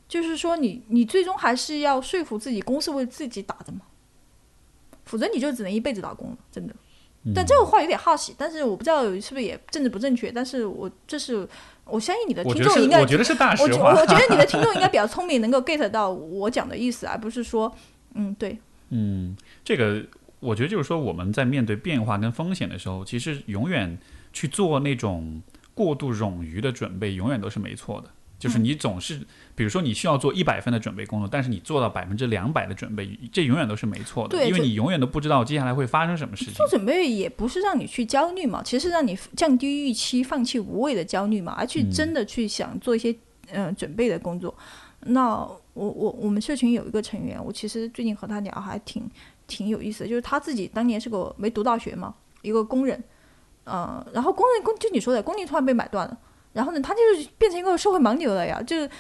[0.07, 3.81] 就是说你你最终还是要说服自己，工是为自己打的嘛，
[5.05, 6.73] 否则你就只能一辈子打工了，真的。
[7.25, 11.49] 嗯但这个话有点 harsh，但是我不知道是不是也政治不正确，但是我这是
[11.85, 13.69] 我相信你的听众应该我觉得是大实我。
[13.69, 17.75] 我觉得你的听众应该比较 聪明，能够 get 到我讲的意思，而不是说，
[18.15, 18.59] 嗯，对，
[18.91, 20.03] 嗯，这个
[20.41, 23.99] 我觉得就是说，我们在面对变化跟风险的时候，其实永远
[24.33, 25.43] 去做那种
[25.75, 28.11] 过度冗余的准备，永远都是没错的。
[28.43, 29.21] 就是嗯你总是，
[29.55, 36.67] 比如说你需要做一百分的准备工作，但是你做到百分之两百的准备，这永远都是没错的，因为你永远都不知道接下来会发生什么事情做。
[36.69, 43.13] 准备也不是让你去焦虑嘛，其实让你降低预期，放弃无谓的焦虑嘛，而去真的去想做一些
[43.53, 44.53] 嗯、呃准备的工作。
[45.05, 45.37] 那
[45.75, 49.09] 我我我们社群有一个成员，我其实最近和他聊还挺
[49.47, 52.13] 挺有意思的，就是他自己当年是个没读大学嘛，
[52.43, 53.01] 一个工人，
[53.63, 56.19] 呃，然后工人工就你说的工地突然被买断了。
[56.53, 58.63] 然后呢，他就是变成一个社会盲流了呀！
[58.67, 58.91] 就是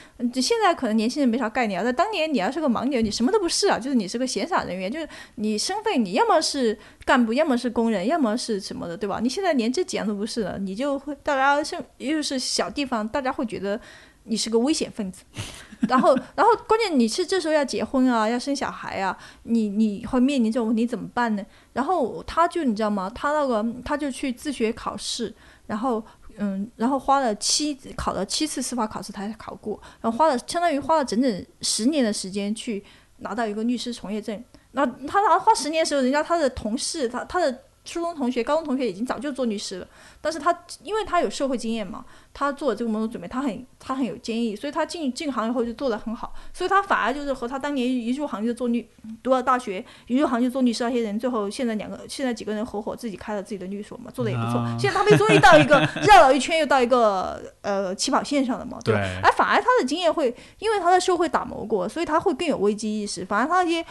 [0.41, 9.21] 现在可能年轻人没啥概念啊，在当年你要是个盲流，你什么都不是啊，就是你是个闲散人员，就是你身份你要么是干部，要么是工人，要么是什么的，对吧？
[9.23, 13.79] 你现在连这几样都不是了，你就会大家是又是小地方，大家会觉得
[14.25, 15.23] 你是个危险分子。
[15.89, 21.45] 然后，然后关键你是这时候要结婚啊，要生小孩啊，你你会面临这种问题怎么办呢？
[21.73, 23.11] 然后他就你知道吗？
[23.13, 25.35] 他那个他就去自学考试，
[25.67, 26.01] 然后
[26.39, 32.83] 嗯，然后花了七考了七次司法考试才考过，然后花了相当于花了整整十年的时间去
[33.19, 34.43] 拿到一个律师从业证。
[34.73, 37.53] 那他拿花十年的时候，人家他的同事，他他的
[37.85, 39.89] 初中同学、高中同学已经早就做律师了，
[40.23, 48.89] 但是他因为他有社会经验嘛，他做这个工作准备，他很他很有坚毅，所以他进进行以后就做得很好，所以他反而就是和他当年一入行就做律，
[49.23, 54.61] 读了大学一入行就做律师那些人，最后现在两个现在几个人合伙自己开了自己的律所嘛，做的也不错。
[54.61, 55.77] 啊现在他们终于到一个
[56.07, 59.01] 绕了一圈又到一个呃起跑线上了嘛，对吧？
[59.01, 63.25] 对而反而他的经验会，因为他在社会打磨过，所以他会更有危机意识。
[63.25, 63.85] 反而他那些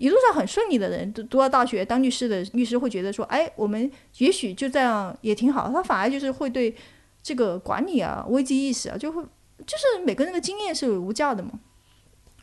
[0.00, 5.70] 一路上很顺利的人，读读到大学当律师的律师会觉得说，哎，我们也许就这样也挺好。
[5.70, 6.74] 他反而就是会对
[7.22, 9.22] 这个管理啊、危机意识啊，就会
[9.66, 11.50] 就是每个人的经验是无价的嘛。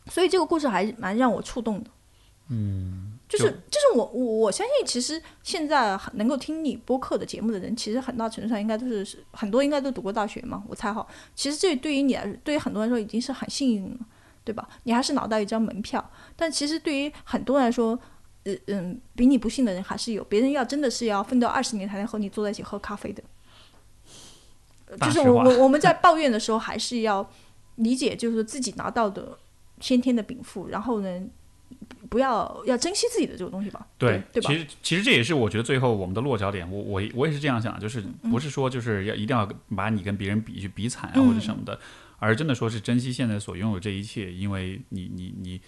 [0.06, 1.90] 所以这个故事还蛮让我触动的。
[2.48, 11.04] 嗯，就是就是我我我相信，其实现在很能够听你播客的节目的人，其实很大程度上应该都是是很多应该都读过大学嘛，我猜哈。
[11.34, 13.98] 其实这对于你来说，对于很多人说已经是很幸运了，
[14.48, 14.66] 对吧？
[14.84, 17.98] 你还是拿到一张门票，但其实对于很多人来说，
[18.44, 23.22] 呃嗯，比你不幸的人还是有，别人要真的是要奋斗二十年才能和你坐在一起喝咖啡的。
[24.86, 27.28] 呃就是我我我们 在抱怨的时候，还是要
[27.76, 29.36] 理解，就是自己拿到的
[29.80, 31.20] 先天的禀赋，然后呢，
[32.08, 34.56] 不要要珍惜自己的这个东西吧，对对吧其？
[34.58, 36.66] 实其实这也是我觉得最后我们的落脚点。
[36.72, 39.46] 我我我也是这样想，就是不是说就是要一定要
[39.76, 41.78] 把你跟别人比去比惨啊嗯或者什么的，
[42.18, 45.60] 而真的说是珍惜现在所拥有这一切，因为你你你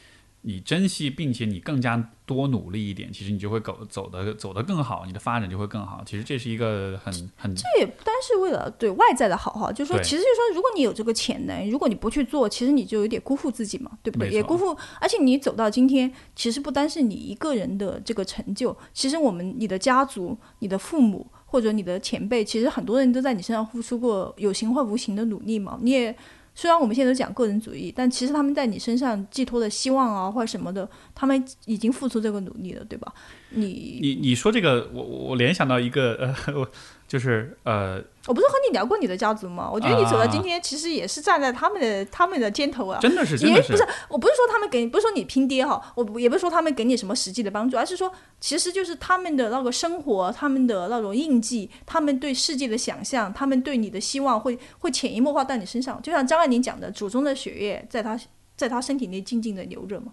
[0.42, 6.02] 你珍惜，并且你更加多努力一点，其实你就会走走得走得更好，你的发展就会更好。
[6.06, 14.30] 其实这是一个很很这也不单是为了对外在的好哈，就是说，其实就是说，如果你有这个潜能，如果你不去做，其实你就有点辜负自己嘛，对不对？
[14.30, 25.78] 也辜负，而且你走到今天，其实不单是你一个人的这个成就，其实我们你的家族、你的父母或者你的前辈，其实很多人都在你身上付出过有形或无形的努力嘛。
[25.82, 26.16] 你也
[26.60, 33.10] 虽然我们现在都讲个人主义，但其实他们在你身上寄托的希望啊或者什么的，他们已经付出这个努力了，对吧？
[33.48, 36.70] 你你你说这个，我我联想到一个呃，我
[37.10, 39.68] 就是呃，我不是和你聊过你的家族吗？
[39.68, 43.00] 我觉得你走到今天，其实也是站在他们的他们的肩头啊。
[43.00, 56.00] 真的是，真的也不是，我不是说他们给，不是说你拼爹哈，我也不是说他们给你什么实际的帮助，而是说，其实就是他们的那个生活，他们的那种印记，他们对世界的想象，他们对你的希望，会会潜移默化到你身上。
[56.00, 58.16] 就像张爱玲讲的，祖宗的血液在他
[58.56, 60.12] 在他身体内静静的流着嘛。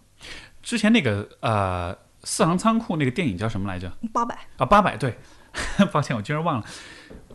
[0.63, 3.91] 之前那个呃，四行仓库那个电影叫什么来着？
[4.11, 5.15] 八百啊，八百对。
[5.91, 6.65] 抱歉，我居然忘了。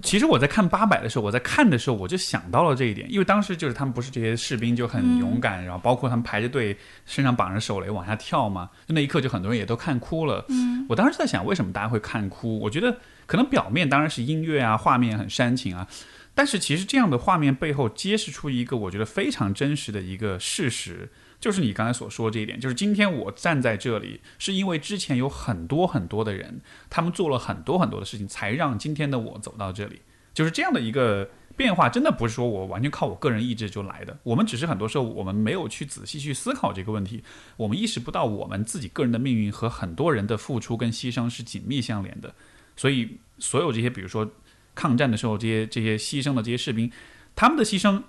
[0.03, 6.77] 其实我在看八百的时候，我在看的时候我就想到了这一点，因为当时就是他们不是这些士兵就很勇敢，然后包括他们排着队，
[7.07, 10.44] 身上绑着手雷往下跳嘛，就那一刻就很多人也都看哭了。
[10.49, 12.59] 嗯，我当时在想，为什么大家会看哭？
[12.59, 15.86] 我觉得可能表面当然是音乐啊，画面很煽情啊，
[16.35, 21.09] 但是其实这样的画面背后揭示出一个我觉得非常真实的一个事实。
[21.43, 30.01] 就是你刚才所说这一点，就是今天我站在这里，是因为之前有很多很多的人，他们做了很多很多的事情，才让今天的我走到这里。
[30.32, 34.16] 就是这样的一个变化，真的不是说我完全靠我个人意志就来的。
[34.23, 37.24] 我们只是很多时候我们没有去仔细去思考这个问题，
[37.56, 42.32] 我们意识不到我们自己个人的命运和很多人的付出跟牺牲是紧密相连的。
[42.77, 44.31] 所以，所有这些，比如说
[44.77, 46.89] 抗战的时候，这些这些牺牲的这些士兵，
[47.35, 48.01] 他们的牺牲。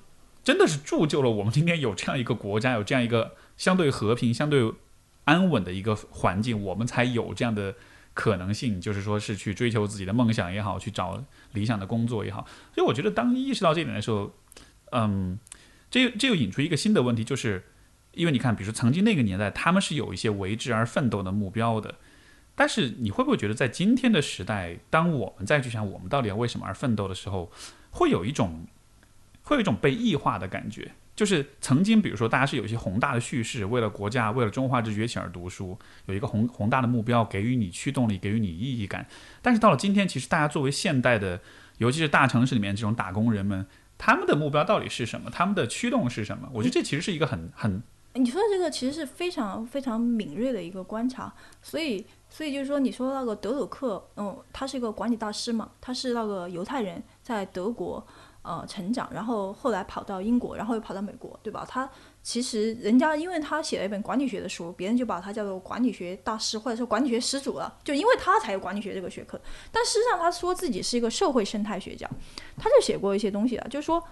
[0.44, 4.74] 真的是铸就了我们今天有这样一个国家，有这样一个相对和平、相对
[5.24, 7.76] 安稳的一个环境，我们才有这样的
[8.14, 12.46] 可能性，就是说是去追求自己的梦想也好，去找理想的工作也好。
[12.76, 14.34] 所以我觉得，当意识到这点的时候，
[14.92, 15.40] 嗯，
[15.90, 17.64] 这这又引出一个新的问题，就是
[18.12, 21.96] 因为你看，比如说曾经那个年代，他们是有一些为之而奋斗的目标的，
[22.54, 27.50] 但是你会不会觉得，在今天的时代，当我们再去想我们到底要为什么而奋斗的时候，
[27.92, 28.68] 会有一种。
[29.44, 39.06] 会有一种被异化的感觉，就是曾经，比如说，大家是有一些宏大的叙事，为了国家，为了中华之崛起而读书，有一个宏宏大的目标，给予你驱动力，给予你意义感。
[39.42, 41.40] 但是到了今天，其实大家作为现代的，
[41.78, 43.68] 尤其是大城市里面这种打工人们，
[43.98, 45.30] 他们的目标到底是什么？
[45.30, 46.50] 他们的驱动是什么？
[46.54, 47.84] 我觉得这其实是一个很很……
[48.16, 51.34] 你说的这个其实是非常非常敏锐的一个观察。
[51.64, 58.06] 所以，所以就是说，你说那个德鲁克，嗯，他是一个管理大师嘛，他是那个犹太人，在德国。
[58.44, 61.66] 呃，成长，然后后来跑到英国，然后又跑到美国，对吧？
[61.68, 61.90] 他
[62.22, 69.40] 其实人家因为他写了一本管理学的书，别人就把他叫做管理学大师或者说管理学始祖了，就因为他才有管理学这个学科。
[69.72, 72.10] 但事实上，他说自己是一个社会生态学家，
[72.58, 74.04] 他就写过一些东西啊，就是说，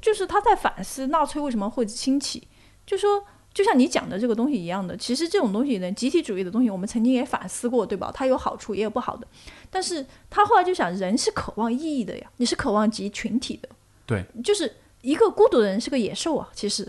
[0.00, 2.46] 就是他在反思纳粹为什么会兴起，
[2.86, 3.24] 就说。
[3.54, 8.10] 就像你讲的这个东西一样的，其实这种东西呢，集体主义的东西，我们曾经也反思过，对吧？
[8.12, 9.24] 它有好处，也有不好的。
[9.70, 13.68] 但是他后来就想，人是渴望意义的呀，你是渴望集群体的。
[14.04, 16.50] 对，就是一个孤独的人是个野兽啊。
[16.52, 16.84] 其实，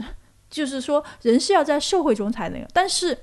[0.50, 2.60] 就是说人是要在社会中才能。
[2.74, 3.16] 但是，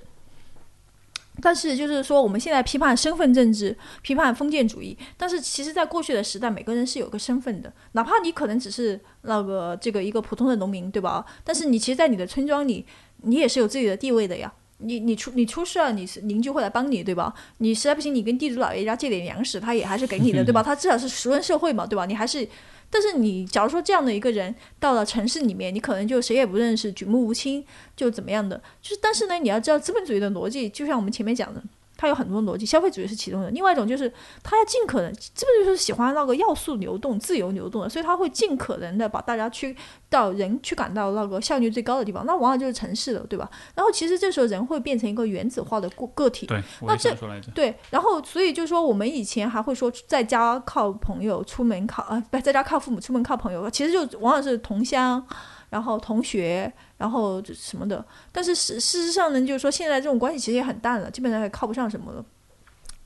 [1.41, 4.97] 但是就是说，我们现在批判身份政治，批判封建主义。
[5.17, 11.27] 但是，其实，在过去的时代，每个人是有个身份的，哪怕你可能只是那个这个一个普通的农民，对吧？
[11.43, 12.87] 但是，你其实，在你的村庄里。
[13.23, 17.33] 你也是有自己的地位的呀，你你出你出事了，你是邻居会来帮你，对吧？
[17.59, 20.63] 你实在不行，你跟地主老爷家借点粮食，他也还是给你的， 对吧？
[20.63, 22.05] 他至少是熟人社会嘛，对吧？
[22.07, 22.47] 你还是，
[22.91, 27.65] 但是你假如说这样的一个人到了城市里面，你可能就谁也不认识，举目无亲，
[27.97, 28.61] 就怎么样的？
[28.81, 31.63] 就是，但是呢，你要知道资本主义的逻辑，就像我们前面讲的。
[32.03, 33.49] 它有很多逻辑，消费主义是其中的。
[33.53, 34.13] 另外一种就是，
[34.43, 39.77] 它要尽可能，这不就是喜欢那个要素流动、自由流动的，所以它会尽可能的把大家去
[40.11, 43.49] 到人去赶到那个效率最高的地方，那往往就是城市了，对吧？
[43.77, 46.45] 然后其实这时候人会变成一个原子化的个个体。
[46.47, 47.17] 对，那这
[47.55, 55.25] 对，然后所以就是说，我们以前还会说在家靠朋友，出门靠啊，不在家靠父母，出门靠朋友，其实就往往是同乡。
[55.71, 56.71] 然后同学，
[57.03, 62.25] 然后什么的，但是事事实上呢，就是说现在这种关系其实也很淡了，基本上也靠不上什么了。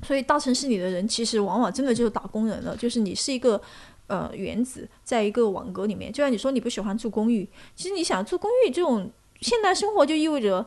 [0.02, 3.58] 所以大城市里的人其实往往真的就是打工人了，就是你是一个
[4.08, 6.12] 呃原子，在一个网格里面。
[6.12, 9.10] 就像你说你不喜欢住公寓，其实你想住公寓这种
[9.40, 10.66] 现代生活就意味着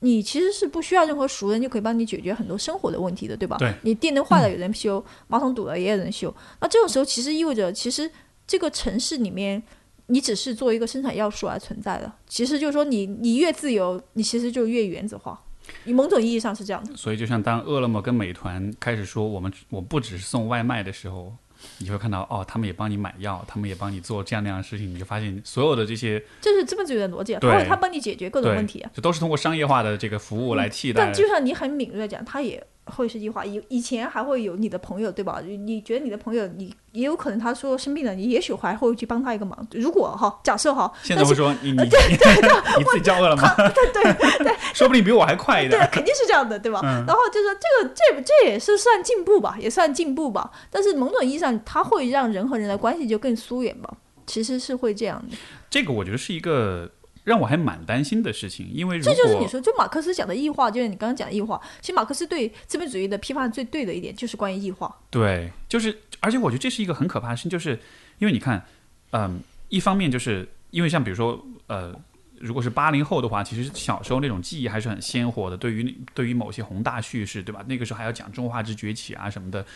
[0.00, 3.58] 你其实是不需要任何熟人就可以帮你解决很多生活的问题的，对吧？
[3.58, 3.74] 对。
[3.82, 6.34] 你电灯坏了有人修，马桶堵了也有人修。
[6.58, 8.10] 那这种时候其实意味着，其实
[8.46, 9.62] 这个城市里面。
[10.06, 15.42] 你只是作为一个生产要素而存在的，其实就是说，你你越自由，你其实就越原子化。
[15.82, 16.96] 你某种意义上是这样的。
[16.96, 21.34] 所以，就像当饿了么跟美团开始说我们我不只是送外卖的时候，
[21.78, 31.04] 你会看到哦，他们也帮你买药，他们也帮你做这样那样的事情，你就发现所有的这些，这是资本主义的逻辑，他会他帮你解决各种问题啊，就都是通过商业化的这个服务来替代。
[31.04, 33.44] 但就像你很敏锐讲，他也会是句话。
[33.44, 35.40] 以以前还会有你的朋友，对吧？
[35.44, 39.66] 你你觉得你的朋友，你也有可能他说生病了，你也许还会去帮他一个忙。
[39.72, 43.54] 如果哈，假设哈，现在会说你 你你自了吗？
[43.56, 45.80] 对对对， 说不定比我还快一点。
[45.80, 46.80] 对，肯定是这样的，对吧？
[46.82, 50.50] 然后就说这个这这也是算进步吧，也算进步吧。
[50.70, 53.92] 但是某种意义上，它会让人和人的关系就更疏远吧。
[54.26, 55.36] 其实是会这样的。
[55.70, 56.90] 这个我觉得是一个。
[57.26, 61.60] 让我还蛮担心的事情，因为这就是你说，就马克思讲的异化，就是你刚刚讲的异化。
[61.80, 64.96] 其实马克思对资本主义的批判最对的一点，就是关于异化。
[65.10, 67.76] 对，就是，而且我觉得这是一个很可怕的事情，就是
[68.20, 68.64] 因为你看，
[69.10, 69.40] 嗯，
[69.70, 71.92] 一方面就是因为像比如说，呃，
[72.38, 77.64] 如果是八零后的话，其实小时候那种记忆还是很鲜活的，对于对于某些宏大叙事，对吧？
[77.66, 79.66] 那个时候还要讲中华之崛起啊什么的，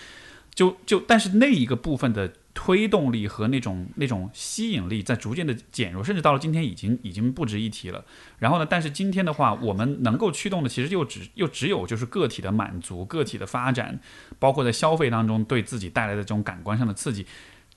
[0.55, 2.32] 就就，但是那一个部分的。
[2.52, 8.05] 推动力和那种那种吸引力在逐渐的减弱，甚至到了今天已经已经不值一提了。
[8.39, 14.01] 然后呢，但是今天的话，我们能够驱动的其实又只又只有就是个体的满足、个体的发展，
[14.39, 17.27] 包括在消费当中对自己带来的这种感官上的刺激。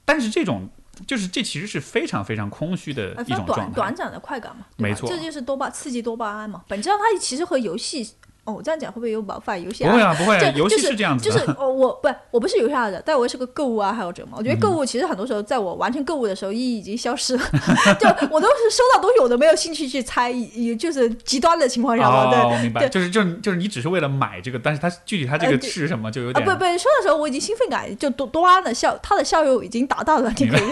[0.05, 0.69] 但是这种
[1.05, 6.63] 就是这其实是非常非常空虚的一种短短暂的快感嘛，没错，这就是多巴刺激多巴胺嘛。
[6.67, 8.15] 本质上它其实和游戏。
[8.45, 9.85] 哦，我这样讲会不会有冒犯游戏？
[9.85, 11.23] 不会啊，不会啊，游戏是这样子。
[11.23, 14.33] 就是哦， 我不，我不是游戏爱好者，但我也是个购物爱好者嘛。
[14.35, 17.43] 我觉得购物其实很多时候，在我完成购物的时候，意义已经消失了。
[17.97, 22.29] 就我都是收到东西，我都没有兴趣去猜，也就是极端的情况下嘛。
[22.31, 22.85] 对，我明白。
[22.89, 26.43] 就是就是就是你只是为了买这个，但是它具体它这个是什么，就有点。
[26.43, 30.29] 不不，说的时候我已经兴奋感就多多巴胺的效，它的效用已经达到了。
[30.37, 30.69] 你可以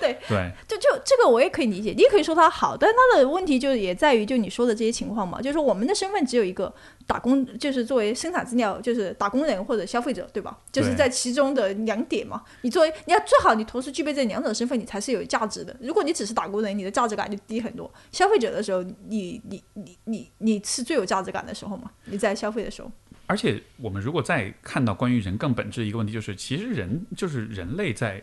[0.00, 1.92] 对对，就就这个我也可以理解。
[1.94, 6.72] 你也可以说它好，但它的问题就也在于就你说的这些情况嘛，就是说我们的身份只有一个。
[7.06, 10.58] 打工就是作为生产资料，就是打工人或者消费者，对吧？
[10.72, 12.42] 就是在其中的两点嘛。
[12.62, 15.76] 你作为你要最好你同时具备这两种身份，你才是有价值的。
[15.80, 17.88] 如果你只是打工人，你的价值感就低很多。
[18.10, 21.90] 消费者的时候，你你你你你是最有价值感的时候嘛？
[22.06, 22.90] 你在消费的时候。
[23.28, 28.20] 而且我们如果再看到关于人更本质的一个问题，就是其实人就是人类在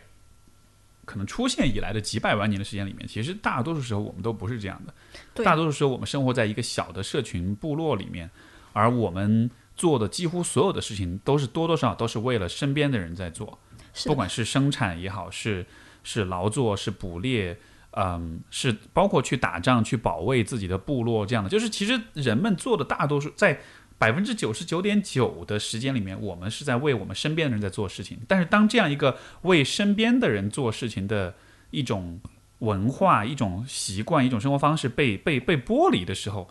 [1.06, 5.42] 可能出现以来的几百万年的时间里面，其实大多数时候我们都不是这样的。
[5.42, 8.28] 大多数时候我们生活在一个小的社群部落里面。
[8.74, 13.58] 而我们做的几乎所有的事情，都是多多少少都是为了身边的人在做，
[14.04, 15.64] 不管是生产也好，是
[16.02, 17.56] 是劳作，是捕猎，
[17.92, 21.48] 嗯，是包括去打仗、去保卫自己的部落这样的。
[21.48, 23.60] 就是其实人们做的大多数，在
[23.96, 28.18] 百分之九十九点九的时间里面，我们是在为我们身边的人在做事情。
[28.28, 31.34] 但是当这样一个为身边的人做事情的
[31.70, 32.20] 一种
[32.58, 36.50] 文化、一种习惯、一种生活方式被被被剥离的时候，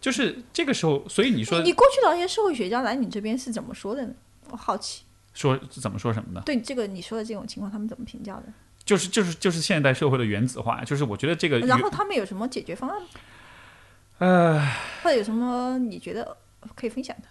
[0.00, 4.14] 就是这个时候，所以你说你过去的那些社会学家来你这边是怎么说的呢？
[4.50, 5.02] 我好奇。
[5.32, 6.42] 说怎么说什么呢？
[6.44, 8.44] 对这个你说的这种情况，他们怎么评价的？
[8.84, 11.60] 就是就是就是现代社会的原子化，就是我觉得这个。
[11.60, 13.08] 然后他们有什么解决方案吗？
[14.18, 14.60] 呃，
[15.02, 16.36] 或者有什么你觉得
[16.74, 17.28] 可以分享的？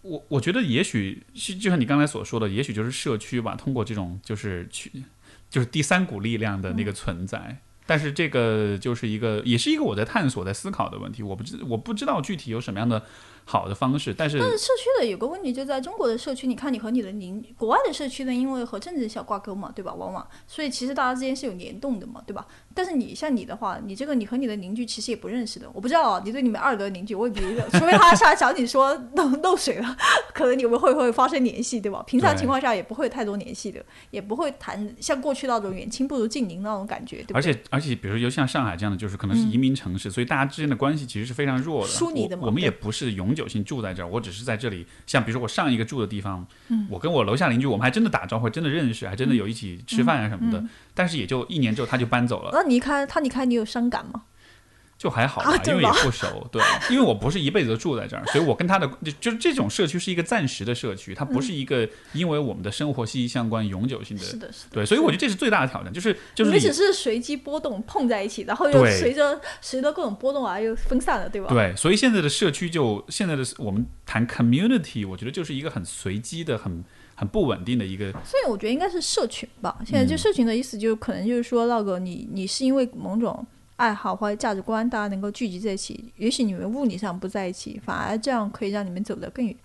[0.00, 4.90] 我我觉得也许是就像你刚才所说的，也许就是社区吧，通过这种就是去
[5.50, 7.60] 就是第三股力量的那个存在。
[7.88, 11.22] 但是这个就是一个，也是一个我在探索、在思考的问题。
[11.22, 13.02] 我不知我不知道具体有什么样的
[13.48, 14.12] 好的方式。
[14.12, 19.94] 但是，但是社区的有个问题，就在中国的社区，你看你和你的邻，国外的社区呢，因为和政治小挂钩嘛，对吧？
[19.94, 22.46] 往往，所以其实大家之间是有联动的嘛，对吧？
[22.74, 25.68] 但是你像你的话，你这个你和你的邻居其实也不认识的。
[25.72, 27.40] 我不知道你对你们二楼邻居未必，
[27.72, 29.96] 除非他上来找你说漏漏水了，
[30.34, 32.02] 可能你们会会发生联系，对吧？
[32.06, 37.38] 平常情况下也不会太多联系的，也不会谈像过去那种远亲不如近邻那种感觉，对吧？
[37.38, 41.88] 而且而且，比如说像上海这样的，就是可能是移民城市，所以大家之间的关系其实是非常弱的。
[41.88, 42.44] 疏离的嘛。
[42.46, 44.84] 我们也不是永久性住在这儿，我只是在这里。
[45.06, 46.44] 像比如说我上一个住的地方，
[46.90, 50.62] 我跟我楼下邻居，我们还真的打招呼，真的认识，还真的有一起吃饭啊什么的。
[50.92, 52.50] 但是也就一年之后，他就搬走了。
[52.52, 54.24] 那离开他离开，你有伤感吗？
[54.98, 56.46] 就还好吧，因为也不熟。
[56.50, 56.60] 对，
[56.90, 64.22] 因为我不是一辈子都住在这儿，所以我跟他的就就是这种社区是一个暂时的社区，它不是一个因为我们的生活息息相关、永久性的。
[64.24, 64.70] 是的，是的。
[64.72, 71.46] 对，所以我觉得这是最大的挑战，就是就是你只是随机波动碰在一起，然后又随着随着各种波动啊又分散了，对吧？
[71.48, 76.84] 对，所以现在的社区就现在的我们谈 community，我觉得就是一个很随机的很。
[77.18, 79.76] 很不稳定的一个，所以我觉得应该是社群吧。
[79.84, 83.44] 现在就社群的意思，就可能就是说，那个你你是因为某种
[83.78, 86.12] 爱好或者价值观，大家能够聚集在一起。
[86.16, 89.56] 也许你们物理上不在一起，反而这样可以让你们走得更远。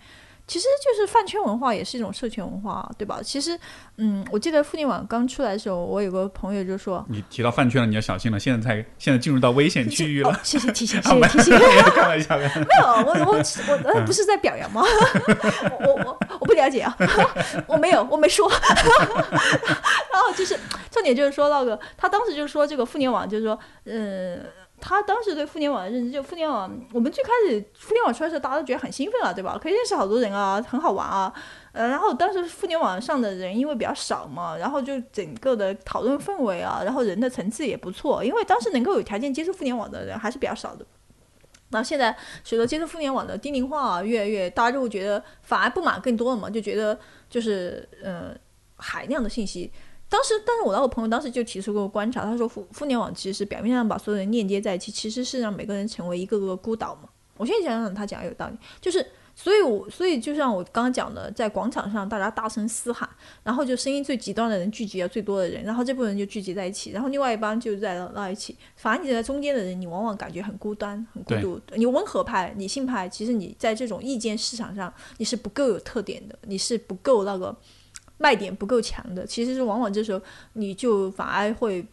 [0.46, 3.18] 其实就是饭圈文化也是一种社群文化，对吧？
[3.22, 3.58] 其实，
[3.96, 8.38] 嗯，我记得互联网刚出来的时候，我有个朋友就说：“你提到饭圈了，你要小心了。
[8.38, 10.38] 现在才现在进入到危险区域了。
[10.44, 11.58] ”谢谢提醒，谢谢提醒。
[11.96, 14.82] 开玩笑，没有，我我我不是在表扬吗？
[15.80, 16.94] 我我我不了解啊，
[17.66, 18.46] 我没有，我没说。
[18.50, 20.58] 然后就是
[20.90, 24.44] 重点就是说那个，他当时就说这个互联网就是说，嗯。
[24.80, 29.58] 他当时对互联网的认知，就互联网，我们最开始互联网出来的时候，大家都觉得很兴奋啊，对吧？
[29.58, 31.32] 可以认识好多人啊，很好玩啊。
[31.72, 40.84] 呃，然后当时互联网上的人因为比较少嘛，然后就整个的讨论氛围啊，然后人的层次也不错，因为当时能够有条件接触互联网的人还是比较少的。
[41.70, 42.14] 那现在
[42.44, 46.98] 随着接触互联网的低龄化越来越，大家就会觉得反而不满更多了嘛，就觉得
[47.30, 48.34] 就是呃
[48.76, 49.72] 海量的信息。
[50.14, 57.08] 当时，但是我那个朋友当时就提出过观察，他说互互联网其实是表面上把所有人链接在一起，其实是让每个人成为一个个孤岛嘛。
[57.36, 59.04] 我现在想想，他讲有道理，就是。
[59.36, 63.08] 所以，我所以就像我刚刚讲的，在广场上大家大声嘶喊，
[63.42, 68.56] 然后就声音最极端的人聚集了最多的人，然后这部分人就聚集在一起，然后另外一帮就在那一起。
[68.76, 71.60] 反而你在中间的人，你往往感觉很孤单、很孤独。
[71.74, 77.52] 你温和派、理性派，其实你在这种意见市场上你是不够有特点的，你是不够那个
[78.18, 79.26] 卖点不够强的。
[79.26, 80.20] 其实是往往这时候
[80.54, 81.86] 你就反而会。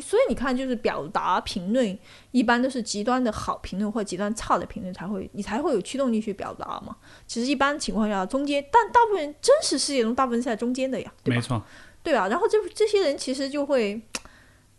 [0.00, 1.98] 所以你看，就是表达评论，
[2.30, 6.94] 一般都是极端的好评论或极端差的评论才会，你才会有驱动力去表达嘛。
[7.26, 11.36] 其实一般情况下，中间，但大部分真实世界中，大部分是在中间的呀，对吧？
[11.36, 11.62] 没错，
[12.02, 12.28] 对啊。
[12.28, 14.00] 然后这这些人其实就会，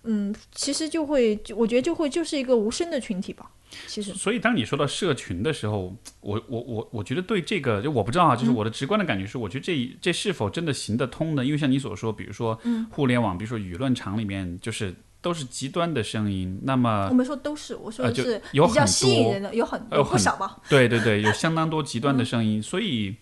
[0.04, 3.52] 嗯，其实就会，我觉得就会就是一个无声的群体吧。
[3.88, 11.46] 其实，所以当你说到社群的时候，我我我我觉得对这个就我不知道啊，就是我的直观的感觉是，我觉得这这是否真的行得通呢？
[11.46, 12.60] 因为像你所说，比如说
[12.90, 16.60] 互联网，比如说舆论场里面，就是都是极端的声音。
[16.64, 20.58] 那么我们说都是，我说的是比较吸引人的，有很有不少吧？
[20.68, 23.16] 对对对，有相当多极端的声音，所以。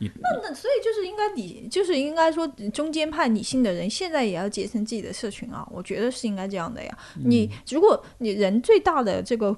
[0.00, 6.98] 那那所以就是应该理，就是应该说中间派理性的人现在也要结成自己的社群啊，我觉得是应该这样的呀。
[7.24, 9.54] 你如果你人最大的这个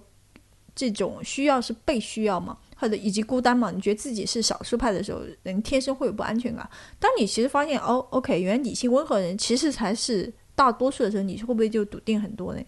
[0.74, 6.68] 这种需要是被需要嘛，或者以及孤单嘛，你觉得自己是少数派的时候，人天生会有不安全感。
[6.98, 12.62] 当你其实发现哦，OK，原来理性温和人其实才是大多数的时候，你会不会就笃定很多呢？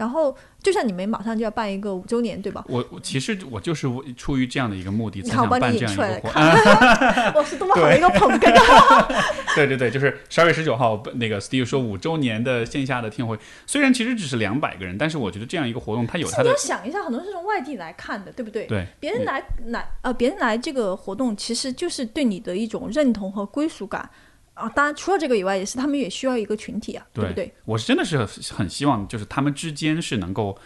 [0.00, 2.64] 然后，就像你们马上就要办一个五周年，对吧？
[2.68, 3.86] 我我其实我就是
[4.16, 6.42] 出于这样的一个目的，才想办这样一个活动。
[7.36, 8.48] 我是多么好的一个捧哏
[8.96, 9.06] 啊！
[9.54, 16.44] 对对对，就是十二月十九号，那个 Steve 说五周年的线下的听会，虽然其实只是两百个人，但是我觉得这样一个活动，它有它的。
[16.44, 18.64] 你要想一下，很多是从外地来看的，对不对？
[18.64, 18.86] 对。
[18.98, 24.08] 别人来来呃，别人来这个活动，其实就是对你的一种认同和归属感。
[24.60, 27.52] 啊，当然，除了这个以外，也是他们也需要一个群体啊，对不对？
[27.64, 30.58] 我是真的是很希望，就是他们之间是能够，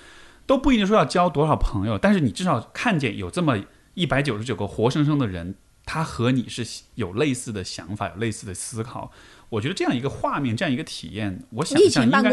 [0.47, 3.65] 都不一定说要交多少朋友，但是你至少看见有这么
[3.95, 5.55] 一百九十九个活生生的人，
[5.87, 6.67] 他和你是
[6.97, 9.13] 有类似的想法，有类似的思考。
[9.51, 12.33] 我觉得这样一个画面，这样一个体验，我想象应该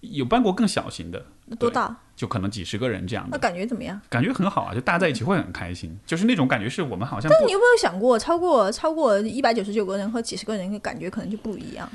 [0.00, 1.26] 有办过更小型的，
[1.58, 1.96] 多大？
[2.16, 4.00] 就可能几十个人这样的，那感觉怎么样？
[4.08, 7.28] 感觉很好啊，就大家在一起会很开心，就是那种感觉是我们好像。
[7.28, 11.88] 但你有没有想过，超过超过一百九十九个人和几十个人的，感觉可能就不一样。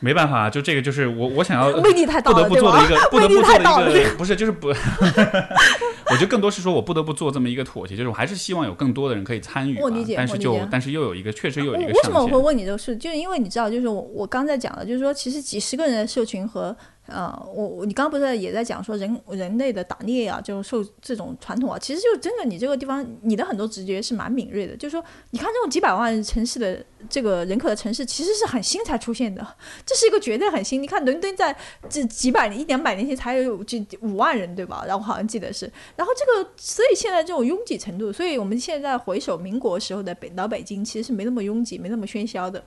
[0.00, 4.68] 没办法，就这个就是我我想要 威力太大了， 不得不做的一个，不得不做的一个，不是就是不。
[6.08, 9.80] 我觉得更多是说我不得不做这么一个妥协，就是我还是希望有更多的人可以参与。
[9.80, 11.92] 我理解，但是就但是又有一个确实有一个。
[11.92, 12.94] 为什么我会问你这个事？
[12.96, 16.76] 就是因为你知道，就是我我刚才讲了，就是说其实几十个人的社群和。
[17.06, 24.76] 呃，我我你刚刚不是也在讲说人人类的打猎啊，就受这种传统啊，其实就真的你这个地方，你的很多直觉是蛮敏锐的。
[24.76, 29.46] 就是说，你看这种几百万城市的这个人口的城市，其实是很新才出现的，
[29.86, 30.82] 这是一个绝对很新。
[30.82, 31.56] 你看伦敦在
[31.88, 34.84] 这几百年一两百年前才有这五万人，对吧？
[34.86, 42.62] 然后好像记得是，然后这个所以现在这种拥挤程度，所以我们现在回首民国时候的北老北京，其实是没那么拥挤，没那么喧嚣的。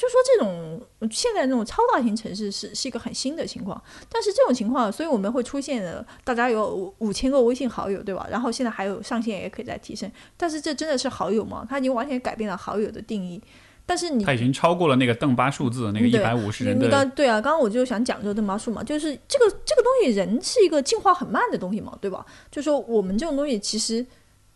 [0.00, 3.78] 就说这种现在这种超大型城市是是一个很新的情况，
[4.08, 8.26] 但是这种情况，所以我们会出现的大家有五五千个微信好友，对吧？
[8.30, 11.66] 然后现在还有上限也可以再提升，但是这真的是好友吗？
[11.68, 13.42] 它已经完全改变了好友的定义。
[13.84, 16.88] 但是你他已经超过了那个邓巴数字那个一百五十人的。
[16.88, 22.24] 刚对啊，刚刚我就想讲这个邓巴数嘛，就是这个这个东西，人是一个进化很慢的东西嘛，对吧？
[22.50, 24.06] 就说我们这种东西其实。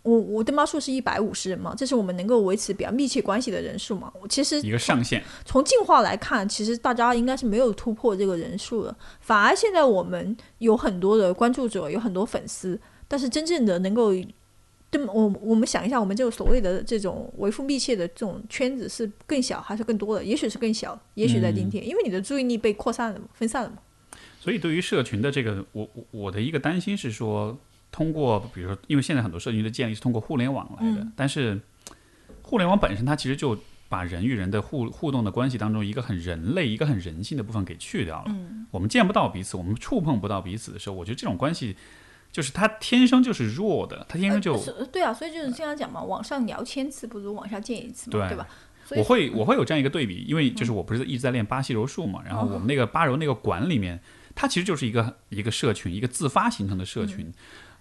[0.05, 4.13] 我我的猫数是一百五十人嘛，这是我们能够维持比较密切关系的人数嘛。
[4.21, 5.25] 我其实一个上限。
[5.47, 12.79] 从进化来看，其实大家应该是没有突破这个人数的，反而现在我们有很多的关注者，有很多粉丝，
[13.09, 14.13] 但是真正的能够，
[14.91, 20.23] 对我我们想一下，我们这个所谓的这种维护密切的这种圈子是更小还是更多的？
[20.23, 23.79] 也许是更小，也许在今天，因为你的注意力被扩散了嘛，分散了嘛。
[24.39, 27.59] 所以对于社群的这个，我我我的一个担心是说。
[27.95, 31.61] 通过，比如说，因为现在很多社群的建立是通过互联网来的，但是
[32.43, 33.57] 互联网本身它其实就
[33.89, 38.35] 把人与人的互互动的关系当中一个很人类、一个很人性的部分给去掉了。
[38.73, 41.77] 我们见不到彼此，我们触碰不到彼此的时候，我觉得这种关系
[42.33, 48.49] 就是它天生就是弱的，它天生就对啊，所以就是经常讲嘛，网上聊千次不如网下见一次嘛，对吧？
[48.97, 54.01] 我会我会有这样一个对比，因为就是我不是一直在练巴西柔术嘛，然后我们那个巴柔那个馆里面。
[54.37, 57.33] 它其实就是一个一个社群，一个自发形成的社群。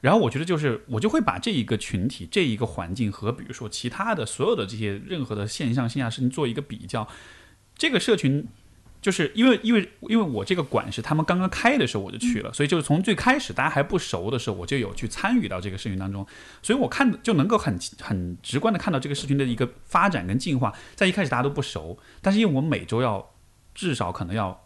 [0.03, 7.07] 然后我觉得就是我就会把这一个群体、这一个环境和比如说其他的所有的这些任何的线上线下事情做一个比较。
[7.77, 8.45] 这个社群
[9.01, 16.27] 就是因为因为因为我这个馆是他们刚刚开的时候我就去了，所以就是从最开始大家还不熟的时候，我就有去参与到这个社群当中，
[16.61, 20.73] 所以我看就能够很很直观的看到这个社群的一个发展跟进化。
[20.95, 23.31] 在一开始大家都不熟，但是因为我们每周要
[23.73, 24.65] 至少可能要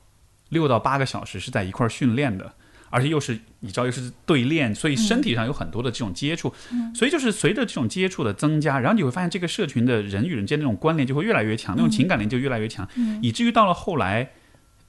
[0.50, 2.56] 六到八个小时是在一块儿训练的。
[2.90, 6.54] 而且又是你知道又是对练，所以身体上有很多的这种接触，
[6.94, 12.88] 所以就是随着这种接触的增加，然后你会发现这个社群的人与人间那种关联就会越来越强，那种情感联就越来越强，
[13.22, 14.30] 以至于到了后来。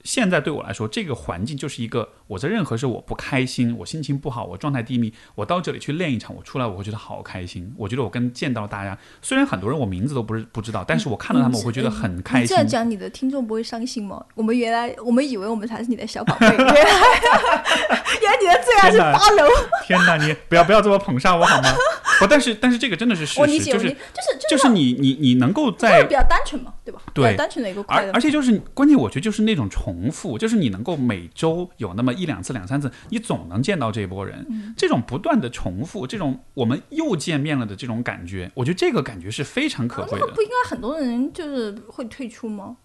[0.04, 7.72] 现在对我来说，这个环境就是一个我在任何时候我不开心，我心情不好，我状态低迷，我到这里去练一场，我出来我会觉得好开心。
[7.76, 12.48] 我觉得我跟见到大家，虽然很多人我名字都不是不知道，但是我看到他们我会觉得很开心。
[12.48, 14.24] 这样讲，你的听众不会伤心吗？
[14.34, 19.48] 我们原来我们以为我们才是你的小宝贝，原来原来你的最爱是八楼。
[19.86, 21.74] 天哪，你不要不要这么捧杀我好吗？
[22.20, 27.02] 不，但是但是这个真的是事实，就是就是就是你你你能够在比较单纯嘛，对吧？
[27.12, 28.12] 对，单纯的一个快乐。
[28.12, 40.26] 而而且就是关键，我觉得就是那种重复，就是你能够每周有那么一两次、两三次，你总能见到这波人，这种不断的重复，这种我们又见面了的这种感觉，我觉得这个感觉是非常可贵的。
[40.28, 42.78] 不应该很多人就是会退出吗？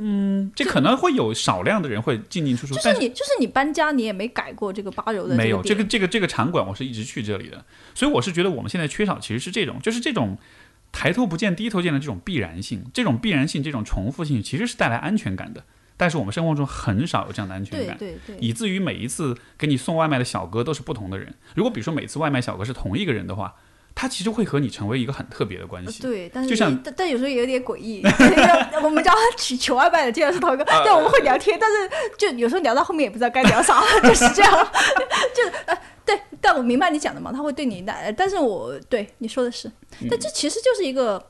[0.00, 2.74] 嗯，这可能会有少量的人会进进出出。
[2.74, 5.34] 就是你，就是你搬家，你也没改过这个八柔的。
[5.34, 7.64] 没有这个这个这个场馆，我是一直去这里的，
[7.96, 10.38] 所以我是觉得我们现在缺少其实是这种，就是这种
[10.92, 15.62] 抬头不见低头见的这种必然性，这种必然性，这种重复性，其实是带来安全感的。
[15.96, 21.34] 但是我们生活中很少有这样的安全感，对对对，以至于每一次给你送外卖的小哥都是不同的人。
[21.54, 23.54] 如果比如说每次外卖小哥是同一个人的话。
[23.94, 28.00] 他其实会和你成为一个很特别的关系，对，但是就像但但有时候也有点诡异。
[28.80, 34.52] 我们叫他取求外卖的，竟然是同一个，但我们会聊天，但是就有时候聊到后面也不知道该聊啥，就是这样。
[35.34, 35.97] 就呃，对，
[36.40, 39.70] 但我明白你讲的嘛，他会对你带，但是我对你说的是，
[40.10, 41.24] 但这其实就是一个。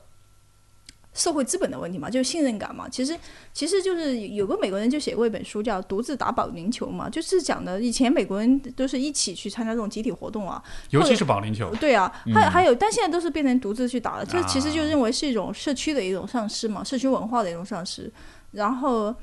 [1.11, 2.87] 社会资本的问题嘛，就是信任感嘛。
[2.87, 3.17] 其实，
[3.51, 11.75] 其实就是有个美国人就写过一本书，叫《独自打保龄球》嘛，就是讲的以前美国人都是一起去参加这种集体活动啊，尤其是保龄球。
[11.75, 14.25] 对啊，还还有，但现在都是变成独自去打了。
[14.25, 18.09] 这其实就认为是一种社区的一种丧失嘛，社区文化的一种丧失。
[18.51, 19.13] 然后，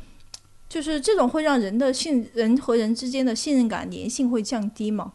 [0.69, 5.13] 就是这种会让人的信人和人之间的信任感粘性会降低嘛。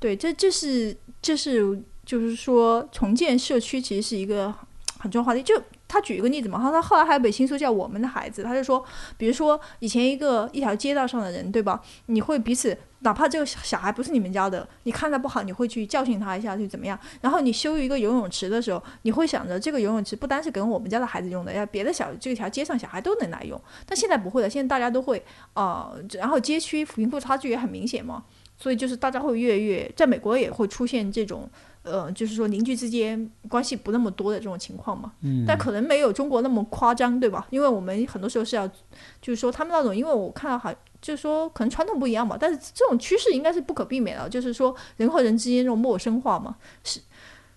[0.00, 4.52] 对，这这是这是就是说重建社区其实是一个
[4.98, 5.42] 很重要话题。
[5.42, 5.54] 就
[5.86, 8.82] 他举一个例子嘛，他说后来还有本新书叫《我们的孩子》，他就说，
[9.16, 11.80] 比如说以前一个一条街道上的人，对吧？
[12.06, 16.96] 你会彼此，哪怕这个小孩不是你们家的，你看他不好，你会去教训他一下，去怎么样？
[17.20, 23.60] 然后你修一个游泳池的时候，你会想着这个游泳池不单是给我们家的孩子用的，要别的小这条街上小孩都能来用。
[23.84, 25.20] 但现在不会了，现在大家都会
[25.54, 28.22] 啊，然后街区贫富差距也很明显嘛，
[28.60, 31.50] 所以就是大家会越越，在美国也会出现这种。
[31.82, 37.46] 呃，就是说邻居之间关系不那么多的这种情况嘛，嗯，但可能没有中国那么夸张，对吧？
[37.48, 40.70] 因为我们很多时候是要，就是说他们那种，因为我看到好，
[41.00, 46.54] 就是说可能传统不一样嘛，但是这种趋势应该是不可避免的，就是说人和人之间这种陌生化嘛，
[46.84, 47.00] 是。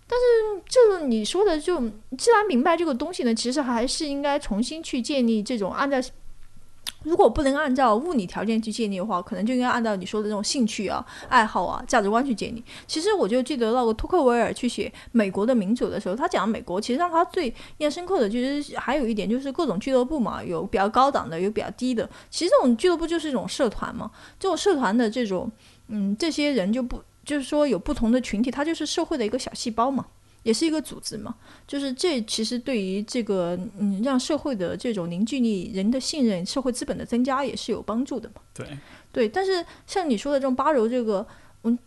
[0.07, 1.77] 但是这个你说的，就
[2.17, 5.97] 既然明白这个东西呢，其实还是应该重新去建立这种按照。
[7.03, 12.63] 如果不能按照物理条件去建立的话，可能就应该按照你说的这种兴趣啊、爱好啊、价值观去建立。
[12.87, 22.09] 其实我就记得那个托克维尔去写美国的民主的时候，他讲美国其实让他最印象深刻的，就是还有一点就是各种俱乐部嘛，有比较高档的，有比较低的。
[22.29, 24.09] 其实这种俱乐部就是一种社团嘛，
[24.39, 25.51] 这种社团的这种，
[25.87, 30.05] 嗯，这些人就不就是说有不同的群体，它就是社会的一个小细胞嘛。
[30.43, 31.33] 也是一个组织嘛，
[31.65, 38.41] 就是这其实对于这个嗯，让社会的这种凝聚力、人的信任、社会资本的增加也是有帮助的嘛。
[38.53, 38.67] 对，
[39.11, 41.25] 对，但是像你说的这种八柔这个，
[41.63, 41.77] 嗯，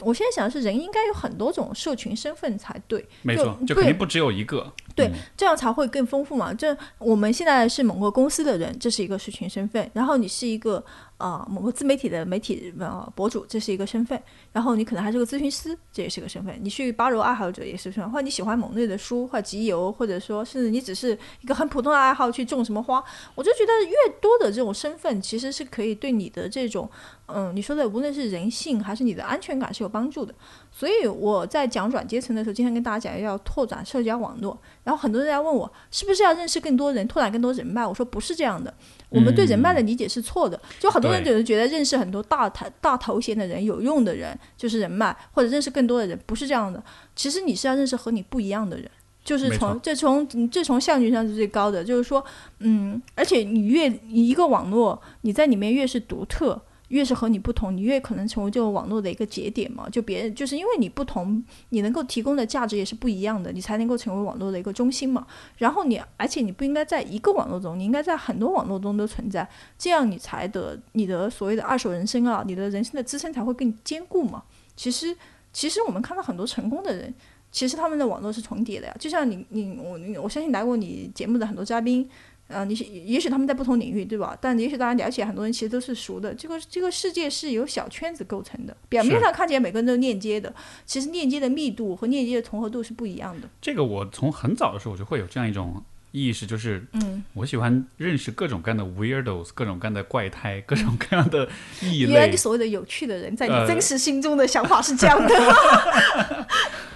[0.00, 3.04] 我现在想的是，人应该有很多种社群身份才对。
[3.22, 4.72] 没错，就肯定不只有一个。
[4.94, 6.54] 对，这样才会更丰富嘛。
[6.54, 10.84] 这我们现在是某个公司的人，这是一个社群身份，然后你是一个。
[11.16, 14.20] 啊，某个自媒体的媒体呃博主，这是一个身份。
[14.52, 16.58] 然后你可能还是个咨询师，这也是个身份。
[16.60, 18.10] 你去八柔爱好者，也是身份。
[18.10, 23.02] 或者你喜欢某类的书，或集邮，或者说甚至你只是一个很普通的爱好去种什么花。
[23.34, 26.90] 我就觉得越多的这种身份，其实是可以对你的这种，
[27.26, 30.34] 嗯，你说的无论是人性还是你的安全感是有帮助的。
[30.76, 34.58] 所以我在讲软阶层的时候，经常跟大家讲要拓展社交网络。
[34.82, 37.86] 然后很多人在问我，是不是要认识更多人，拓展更多人脉？
[37.86, 38.74] 我说不是这样的。
[39.08, 40.60] 我们对人脉的理解是错的。
[40.80, 46.82] 就很多人就是觉得认识很多大头大头衔的人、有用的人就是人脉，或者认识更多的人，不是这样的。
[47.14, 48.90] 其实你是要认识和你不一样的人，
[49.22, 51.84] 就是从这从这从效率上是最高的。
[51.84, 52.24] 就是说，
[52.58, 56.60] 嗯，而且你越一个网络，你在里面越是独特。
[56.88, 59.88] 越是和你不同，你越可能成为这个网络的一个节点嘛。
[59.88, 65.26] 就别人就是因为你不同，你能够提供的价值也是不一样的，你才能够成为网络的一个中心嘛。
[65.58, 69.48] 然后你，而且你不应该在一个网络中，你应该在很多网络中都存在，
[69.78, 74.42] 这样你才得你的所谓的二手人生啊，你的人生的支撑才会更坚固嘛。
[74.76, 75.16] 其实，
[75.52, 77.14] 其实我们看到很多成功的人。
[77.50, 82.10] 其实他们的网络是重叠的呀，就像你你我我相信来过你节目的很多嘉宾，
[82.48, 84.36] 呃，你也许他们在不同领域，对吧？
[84.40, 86.34] 但也许大家了解很多人其实都是熟的。
[86.34, 90.54] 这个这个世界是由小圈子构成的，表面上看起来每个人都链接的，
[90.84, 93.48] 其实链接的密度和链接的重合度是不一样的。
[93.60, 95.82] 这个我从很早的时候我就会有这样一种。
[96.16, 101.48] 意识就是，嗯，我喜欢认识各种各样的 weirdos，各种各样的怪胎，各种各样的
[101.82, 102.12] 异类。
[102.12, 105.34] 原来你所谓的有趣的人，在你真实心中的想法是这样的。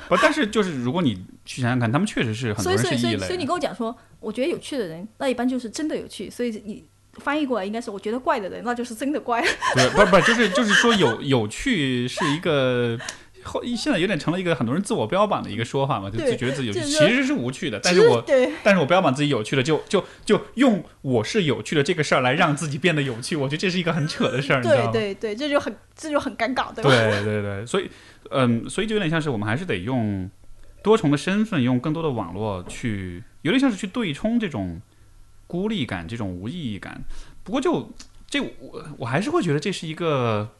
[0.08, 3.26] 不，但是就是如果你去想想看，他们确实是很多人是异类。
[3.26, 6.28] 所以你跟我讲说，我觉得有趣的人，那一般就是真的有趣。
[6.30, 9.42] 所以你翻译过来应该是，我觉得怪的人，那就是真的怪。
[9.94, 12.98] 不不不，就是就是说有有趣是一个。
[13.44, 17.80] 后现在有点成了一个很多人自我标榜的一个说法嘛，就就觉得自己有趣，其实是无趣的。
[17.82, 18.22] 但是我，
[18.62, 23.36] 但是我标榜自己有趣的，就就就用我是有趣的这个事儿来让自己变得有趣。
[23.36, 26.90] 我觉得这是一个很扯的事儿，对对对，这就很这就很尴尬，对吧？
[26.90, 27.88] 对对对，所以
[28.30, 30.30] 嗯，所以就有点像是我们还是得用
[30.82, 34.80] 多重的身份，用更多的网络去，有点像是去对冲这种
[35.46, 37.02] 孤立感、这种无意义感。
[37.42, 37.90] 不过就
[38.28, 40.50] 这我我还是会觉得这是一个。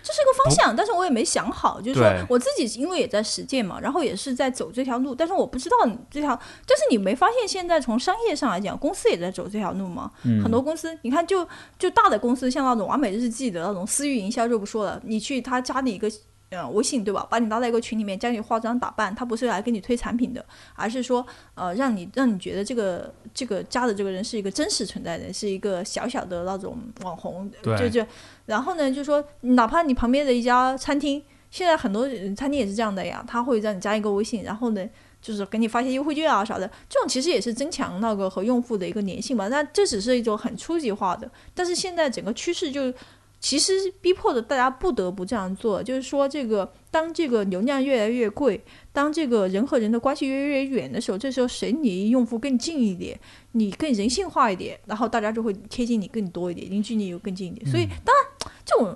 [0.00, 5.76] 这是一个方向，但是我也没想好，就是说我自己因为也在实践嘛，然后也是在走这条路，但是我不知道
[6.08, 6.34] 这条，
[6.66, 10.10] 但是你没发现现在从商业上来讲，公司也在走这条路吗？
[10.22, 11.46] 很多公司，你看就
[11.78, 16.10] 就大的公司，像那种完美日记的那种私域营销就不说了，你去他加你一个。
[16.50, 17.26] 呃，微信对吧？
[17.28, 20.42] 把你拉在一个群里面，教你化妆打扮，他不是来给你推产品的，
[20.74, 28.06] 而是说，呃，让你让你觉得这个这个加的这个人是一个真实存在的，是一个小小的那种网红，就就，
[28.46, 34.88] 然后呢，就说哪怕你旁边的一家餐厅，现在很多餐厅也是这样的呀，他会让你加一个微信，然后呢，
[35.20, 39.48] 就是给你发些优惠券啊啥的，这种其实也是增强那个和用户的一个粘性嘛。
[39.48, 42.90] 那这只是一种很初级化的，但是现在整个趋势就。
[43.40, 48.60] 其实逼迫的大家不得不这样做，就是说，这个当这个流量越来越贵，
[48.92, 53.18] 当这个人和人的关系越来越远的时候，这时候谁离用户更近一点，
[53.52, 57.64] 你更人性化一点，然后大家就会贴近你更多一点，离距离又更近一点。
[57.70, 58.86] 所以，当然，这种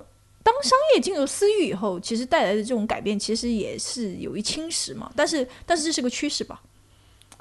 [0.43, 5.09] 当商业进入私域以后，其实带来的这种改变，其实也是有一侵蚀嘛。
[5.15, 6.61] 但是，但是这是个趋势吧？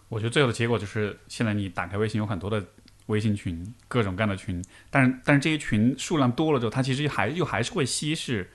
[0.08, 2.64] 我觉得最后的结果就是，现在你打开微信，有很多的。
[3.06, 8.48] 微信群各种各样的群，但是但是这些群数量多了之后，它其实还又还是会稀释，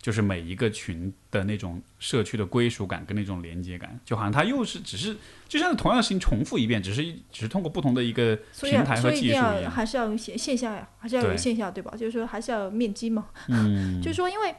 [0.00, 5.16] 就是每一个群的那种社区的归属感跟那种连接感，就好像它又是只是
[5.46, 11.92] 就像同样的事情重复一遍，只是只是通过不同的一个平台和技术一样，还是要用线线下呀，还是要有线下对吧？
[11.96, 14.54] 就是说还是要有面基嘛，嗯，就是说因为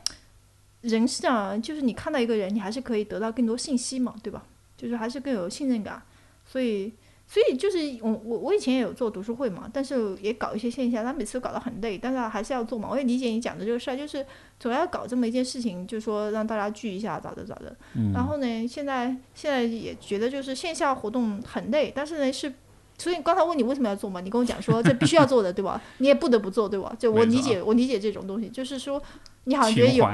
[0.81, 4.43] 人是这样，就是你看到一个人，你还是可以得到更多信息嘛，对吧？
[4.77, 6.01] 就是还是更有信任感，
[6.45, 6.93] 所以。
[7.32, 12.90] 所以就是我我我以前也有做读书会嘛，但是也搞一些线下，他每次都搞得很累，但是还是要做嘛。
[12.91, 14.26] 我也理解你讲的这个事儿，就是
[14.60, 17.74] 总要搞这么一件事情，就是说让大家聚一下，咋的咋的。
[18.14, 22.53] 然后呢，现在现在也觉得就是线下活动很累，但是呢是，
[22.98, 25.82] 所以刚才问你为什么要做嘛，你跟我讲说这必须要做的，对吧？
[25.99, 26.94] 你也不得不做，对吧？
[26.99, 29.02] 就我理解我理解这种东西，就是说
[29.45, 30.06] 你好像觉得有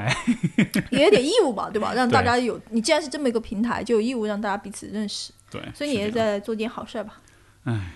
[0.90, 1.94] 也 有点义务吧，对吧？
[1.94, 5.32] 让大家有，你既然是这么一个平台，就有义务让大家彼此认识。
[5.50, 7.20] 对，所以你也在做件好事吧？
[7.64, 7.92] 哎，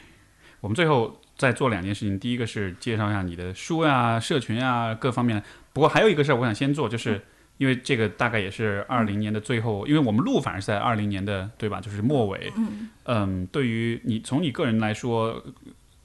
[0.61, 2.19] 我们最后再做两件事情。
[2.19, 5.43] 第一个是介绍一下你的书呀、社群啊各方面。
[5.73, 7.21] 不过还有一个事儿，我想先做，就是
[7.59, 11.81] 因为这个大概也是二零年的最后，因为我们录反而是在二零年的对吧？
[11.81, 12.51] 就是末尾。
[12.57, 13.47] 嗯嗯。
[13.49, 15.45] 对于你从你个人来说，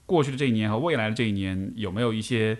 [0.04, 2.58] 过去的这一年和未来的这一年，有没有一些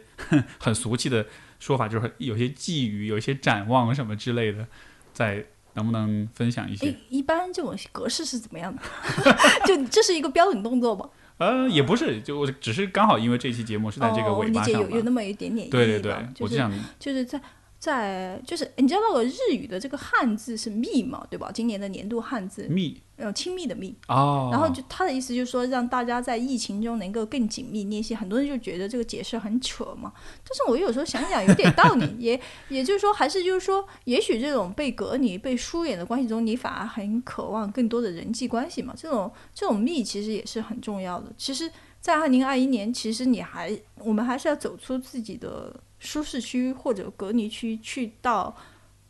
[0.59, 1.27] 很俗气的
[1.59, 4.67] 说法，就是有些寄语、有一些展望什么之类的，
[5.13, 5.45] 在？
[5.79, 6.93] 能不能分享一些？
[7.09, 8.83] 一般这种格式是怎么样的？
[9.65, 11.09] 就这是一个标准动作吗？
[11.39, 15.71] 呃，也不是，就只是刚好因为这期节目是在这个尾巴上，有有那么一点点。
[15.71, 16.69] 对对对，我就想
[16.99, 17.41] 就是在
[17.79, 21.51] 在就是你知道那个日语的这个汉字是密嘛，对吧？
[21.53, 23.01] 今年的年度汉字密。
[23.19, 28.15] 呃，亲密的密哦，然后就他的意思就是说，让大家在疫情中能够更紧密联系。
[28.15, 30.13] 很多人就觉得这个解释很扯嘛，
[30.45, 38.95] 但是我有时候想想有点道理，也也就是说，还是就是说，也许这种被隔离、被疏远的关系中，你反而很渴望更多的人际关系嘛。
[38.97, 41.27] 这种这种密其实也是很重要的。
[41.37, 41.69] 其实，
[42.01, 48.57] 在二零二一年，其实你还我们还是要走出自己的舒适区或者隔离区，去到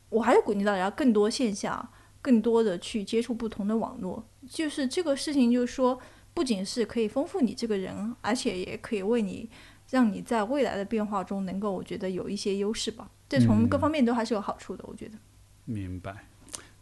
[0.08, 1.90] 我还是鼓励大家更多线下。
[2.20, 5.98] 更多的去接触不同的网络，就是这个事情，就是说，
[6.34, 9.48] 不仅是可以丰富你这个人，而且也可以为你
[9.88, 13.08] 让你在未来的变化中能够，我觉得有一些优势吧。
[13.28, 15.12] 这从各方面都还是有好处的，我觉得。
[15.64, 16.26] 明白。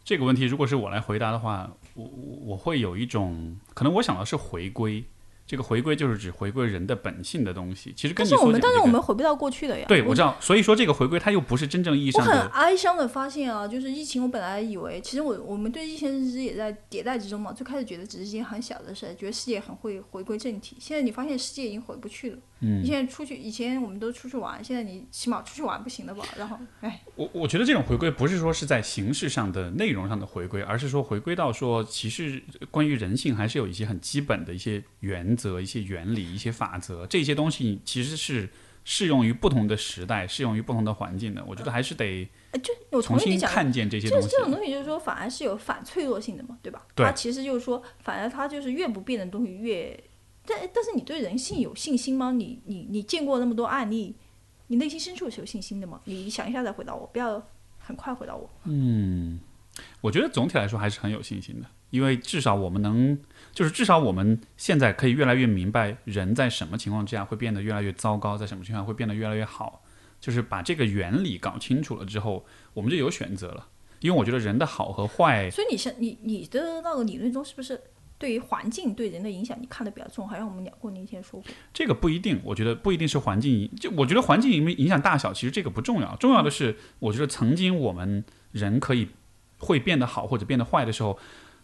[0.03, 5.05] 这个问题如果是我来回答的话，我我我会有一种可能，我想的是回归。
[5.47, 9.85] 这个回归就是指回归人的本性的东西，其实跟你但是我们，但是我们回不到过去的呀。
[9.87, 17.53] 对我知道，所以说这个回归它又不是真正意义上我很哀伤的发现啊，就是疫情，我本来以为，其实我我们对疫情认知也在迭代之中嘛。
[17.53, 20.75] 最开始觉得只是一件很小的事，觉得世界很会回归正题。
[20.79, 22.37] 现在你发现世界已经回不去了。
[22.59, 26.25] 嗯你现在出去，以前我们都出去玩，现在你起码出去玩不行了吧？
[26.35, 32.41] 然后，哎，我我觉得这种回归不是说是在形式上的内容上的回归，而是说回归到说，其实
[32.71, 38.49] 关于人性还是有一些很基本的一些原则、一些原理、一些法则，这些东西其实是
[38.83, 41.45] 适用于不同的时代、适用于不同的环境的。
[41.45, 43.39] 我觉得还是得哎就我重新。
[43.39, 44.43] 看见这些东西就是这。
[44.43, 46.85] 种东西，就是说反而是有反脆弱性的嘛，对吧？
[46.95, 50.03] 对它其实就是说，反而它就是越不变的东西越，
[50.45, 52.31] 但但是你对人性有信心吗？
[52.31, 54.15] 你你你见过那么多案例，
[54.67, 56.01] 你内心深处是有信心的吗？
[56.05, 57.45] 你想一下再回答我，不要
[57.77, 58.49] 很快回答我。
[58.63, 59.39] 嗯
[60.01, 63.17] 我觉得总体来说还是很有信心的，因为至少我们能，
[63.53, 69.83] 就是至少我们现在可以越来越明白人在什么情况之下会变得越来越糟糕，在什么情况下会变得越来越好，
[70.19, 73.67] 就是把这个原理搞清楚了之后，我们就有选择了。
[73.99, 77.81] 因为我觉得人的好和坏，所以你是你你的那个理论中是不是
[78.19, 80.27] 对于环境对人的影响你看得比较重？
[80.27, 81.49] 好像我们聊过那天说过。
[81.73, 89.09] 这个不一定，我觉得不一定是环境影，就我觉得环境影影响大小，其实这个不重要，重要的是，我觉得曾经我们人可以
[89.57, 91.17] 会变得好或者变得坏的时候，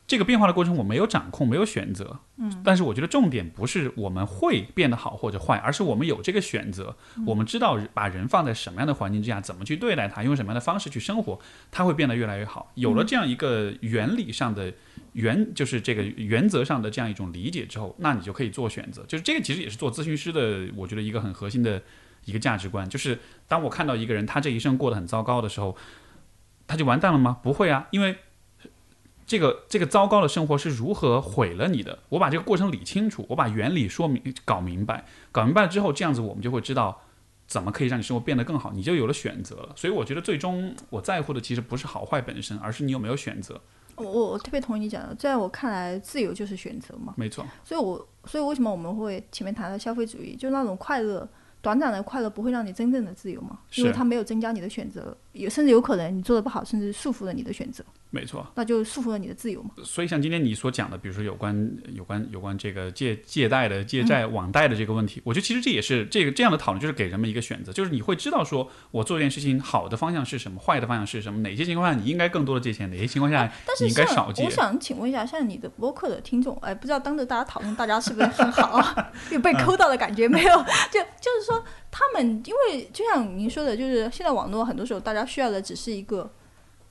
[0.06, 2.20] 这个变化的过程我没有掌控，没有选择。
[2.38, 11.40] 嗯，但是我觉得重点不是我们会变得好或者坏，而是我们有这个选择，我们知道把人放在什么样的环境之下，怎么去对待他，用什么样的方式去生活，
[11.72, 12.72] 他会变得越来越好。
[12.76, 14.74] 有了这样一个原理上的。
[15.14, 19.06] 原就是这个原则上的这样一种理解之后，那你就可以做选择。
[19.08, 21.80] 就是这个其实也是做咨询师的，我觉得一个很核心的
[22.26, 25.78] 一个价值观，就是当我看到一个人他这一生过得很糟糕的时候，
[26.66, 27.38] 他就完蛋了吗？
[27.44, 28.16] 不会啊，因为
[29.26, 32.00] 这个这个糟糕的生活是如何毁了你的。
[32.10, 37.02] 我把这个过程理清楚，我把原理说明搞明白，搞明白了之后，这样子我们就会知道
[37.48, 39.74] 怎么可以让你生活变得更好，你就有了选择了。
[39.76, 43.60] 所以我觉得最终我在乎的其实不是好坏本身，而是你有没有选择。
[43.96, 47.14] 我我我特别同意你讲的，在我看来，自由就是选择嘛。
[47.16, 51.30] 没错，所以我所以为什么我们会前面谈到消费主义，就那种快乐，
[51.62, 53.60] 短暂的快乐不会让你真正的自由嘛？
[53.76, 58.46] 因为是它没有增加你的选择，有甚至有可能你做的不好，甚至束缚了你的选择，没错。
[58.56, 59.72] 那就束缚了你的自由嘛。
[59.84, 73.52] 所以像今天你所讲的，比如说有关有关有关这个借借贷的借债网贷的这个问题，我觉得其实这也是这个这样的讨论，就是给人们一个选择，就是你会知道说我做这件事情好的方向是什么，坏的方向是什么，哪些情况下你应该更多的借钱，哪些情况下
[73.82, 74.50] 你应该少借我。
[74.50, 79.12] 想请问一下，像你的播客的听众，哎，不知道当着大家讨论，大家是不是很好啊？
[79.32, 80.56] 有被抠到的感觉没有？
[80.92, 81.64] 就就是说，
[81.96, 86.28] 他们因为就像您说的，就是现在网络很多时候大家需要的只是一个。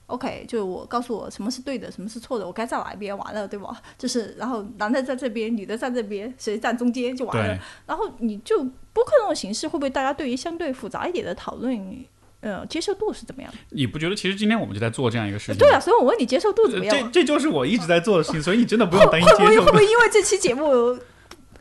[0.07, 3.75] OK，就是我告诉我什么是对的，什么是错的，我该站哪一边完了，对吧？
[3.97, 7.57] 就是然后男的在这边，女的在这边，谁站中间就完了。，
[7.87, 8.61] 然后你就
[8.91, 12.05] 播客这种形式，会不会大家对于相对复杂一点的讨论，
[12.41, 13.57] 呃，接受度是怎么样的？
[13.69, 15.57] 你不觉得其实今天我们就在做这样一个事情？
[15.57, 17.09] 对啊，所以我问你接受度怎呃么样啊？
[17.11, 19.57] 这这就是我一直在做的事情，所以你真的不用担心会不会。
[19.57, 20.99] 会不会因为这期节目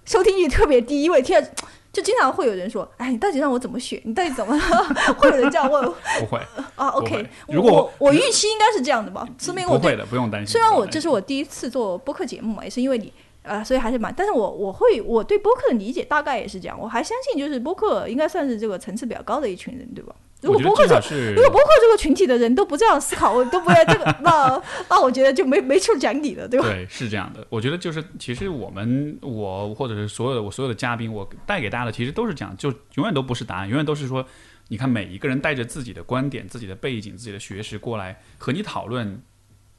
[0.05, 1.03] 收听率特别低？
[1.03, 1.47] 因为听了
[1.93, 4.01] 就经常会有人说：“哎，你到底让我怎么选？
[4.05, 4.59] 你到底怎么？”
[5.19, 6.41] 会有人这样问不会，
[6.75, 10.51] 啊？OK，如果我我预期应该是这样的吧，说明我对不会的，不用担心。
[10.51, 13.13] 虽然我这是我第一次做播客节目嘛，也是因为你。
[13.45, 20.15] 呃，所以还是蛮，但是我我会我对播客的理解大概也是这样，我还相信就是播客应该算是这个层次比较高的一群人，对吧？
[20.43, 24.61] 如果播客这至少是如果播客这个群体的人都不这样思考，我都不要这个，那
[24.91, 26.67] 那我觉得就没没处讲理了，对吧？
[26.67, 27.47] 对，是这样的。
[27.49, 34.27] 我觉得就是，其实我们我或者是所有的我所有的嘉宾，我带给大家的其实都是讲，就永远都不是答案，永远都是说，
[34.69, 39.23] 你看每一个人带着自己的观点、自己的背景、自己的学识过来和你讨论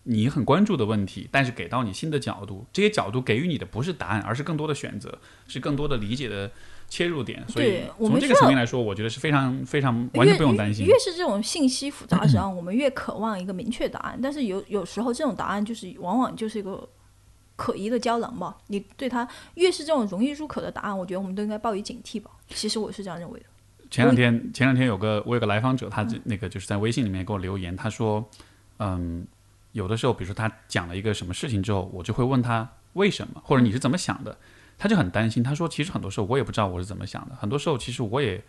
[0.03, 6.51] 你很关注的问题，但是给到你新的角度，这些角度给予你的不是答案，而是更多的选择，是更多的理解的
[6.93, 7.43] 切入点。
[7.47, 10.91] 所以我从这个层面来说，我觉得是非常非常完全不用担心越。
[10.91, 14.19] 越是这种信息复杂的时候，我们越渴望一个明确答案。
[14.21, 16.87] 但是有有时候这种答案就是往往就是一个
[17.55, 18.55] 可疑的胶囊吧。
[18.67, 22.29] 你对它越是这种容易入口的答案，我觉得我们都应该抱以警惕吧。
[22.49, 23.47] 其实我是这样认为的。
[23.89, 28.23] 前两天前两天有个我有个来访者，他这那个就是在微信里面给我留言，他说，
[28.77, 29.25] 嗯，
[29.71, 34.35] 有的时候比如说他讲了一个什么事情之后，我就会问他为什么，或者你是怎么想的，
[34.77, 38.43] 他就很担心，他说其实很多时候我也不知道我是怎么想的，很多时候其实我也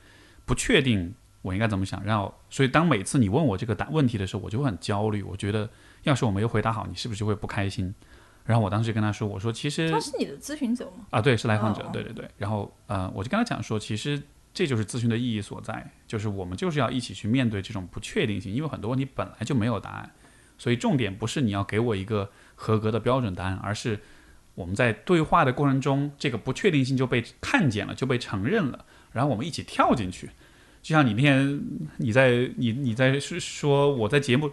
[0.44, 5.68] 不确定我应该怎么想，然后所以当每次你问我这个答问题的时候，我就会很焦虑，我觉得
[6.02, 7.94] 要是我没有回答好，你是不是就会不开心？
[8.44, 11.06] 然后我当时跟他说，我说其实他是你的咨询者吗？
[11.10, 12.28] 啊，对，是来访者，对对对。
[12.36, 14.22] 然后呃，我就跟他讲说，其实
[14.52, 20.10] 这就是咨询的意义所在，就是我们就是要一起去面对这种不确定性，因为很多问题本来就没有答案，
[20.58, 23.98] 所以重点不是你要给我一个合格的标准答案，而是
[24.54, 30.30] 我们在对话的过程中，这个不确定性就被看见了，就被承认了，然后我们一起跳进去。
[30.82, 31.60] 就像你那天
[31.96, 34.50] 你在你你在是说我在节目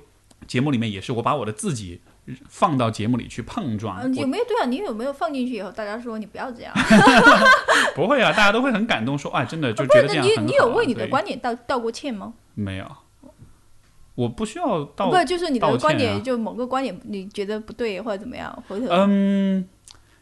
[0.48, 2.00] 节目里面也是我把我的自己
[2.48, 4.66] 放到节目里去碰撞，嗯，有没有对啊？
[4.66, 6.74] 你有没有放进去以后，大家说你不要这样？
[7.94, 12.34] 不会啊，大家都会很感动，说哎，真的就，觉得这样很好啊你有为你的观点道道过歉吗？
[12.56, 12.90] 没有，
[14.16, 19.68] 我不需要道不，就是你的观点，就某个观点你觉得不对或者怎么样，回头嗯，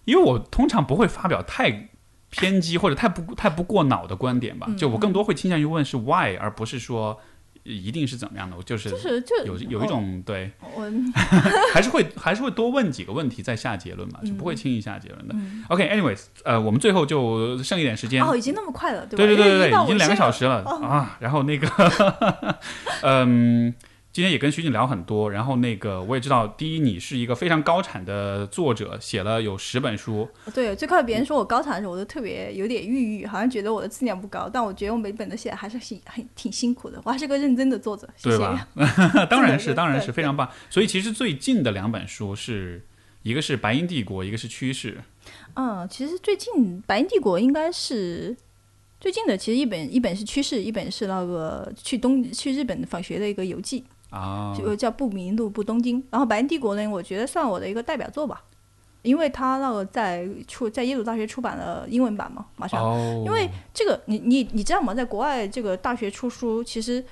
[0.10, 1.90] 因为我通常不会发表太
[2.30, 7.20] 偏激或者太不太不过脑的观点吧，嗯就我更多会倾向于问是 why，而不是说
[7.64, 10.90] 一定是怎么样的，我就是就是就有有一种对，我
[11.74, 15.36] 还是会还是会多问几个问题再下结论嘛，就不会轻易下结论的。
[15.36, 18.24] 嗯 OK，anyways，、呃，我们最后就剩一点时间。
[18.24, 19.24] 哦，已经那么快了，对吧？
[19.26, 21.18] 对对对对已经两个小时了、哦啊。
[21.20, 21.68] 然后那个，
[23.04, 23.74] 嗯，
[24.20, 25.32] 今天也跟徐静聊很多。
[25.32, 30.28] 然后那个我也知道，第一，你是一个非常高产的作者，写了有十本书。
[30.54, 34.50] 对，最开始别人说我高产的时候，我都特别有点抑郁，好像觉得我的质量不高。
[34.52, 38.36] 但我觉得我每本都写的还是很很挺辛苦的，我还是个认真的作者，谢谢。
[38.36, 38.68] 对吧？
[39.30, 40.52] 当然是，当然是非常棒。
[40.70, 42.84] 所以其实最近的两本书是
[43.24, 44.98] 一个是《白银帝国》，一个是《趋势》。
[45.54, 46.54] 嗯，其实最近
[46.86, 48.36] 《白银帝国》应该是
[49.00, 56.04] 最近的，其实一本一本是趋势，一本是那个去东去日本访学的一个游记，啊，就叫不迷路不东京。
[56.10, 58.42] 然后《白银帝国》呢，我觉得算我的一个代表作吧，
[59.02, 62.84] 因为它那个在出在耶鲁大学出版了英文版嘛，马上。
[62.84, 64.94] 哦，因为这个你你你知道吗？
[64.94, 67.04] 在国外这个大学出书，其实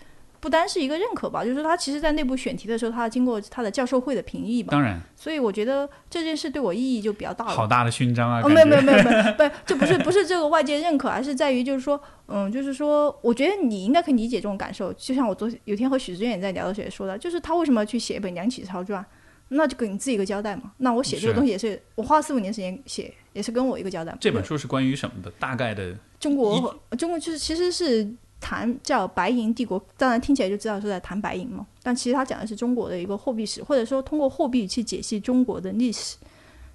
[0.48, 7.52] 不单是一个认可吧，就是说他其实在内部选题的时候，他经过他的教授会的评议吧，当然所以我觉得这件事对我意义就比较大了。
[7.52, 8.40] 好大的勋章啊！
[8.42, 14.94] 哦，没有没有没有没有，不，这不是不是这个外界认可，而是在于就是说，嗯，就是说，我觉得你应该可以理解这种感受。
[14.94, 19.06] 就像我昨有天和许志远在聊的时候也说的，就是他为什么要去写一本梁启超传，
[19.50, 20.72] 那就给你自己一个交代嘛。
[20.78, 24.18] 那我写这个东西也是我花四五年时间写，也是跟我一个交代嘛。
[24.22, 25.30] 这本书是关于什么的？
[25.40, 28.08] 大概的中国中国就是其实是
[28.40, 36.18] 谈叫白银帝国，当然听起来就知道是在谈白银嘛，但其实他讲的是中国的一个货币史，或者说通过货币去解析中国的历史，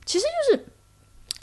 [0.04, 0.64] 其实就是。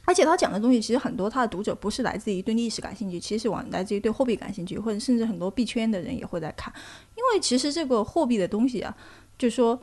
[0.06, 6.74] 而且他讲的东西，其实很多他的读者不是来自于对历史感兴趣，其实往来自于对货币感兴趣，或者甚至很多币圈的人也会在看。
[7.16, 8.98] 因为其实这个货币的东西啊，
[9.38, 9.80] 就是说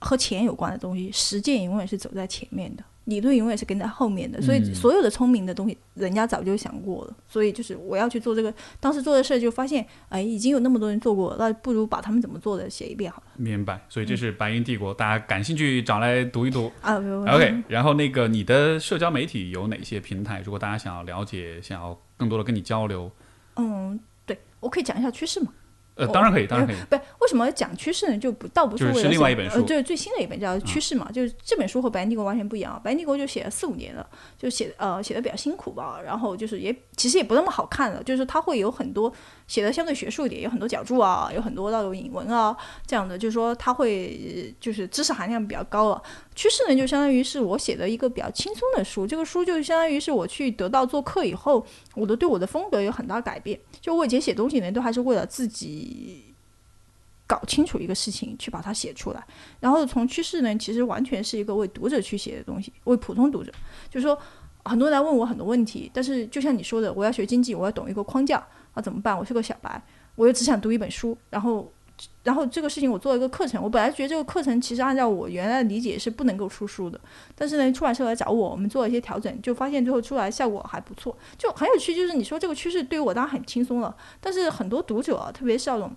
[0.00, 4.40] 和钱有关的东西，实践永远是走在前面的，理论永远是跟在后面的。
[4.40, 7.16] 所以嗯所有的聪明的东西，人家早就想过了。
[7.26, 13.32] 所以就是我要去做这个，当时做的事儿就发现，哎，已经有那么多人做过，那不如把他们怎么做的写一遍好了。
[13.36, 16.70] 明白，所以这是《白银帝国》，大家感兴趣找来读一读。
[16.80, 20.40] 啊 OK，然后那个你的社交媒体有哪些平台？
[20.44, 23.10] 如果大家想要了解，想要更多的跟你交流，
[23.56, 25.52] 嗯，对，我可以讲一下趋势嘛。
[25.98, 26.76] 呃，当然可以，当然可以。
[26.88, 28.16] 不，为什么讲趋势呢？
[28.16, 32.76] 就不倒不是是为了是另外一本书呃，对，最新的一本叫《趋势》嘛，就是这本书和《白银帝国》完全不一样。
[32.82, 34.08] 《白银帝国》就写了四五年了，
[34.38, 39.12] 就写呃写的比较辛苦吧，然后就是也其实也不那么好看了，就是它会有很多
[39.48, 42.56] 写的相对学术一点，有很多脚注啊，有很多那种引文啊
[42.86, 46.00] 这样的，就是说它会就是知识含量比较高了。
[46.36, 53.58] 趋势呢，就相当于是我写的一个比较轻松的书，这个书就相当于是我去得到做客以后，我的对我的风格有很大改变。
[53.80, 56.24] 就我以前写东西呢，都还是为了自己
[57.26, 59.26] 搞清楚一个事情，去把它写出来。
[59.60, 63.50] 然后从趋势呢，其实完全是一个为读者去写的东西，为普通读者。
[63.90, 64.18] 就是说，
[64.64, 68.46] 很多人来问我很多问题，但是就像你说的，我要学经济，我要懂一个框架，
[68.80, 69.16] 怎么办？
[69.16, 69.82] 我是个小白，
[70.14, 71.70] 我又只想读一本书，然后。
[72.22, 77.00] 然后这个事情我做了一个课程，我本来觉得这个课程其实按照我原来的理解是不能够出书的，
[77.34, 81.96] 但是呢，出版社来找我，我们做了一些调整，就发现最后出来效果还不错，就很有趣。
[81.96, 85.90] 就是你说这个趋势对于我当然很轻松了，但是很多读者，特别是那种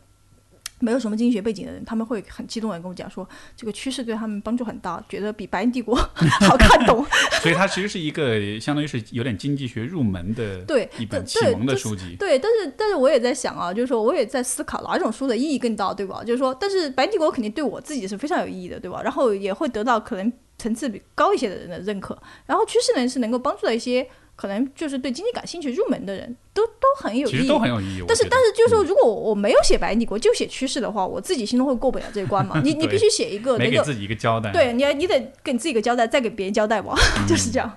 [0.82, 5.98] 没有什么经济学背景的人，他们会很激动的跟我讲说，这个趋势对他们帮助很大，觉得比《白银帝国
[6.48, 7.06] 》好看懂。
[7.41, 12.16] 所以它其实是一个相当于是有点经济学入门的对一本启蒙的就是书籍。
[12.20, 16.24] 对，但是但是我也在想啊，就是说我也在思考哪种书的意义更大，对吧？
[16.24, 19.02] 就是说，但是《白帝国》肯定对我自己是非常有意义的，对吧？
[19.03, 22.18] 然后也会得到可能层次比高一些的人的认可。
[22.45, 24.08] 然后趋势呢是能够帮助到一些
[24.41, 27.35] 可能就是对经济感兴趣入门的人，都都很有意义。
[27.35, 28.03] 其实都很有意义。
[28.07, 32.59] 但是但是就是说，如果我没有写白帝国，就写趋势的话，我自己心中会过不了这一关嘛。
[32.63, 34.51] 你 你必须写一个那个，没给自己一个交代。
[34.51, 36.95] 对，你要你得给你自己一个交代，再给别人交代吧，
[37.30, 37.72] 就是这样。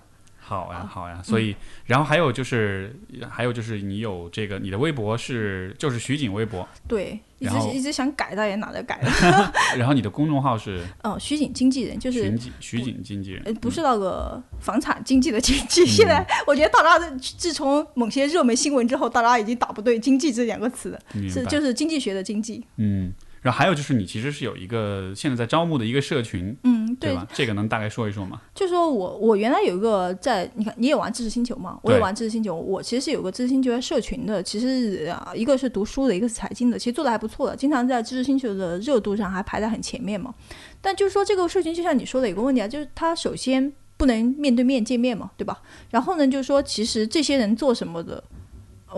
[0.45, 1.21] 好呀，好呀。
[1.23, 1.57] 所以，
[1.87, 2.95] 然后还有就是，
[3.31, 9.11] 还有就是，你有这个，你的微博是就是徐景微博，对，一直一直想改，但也懒得改了。
[9.79, 15.87] 然后你的公众号是嗯，徐景经纪人就是徐景经纪人，呃，不是那个房产经济的经济。
[15.87, 22.65] 现在我觉得大家的自从某些热门新闻之后，大家已经打不对“经济”这两个词了，是就是经济学的经济。
[22.77, 23.13] 嗯。
[23.45, 27.29] 然后还有就是，你其实是有一个现在在招募的一个社群，嗯，对，对吧？
[27.35, 28.41] 这个能大概说一说吗？
[28.55, 40.33] 就说我我原来有一个在，你看你也玩知识星球嘛，我也玩知识星球，我其实是有个知识星球的社群的，其实啊一个是读书的，一个是财经的，其实做的还不错的，经常在知识星球的热度上还排在很前面嘛。
[40.81, 45.61] 但就是说这个社群就像你说的一个问题啊，就是它首先不能面对面见面嘛，对吧？
[45.91, 48.25] 然后呢，就是说其实这些人做什么的。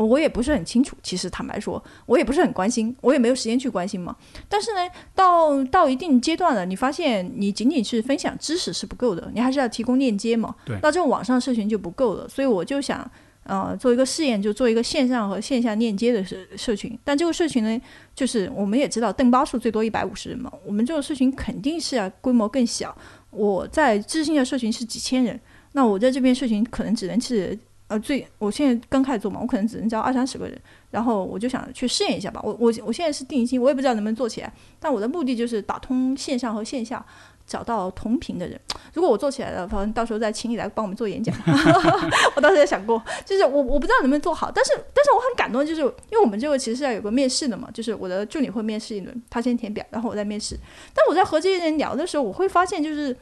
[0.04, 4.14] 我也不是很清楚，其实坦白说，我也不是很关心，我也没有时间去关心嘛。
[4.48, 4.80] 但是呢，
[5.14, 10.54] 到到一定阶段了，你发现你仅仅是分享知识是不够的，你还是要提供链接嘛。
[10.64, 13.10] 对那这种网上社群就不够了，所以我就想，
[13.44, 16.98] 呃，做一个试验，就做一个线上和线下链接的社社群。
[17.02, 17.80] 但这个社群呢，
[18.14, 22.96] 就是我们也知道，邓巴数最多一百五十人嘛，我们这个社群肯定是要规模更小。
[23.30, 25.40] 我在知性的社群是几千人，
[25.72, 27.58] 那我在这边社群可能只能是。
[27.88, 30.60] 呃，最我现在刚开始做嘛，我可能只能招二三十个人，
[30.90, 32.40] 然后我就想去试验一下吧。
[32.42, 37.04] 我我我现在是定性，我也不知道能不能做起来，但我的目的就是打通线上和线下，
[37.46, 38.60] 找到同频的人。
[38.92, 41.32] 如果我做起来了，反正到时候再请你来帮我们做演讲。
[42.34, 50.58] 我当时也想过，就是我我不知道能不能做好，但是但是我很感动，就是因为我们这个其实是要有个面试的嘛，就是我的助理会面试一轮，他先填表，然后我再面试。
[50.92, 53.16] 但我在和这些人聊的时候，我会发现就是。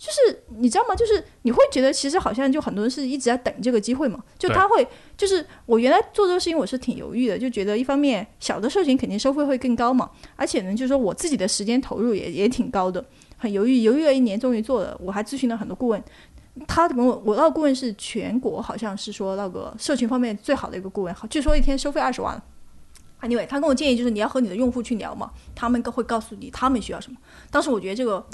[0.00, 0.96] 就是你知道吗？
[0.96, 13.04] 就是你会觉得其实好像就很多人是一直在等这个机会嘛，就他会就是我原来做这个事情我是挺犹豫的，就觉得一方面小的社群肯定收费会更高嘛，而且呢就是说我自己的时间投入也也挺高的，
[13.36, 16.02] 很犹豫，犹豫了一年终于做了，我还咨询了很多顾问，
[16.66, 22.42] 他跟我我那个顾问是全国好像是说那个社群方面最好的一个顾问，好据说一天收费二十万。
[23.20, 27.18] Anyway，他跟我建议就是你要和你的用户去聊嘛，他们会告诉你他们需要什么。
[27.50, 28.26] 当时我觉得这个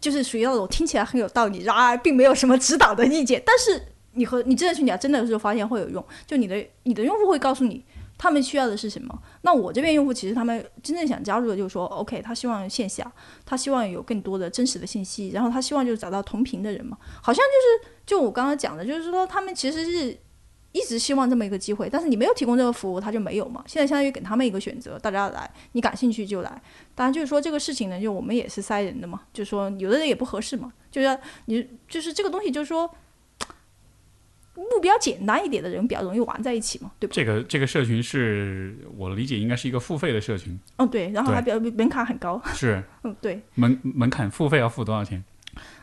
[0.00, 3.42] 就是属于那种听起来很有道理，然而并没有什么指导的意见。
[3.44, 6.04] 但是你和你真的去聊，真的是发现会有用。
[6.26, 7.84] 就你的你的用户会告诉你
[8.16, 9.16] 他们需要的是什么。
[9.42, 13.10] 那我这边用户其实他们真正想加入的就是说，OK，他希望线下，
[13.44, 16.96] 他希望有更多的真实的信息，然后他希望就是找到同频的人嘛。
[17.22, 20.18] 好像就是就我刚刚讲的，就是说他们其实是。
[20.78, 23.64] 一直希望这么一个机会，但是你没有提供这个服务，他就没有嘛。
[23.66, 26.62] 现在相当于给他们一个选择，大家来，你感兴趣就来。
[26.94, 32.88] 当然，就是说这个事情呢，就我们也是筛人的嘛，就是说有的人也不合适嘛，就是你就是这个东西，就是说
[34.54, 37.12] 目标简单一点的人比较容易玩在一起嘛，对吧？
[37.14, 45.22] 这个这个社群是我理解应该是一个付费的社群，嗯，对，然后还比较门槛很高，是 嗯，对，门门槛付费要付多少钱？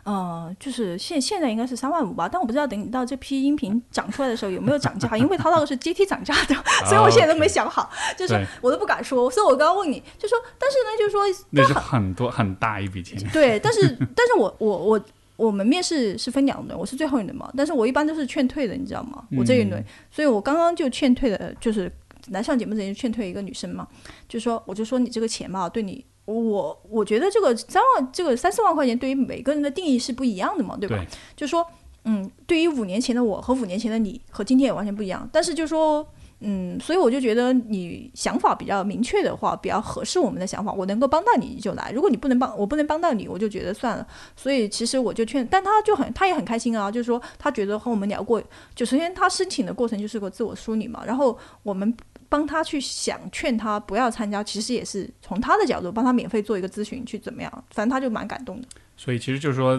[0.05, 6.53] 呃，就是现现在应该是三万五吧，但我不知道等你到这批音频涨出来的时候有没有涨价，因为它那个是阶梯涨价的，
[6.85, 13.17] 所以我现在都没想好，就是我都不敢说，所以我刚刚问你，就说，但是呢，就是说那是很多很大一笔钱。
[13.33, 15.05] 对，但是但是我我我
[15.37, 19.25] 我们面试是分两轮，我是最后一轮嘛，但是我一般都是劝退的，你知道吗？
[19.35, 21.91] 我这一轮，所以我刚刚就劝退的，就是
[22.29, 23.87] 来上节目之前就劝退一个女生嘛，
[24.29, 26.05] 就说我就说你这个钱嘛，对你。
[26.25, 30.97] 我我觉得这个三万，这个三四万块钱对于每个人的定义是不一样的嘛，对吧？
[30.97, 31.65] 对就说，
[32.05, 35.29] 嗯，对于五年前的我和五年前的你和今天也完全不一样。
[35.31, 36.03] 但是就说，
[36.39, 41.91] 嗯，所以我就觉得你想法比较明确的话，比较合适我们的想法，我能够帮到你就来。
[41.91, 44.07] 如果你不能帮我不能帮到你，我就觉得算了。
[44.35, 48.41] 所以其实我就劝，但他就很他也很开心啊，就是说他觉得和我们聊过，
[48.73, 51.95] 就首先他申请的过程就是个自我梳理嘛，然后我们。
[52.29, 58.67] 帮他去想劝他不要参加，其实也是从他的角度帮他免费做一个咨询，去怎么样，反正他就蛮感动的。
[58.97, 59.77] 所以其实就是说，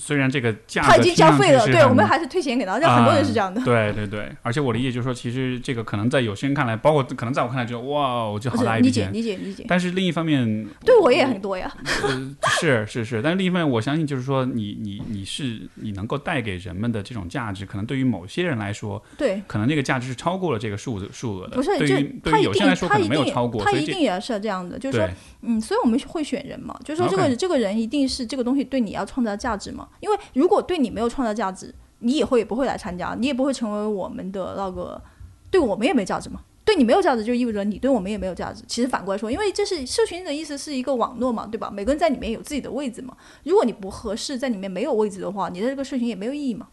[0.00, 3.60] 虽然这个价他已经交费了，对我我们还是退钱给他，这很多人是这样的。
[3.62, 9.12] 对对对，而且我理解就是说，其实这个可能在有些人看来，包括可能在我看来就哇，我就好大一理解笔钱。
[9.12, 11.70] 理解理解，但是另一方面，对我也很多呀。
[12.02, 21.56] 呃，是是是，但是另一方面，我相信就是说你，你你是你能够带给人们的这种价值，可能对于某些人来说，对，可能那个价值是超过了这个数数额的。
[21.56, 25.08] 不是，就对于对于有些人来说可能没有超过，一定也是这样的，就是说，
[25.42, 35.02] 嗯，所以我们会选人嘛，就是说这个这个人一定是这个东西对你要创造价值嘛，因为如果对你没有创造价值，你以后也不会来参加，你也不会成为我们的那个，
[35.50, 36.40] 对我们也没价值嘛。
[36.62, 38.62] 对你没有价值，就意味着你对我们也没有价值。
[38.68, 41.68] 其实反过来说，因为这是社群的意思是一个网络嘛，对吧？
[41.68, 43.16] 每个人在里面有自己的位置嘛。
[43.42, 46.68] 如果你不合适，在里面没有位置的话，你在这个社群也没有意义嘛。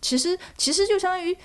[0.00, 1.36] 其实其实就相当于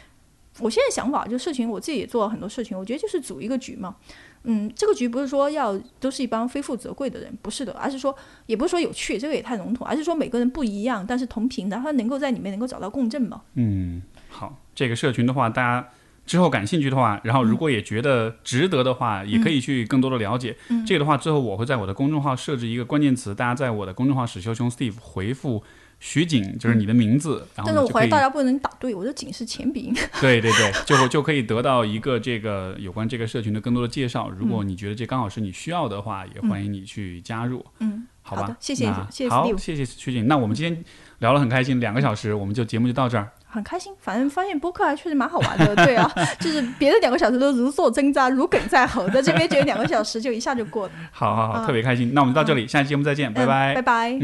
[0.59, 3.95] 我现在想法，就社群我自己也做了很多社群，我觉得就是组一个局嘛。
[4.43, 13.41] 嗯，这个局不是说要都是一帮非富则贵的人，不是的，而是说也不是说有趣，这个也太笼统，而是说每个人不一样，但是同频的，他能够在里面能够找到共振嘛。
[13.55, 15.89] 嗯，好，这个社群的话，大家
[16.25, 20.55] 之后感兴趣的话，然后如果也觉得值得的话，也可以去更多的了解。
[20.69, 25.63] 嗯这个的话，最后我会在我的公众号设置一个关键词，大家在我的公众号史修兄 Steve 回复
[25.99, 29.93] 徐景，就是你的名字，然后但是我怀疑大家不能打对，我的景是前鼻音。
[30.21, 34.29] 对对对，就就可以得到一个这个有关这个社群的更多的介绍。
[34.29, 37.65] 如果你觉得这刚好是你需要的话，也欢迎你去加入。
[37.79, 40.25] 嗯，好吧谢谢谢谢好，谢谢徐景。
[40.27, 40.83] 那我们今天
[41.19, 43.29] 聊了很开心，两个小时，我们就节目就到这儿。
[43.51, 46.09] 很开心，反正发现播客还确实蛮好玩的，对啊，
[46.39, 50.93] 就是别的两个小时都如坐针毡、如鲠在喉的，这边觉得两个小时就一下就过了。
[51.11, 52.13] 好好好，嗯特别开心。
[52.13, 53.81] 那我们就到这里，下期节目再见，拜嗯拜拜。
[53.81, 54.17] 拜。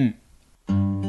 [0.67, 1.04] 嗯。